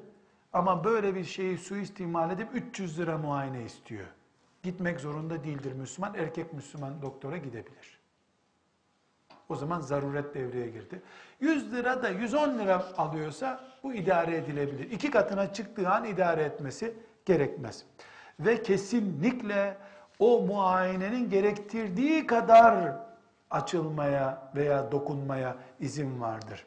ama 0.53 0.83
böyle 0.83 1.15
bir 1.15 1.23
şeyi 1.23 1.57
suistimal 1.57 2.31
edip 2.31 2.49
300 2.53 2.99
lira 2.99 3.17
muayene 3.17 3.63
istiyor. 3.63 4.05
Gitmek 4.63 4.99
zorunda 4.99 5.43
değildir 5.43 5.73
Müslüman. 5.73 6.13
Erkek 6.13 6.53
Müslüman 6.53 7.01
doktora 7.01 7.37
gidebilir. 7.37 8.01
O 9.49 9.55
zaman 9.55 9.79
zaruret 9.79 10.35
devreye 10.35 10.67
girdi. 10.67 11.01
100 11.39 11.73
lira 11.73 12.03
da 12.03 12.09
110 12.09 12.57
lira 12.57 12.85
alıyorsa 12.97 13.63
bu 13.83 13.93
idare 13.93 14.37
edilebilir. 14.37 14.91
İki 14.91 15.11
katına 15.11 15.53
çıktığı 15.53 15.89
an 15.89 16.05
idare 16.05 16.43
etmesi 16.43 16.93
gerekmez. 17.25 17.83
Ve 18.39 18.63
kesinlikle 18.63 19.77
o 20.19 20.41
muayenenin 20.41 21.29
gerektirdiği 21.29 22.27
kadar 22.27 22.95
açılmaya 23.51 24.51
veya 24.55 24.91
dokunmaya 24.91 25.55
izin 25.79 26.21
vardır. 26.21 26.65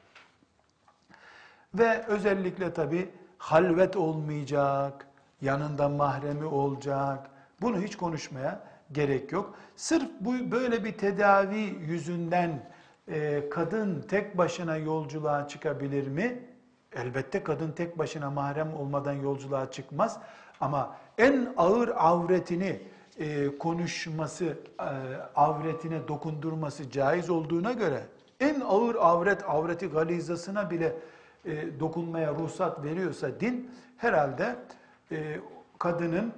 Ve 1.74 2.04
özellikle 2.06 2.72
tabi 2.72 3.10
halvet 3.38 3.96
olmayacak, 3.96 5.06
yanında 5.40 5.88
mahremi 5.88 6.44
olacak. 6.44 7.30
Bunu 7.60 7.82
hiç 7.82 7.96
konuşmaya 7.96 8.60
gerek 8.92 9.32
yok. 9.32 9.54
Sırf 9.76 10.08
bu 10.20 10.50
böyle 10.50 10.84
bir 10.84 10.92
tedavi 10.92 11.76
yüzünden 11.88 12.70
e, 13.08 13.48
kadın 13.50 14.00
tek 14.08 14.38
başına 14.38 14.76
yolculuğa 14.76 15.48
çıkabilir 15.48 16.08
mi? 16.08 16.38
Elbette 16.96 17.42
kadın 17.42 17.72
tek 17.72 17.98
başına 17.98 18.30
mahrem 18.30 18.74
olmadan 18.74 19.12
yolculuğa 19.12 19.70
çıkmaz. 19.70 20.18
Ama 20.60 20.96
en 21.18 21.54
ağır 21.56 21.88
avretini 21.88 22.80
e, 23.18 23.58
konuşması, 23.58 24.44
e, 24.44 24.84
avretine 25.36 26.08
dokundurması 26.08 26.90
caiz 26.90 27.30
olduğuna 27.30 27.72
göre 27.72 28.02
en 28.40 28.60
ağır 28.60 28.94
avret, 28.94 29.48
avreti 29.48 29.86
galizasına 29.86 30.70
bile 30.70 30.96
e, 31.44 31.80
dokunmaya 31.80 32.34
ruhsat 32.34 32.84
veriyorsa 32.84 33.40
din 33.40 33.70
herhalde 33.96 34.56
e, 35.12 35.40
kadının 35.78 36.32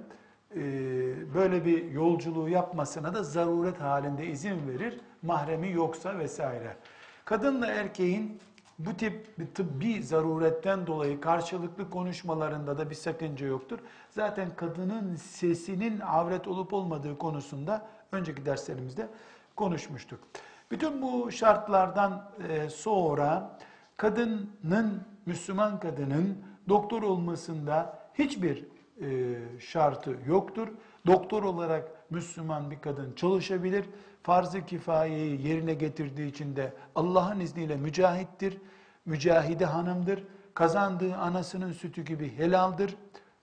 böyle 1.33 1.65
bir 1.65 1.91
yolculuğu 1.91 2.49
yapmasına 2.49 3.13
da 3.13 3.23
zaruret 3.23 3.81
halinde 3.81 4.27
izin 4.27 4.67
verir. 4.67 4.99
Mahremi 5.21 5.71
yoksa 5.71 6.19
vesaire. 6.19 6.77
Kadınla 7.25 7.67
erkeğin 7.67 8.39
bu 8.79 8.93
tip 8.93 9.39
bir 9.39 9.45
tıbbi 9.45 10.03
zaruretten 10.03 10.87
dolayı 10.87 11.21
karşılıklı 11.21 11.89
konuşmalarında 11.89 12.77
da 12.77 12.89
bir 12.89 12.95
sakınca 12.95 13.47
yoktur. 13.47 13.79
Zaten 14.09 14.49
kadının 14.55 15.15
sesinin 15.15 15.99
avret 15.99 16.47
olup 16.47 16.73
olmadığı 16.73 17.17
konusunda 17.17 17.87
önceki 18.11 18.45
derslerimizde 18.45 19.07
konuşmuştuk. 19.55 20.19
Bütün 20.71 21.01
bu 21.01 21.31
şartlardan 21.31 22.31
e, 22.49 22.69
sonra 22.69 23.59
kadının, 23.97 25.01
Müslüman 25.25 25.79
kadının 25.79 26.37
doktor 26.69 27.03
olmasında 27.03 27.99
hiçbir 28.13 28.65
şartı 29.59 30.17
yoktur. 30.27 30.67
Doktor 31.07 31.43
olarak 31.43 31.91
Müslüman 32.09 32.71
bir 32.71 32.79
kadın 32.79 33.13
çalışabilir. 33.13 33.85
Farz-ı 34.23 34.65
kifayeyi 34.65 35.47
yerine 35.47 35.73
getirdiği 35.73 36.27
için 36.27 36.55
de 36.55 36.73
Allah'ın 36.95 37.39
izniyle 37.39 37.75
mücahittir. 37.75 38.57
Mücahide 39.05 39.65
hanımdır. 39.65 40.23
Kazandığı 40.53 41.15
anasının 41.15 41.71
sütü 41.71 42.05
gibi 42.05 42.37
helaldir. 42.37 42.95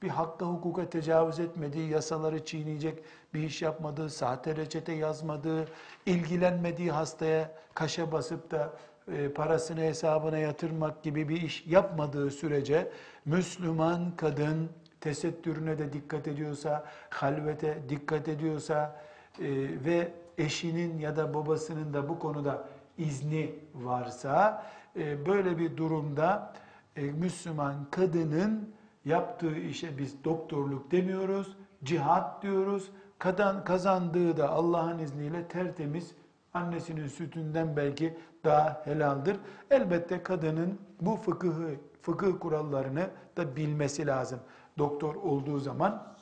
Bir 0.02 0.08
hakka 0.08 0.46
hukuka 0.46 0.90
tecavüz 0.90 1.40
etmediği, 1.40 1.90
yasaları 1.90 2.44
çiğneyecek 2.44 3.04
bir 3.34 3.42
iş 3.42 3.62
yapmadığı, 3.62 4.10
sahte 4.10 4.56
reçete 4.56 4.92
yazmadığı, 4.92 5.68
ilgilenmediği 6.06 6.90
hastaya 6.90 7.50
kaşa 7.74 8.12
basıp 8.12 8.50
da 8.50 8.72
e, 9.12 9.28
parasını 9.28 9.80
hesabına 9.80 10.38
yatırmak 10.38 11.02
gibi 11.02 11.28
bir 11.28 11.42
iş 11.42 11.66
yapmadığı 11.66 12.30
sürece 12.30 12.90
Müslüman 13.24 14.16
kadın 14.16 14.70
tesettürüne 15.04 15.78
de 15.78 15.92
dikkat 15.92 16.28
ediyorsa, 16.28 16.84
halvete 17.10 17.78
dikkat 17.88 18.28
ediyorsa 18.28 18.96
e, 19.38 19.44
ve 19.84 20.12
eşinin 20.38 20.98
ya 20.98 21.16
da 21.16 21.34
babasının 21.34 21.94
da 21.94 22.08
bu 22.08 22.18
konuda 22.18 22.64
izni 22.98 23.54
varsa 23.74 24.66
e, 24.96 25.26
böyle 25.26 25.58
bir 25.58 25.76
durumda 25.76 26.52
e, 26.96 27.02
Müslüman 27.02 27.74
kadının 27.90 28.74
yaptığı 29.04 29.56
işe 29.56 29.98
biz 29.98 30.24
doktorluk 30.24 30.90
demiyoruz, 30.90 31.56
cihat 31.84 32.42
diyoruz. 32.42 32.90
Kadın 33.18 33.60
kazandığı 33.60 34.36
da 34.36 34.50
Allah'ın 34.50 34.98
izniyle 34.98 35.48
tertemiz 35.48 36.14
annesinin 36.54 37.06
sütünden 37.06 37.76
belki 37.76 38.16
daha 38.44 38.82
helaldir. 38.84 39.36
Elbette 39.70 40.22
kadının 40.22 40.78
bu 41.00 41.16
fıkıhı, 41.16 41.70
fıkıh 42.02 42.40
kurallarını 42.40 43.10
da 43.36 43.56
bilmesi 43.56 44.06
lazım 44.06 44.40
doktor 44.78 45.14
olduğu 45.14 45.58
zaman. 45.58 46.14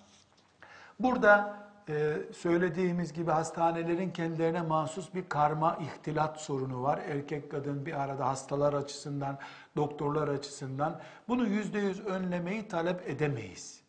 Burada 1.01 1.63
e, 1.89 2.17
söylediğimiz 2.33 3.13
gibi 3.13 3.31
hastanelerin 3.31 4.11
kendilerine 4.11 4.63
mahsus 4.63 5.15
bir 5.15 5.29
karma 5.29 5.77
ihtilat 5.77 6.41
sorunu 6.41 6.83
var. 6.83 7.01
Erkek 7.09 7.51
kadın 7.51 7.87
bir 7.87 8.01
arada 8.01 8.29
hastalar 8.29 8.73
açısından, 8.73 9.39
doktorlar 9.77 10.29
açısından. 10.29 11.01
Bunu 11.29 11.47
yüzde 11.47 11.79
yüz 11.79 12.01
önlemeyi 12.07 12.69
talep 12.69 13.09
edemeyiz. 13.09 13.83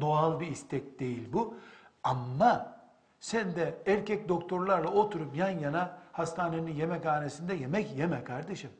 Doğal 0.00 0.40
bir 0.40 0.46
istek 0.46 1.00
değil 1.00 1.32
bu. 1.32 1.54
Ama 2.02 2.78
sen 3.20 3.56
de 3.56 3.82
erkek 3.86 4.28
doktorlarla 4.28 4.88
oturup 4.88 5.36
yan 5.36 5.58
yana 5.58 5.98
hastanenin 6.12 6.74
yemekhanesinde 6.74 7.54
yemek 7.54 7.96
yeme 7.96 8.24
kardeşim. 8.24 8.70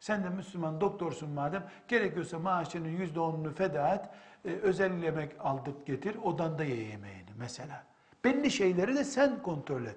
Sen 0.00 0.24
de 0.24 0.28
Müslüman 0.28 0.80
doktorsun 0.80 1.30
madem 1.30 1.66
gerekiyorsa 1.88 2.38
maaşının 2.38 2.88
yüzde 2.88 3.20
onunu 3.20 3.54
feda 3.54 3.88
et. 3.88 4.08
E, 4.44 4.48
özel 4.48 5.02
yemek 5.02 5.36
aldık 5.40 5.86
getir 5.86 6.16
odanda 6.16 6.64
ye 6.64 6.76
yemeğini 6.76 7.30
mesela. 7.36 7.84
Belli 8.24 8.50
şeyleri 8.50 8.96
de 8.96 9.04
sen 9.04 9.42
kontrol 9.42 9.84
et. 9.84 9.96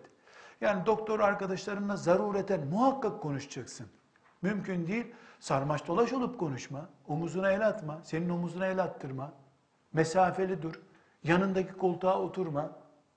Yani 0.61 0.85
doktor 0.85 1.19
arkadaşlarınla 1.19 1.95
zarureten 1.95 2.67
muhakkak 2.67 3.21
konuşacaksın. 3.21 3.87
Mümkün 4.41 4.87
değil. 4.87 5.05
Sarmaş 5.39 5.87
dolaş 5.87 6.13
olup 6.13 6.39
konuşma. 6.39 6.89
Omuzuna 7.07 7.51
el 7.51 7.67
atma. 7.67 7.99
Senin 8.03 8.29
omuzuna 8.29 8.67
el 8.67 8.83
attırma. 8.83 9.33
Mesafeli 9.93 10.61
dur. 10.61 10.81
Yanındaki 11.23 11.73
koltuğa 11.73 12.21
oturma. 12.21 12.71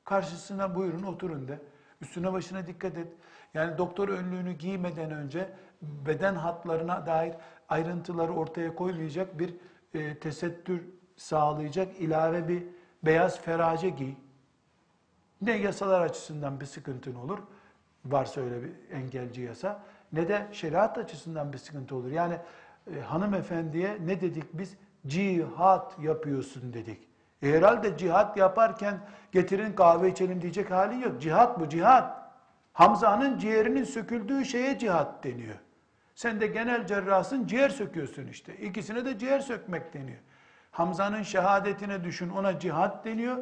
Karşısına 0.04 0.74
buyurun 0.74 1.02
oturun 1.02 1.48
de. 1.48 1.60
Üstüne 2.00 2.32
başına 2.32 2.66
dikkat 2.66 2.98
et. 2.98 3.08
Yani 3.54 3.78
doktor 3.78 4.08
önlüğünü 4.08 4.52
giymeden 4.52 5.10
önce 5.10 5.52
beden 6.06 6.34
hatlarına 6.34 7.06
dair 7.06 7.34
ayrıntıları 7.68 8.32
ortaya 8.32 8.74
koymayacak 8.74 9.38
bir 9.38 9.54
e, 9.94 10.18
tesettür 10.18 10.82
sağlayacak 11.16 12.00
ilave 12.00 12.48
bir 12.48 12.62
beyaz 13.02 13.40
ferace 13.40 13.88
giy. 13.88 14.14
Ne 15.42 15.56
yasalar 15.56 16.00
açısından 16.00 16.60
bir 16.60 16.66
sıkıntın 16.66 17.14
olur, 17.14 17.38
varsa 18.04 18.40
öyle 18.40 18.62
bir 18.62 18.72
engelci 18.92 19.42
yasa, 19.42 19.82
ne 20.12 20.28
de 20.28 20.46
şeriat 20.52 20.98
açısından 20.98 21.52
bir 21.52 21.58
sıkıntı 21.58 21.96
olur. 21.96 22.10
Yani 22.10 22.38
e, 22.96 23.00
hanımefendiye 23.00 23.98
ne 24.06 24.20
dedik 24.20 24.44
biz? 24.52 24.76
Cihat 25.06 25.98
yapıyorsun 25.98 26.72
dedik. 26.72 27.08
E 27.42 27.48
herhalde 27.48 27.96
cihat 27.96 28.36
yaparken 28.36 29.00
getirin 29.32 29.72
kahve 29.72 30.08
içelim 30.10 30.42
diyecek 30.42 30.70
hali 30.70 31.02
yok. 31.02 31.20
Cihat 31.20 31.60
bu 31.60 31.68
cihat. 31.68 32.24
Hamza'nın 32.72 33.38
ciğerinin 33.38 33.84
söküldüğü 33.84 34.44
şeye 34.44 34.78
cihat 34.78 35.24
deniyor. 35.24 35.56
Sen 36.14 36.40
de 36.40 36.46
genel 36.46 36.86
cerrahsın 36.86 37.46
ciğer 37.46 37.68
söküyorsun 37.68 38.26
işte. 38.26 38.56
İkisine 38.56 39.04
de 39.04 39.18
ciğer 39.18 39.40
sökmek 39.40 39.94
deniyor. 39.94 40.18
Hamza'nın 40.70 41.22
şehadetine 41.22 42.04
düşün 42.04 42.30
ona 42.30 42.58
cihat 42.58 43.04
deniyor. 43.04 43.38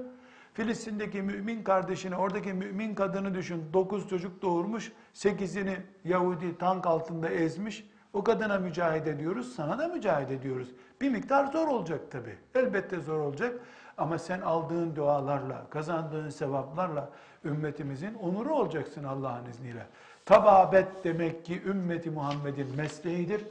Filistin'deki 0.55 1.23
mümin 1.23 1.63
kardeşine, 1.63 2.17
oradaki 2.17 2.53
mümin 2.53 2.95
kadını 2.95 3.35
düşün. 3.35 3.65
Dokuz 3.73 4.09
çocuk 4.09 4.43
doğurmuş, 4.43 4.93
sekizini 5.13 5.77
Yahudi 6.05 6.59
tank 6.59 6.87
altında 6.87 7.29
ezmiş. 7.29 7.85
O 8.13 8.25
kadına 8.25 8.59
mücahede 8.59 9.11
ediyoruz, 9.11 9.55
sana 9.57 9.79
da 9.79 9.89
mücahede 9.89 10.35
ediyoruz. 10.35 10.69
Bir 11.01 11.11
miktar 11.11 11.47
zor 11.47 11.69
olacak 11.69 12.11
tabi. 12.11 12.39
Elbette 12.55 13.01
zor 13.01 13.19
olacak. 13.19 13.61
Ama 13.99 14.19
sen 14.19 14.41
aldığın 14.41 14.97
dualarla, 14.97 15.67
kazandığın 15.71 16.29
sevaplarla 16.29 17.11
ümmetimizin 17.45 18.15
onuru 18.15 18.55
olacaksın 18.55 19.05
Allah'ın 19.05 19.47
izniyle. 19.47 19.87
Tababet 20.27 21.05
demek 21.05 21.45
ki 21.45 21.63
ümmeti 21.67 22.11
Muhammed'in 22.11 22.77
mesleğidir. 22.77 23.45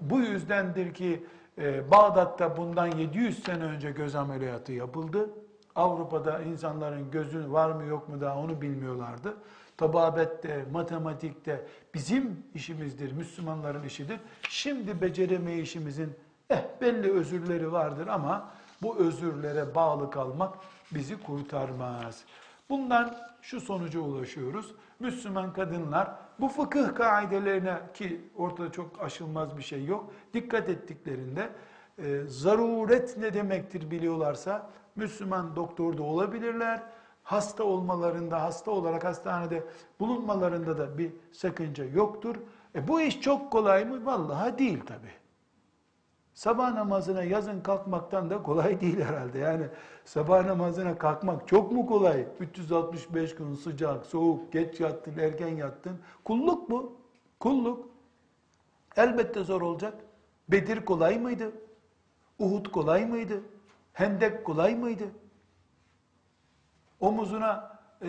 Bu 0.00 0.20
yüzdendir 0.20 0.94
ki 0.94 1.26
e, 1.58 1.90
Bağdat'ta 1.90 2.56
bundan 2.56 2.86
700 2.86 3.44
sene 3.44 3.64
önce 3.64 3.90
göz 3.90 4.14
ameliyatı 4.14 4.72
yapıldı. 4.72 5.30
Avrupa'da 5.74 6.42
insanların 6.42 7.10
gözü 7.10 7.52
var 7.52 7.70
mı 7.70 7.84
yok 7.84 8.08
mu 8.08 8.20
daha 8.20 8.38
onu 8.38 8.60
bilmiyorlardı. 8.60 9.36
Tababette, 9.76 10.64
matematikte 10.72 11.66
bizim 11.94 12.44
işimizdir, 12.54 13.12
Müslümanların 13.12 13.82
işidir. 13.82 14.20
Şimdi 14.48 15.00
beceremeyişimizin 15.00 16.12
eh 16.50 16.62
belli 16.80 17.12
özürleri 17.12 17.72
vardır 17.72 18.06
ama 18.06 18.50
bu 18.82 18.98
özürlere 18.98 19.74
bağlı 19.74 20.10
kalmak 20.10 20.54
bizi 20.90 21.22
kurtarmaz. 21.22 22.24
Bundan 22.70 23.16
şu 23.42 23.60
sonuca 23.60 24.00
ulaşıyoruz. 24.00 24.74
Müslüman 25.00 25.52
kadınlar 25.52 26.10
bu 26.40 26.48
fıkıh 26.48 26.94
kaidelerine 26.94 27.78
ki 27.94 28.20
ortada 28.36 28.72
çok 28.72 29.02
aşılmaz 29.02 29.56
bir 29.56 29.62
şey 29.62 29.84
yok. 29.84 30.12
Dikkat 30.34 30.68
ettiklerinde 30.68 31.50
e, 31.98 32.22
zaruret 32.26 33.16
ne 33.18 33.34
demektir 33.34 33.90
biliyorlarsa 33.90 34.70
Müslüman 34.96 35.56
doktor 35.56 35.98
da 35.98 36.02
olabilirler. 36.02 36.82
Hasta 37.22 37.64
olmalarında, 37.64 38.42
hasta 38.42 38.70
olarak 38.70 39.04
hastanede 39.04 39.64
bulunmalarında 40.00 40.78
da 40.78 40.98
bir 40.98 41.12
sakınca 41.32 41.84
yoktur. 41.84 42.36
E 42.74 42.88
bu 42.88 43.00
iş 43.00 43.20
çok 43.20 43.52
kolay 43.52 43.84
mı? 43.84 44.06
Vallahi 44.06 44.58
değil 44.58 44.80
tabi. 44.80 45.08
Sabah 46.38 46.74
namazına 46.74 47.22
yazın 47.22 47.60
kalkmaktan 47.60 48.30
da 48.30 48.42
kolay 48.42 48.80
değil 48.80 49.00
herhalde. 49.00 49.38
Yani 49.38 49.66
sabah 50.04 50.46
namazına 50.46 50.98
kalkmak 50.98 51.48
çok 51.48 51.72
mu 51.72 51.86
kolay? 51.86 52.26
365 52.40 53.34
gün 53.34 53.54
sıcak, 53.54 54.06
soğuk, 54.06 54.52
geç 54.52 54.80
yattın, 54.80 55.18
erken 55.18 55.48
yattın. 55.48 55.98
Kulluk 56.24 56.70
bu. 56.70 56.96
Kulluk. 57.40 57.88
Elbette 58.96 59.44
zor 59.44 59.62
olacak. 59.62 59.94
Bedir 60.48 60.84
kolay 60.84 61.18
mıydı? 61.18 61.52
Uhud 62.38 62.66
kolay 62.66 63.06
mıydı? 63.06 63.42
Hendek 63.92 64.44
kolay 64.44 64.74
mıydı? 64.74 65.04
Omuzuna 67.00 67.78
e, 68.02 68.08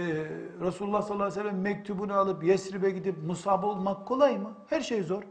Resulullah 0.61 1.01
sallallahu 1.01 1.27
aleyhi 1.27 1.39
ve 1.39 1.49
sellem 1.49 1.61
mektubunu 1.61 2.13
alıp 2.13 2.43
Yesrib'e 2.43 2.89
gidip 2.89 3.23
musab 3.23 3.63
olmak 3.63 4.07
kolay 4.07 4.38
mı? 4.38 4.57
Her 4.67 4.82
şey 4.82 5.03
zor. 5.03 5.23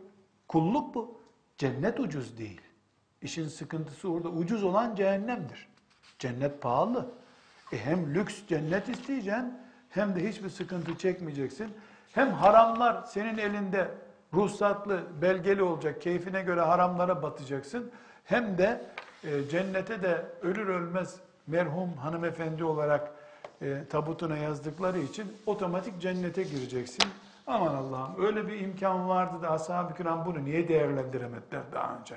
Kulluk 0.48 0.94
bu. 0.94 1.18
Cennet 1.58 2.00
ucuz 2.00 2.38
değil. 2.38 2.67
İşin 3.22 3.48
sıkıntısı 3.48 4.10
orada. 4.10 4.28
Ucuz 4.28 4.64
olan 4.64 4.94
cehennemdir. 4.94 5.68
Cennet 6.18 6.62
pahalı. 6.62 7.10
E 7.72 7.78
hem 7.78 8.14
lüks 8.14 8.46
cennet 8.48 8.88
isteyeceksin 8.88 9.58
hem 9.90 10.14
de 10.14 10.28
hiçbir 10.28 10.48
sıkıntı 10.48 10.98
çekmeyeceksin. 10.98 11.70
Hem 12.12 12.32
haramlar 12.32 13.02
senin 13.02 13.38
elinde 13.38 13.90
ruhsatlı, 14.34 15.02
belgeli 15.22 15.62
olacak. 15.62 16.02
Keyfine 16.02 16.42
göre 16.42 16.60
haramlara 16.60 17.22
batacaksın. 17.22 17.90
Hem 18.24 18.58
de 18.58 18.84
e, 19.24 19.48
cennete 19.48 20.02
de 20.02 20.26
ölür 20.42 20.66
ölmez 20.66 21.16
merhum 21.46 21.92
hanımefendi 21.96 22.64
olarak 22.64 23.12
e, 23.62 23.84
tabutuna 23.90 24.36
yazdıkları 24.36 24.98
için 24.98 25.36
otomatik 25.46 26.00
cennete 26.00 26.42
gireceksin. 26.42 27.04
Aman 27.46 27.74
Allah'ım 27.74 28.26
öyle 28.26 28.48
bir 28.48 28.60
imkan 28.60 29.08
vardı 29.08 29.42
da 29.42 29.50
ashab-ı 29.50 29.94
kiram 29.94 30.26
bunu 30.26 30.44
niye 30.44 30.68
değerlendiremediler 30.68 31.62
daha 31.72 31.98
önce? 31.98 32.16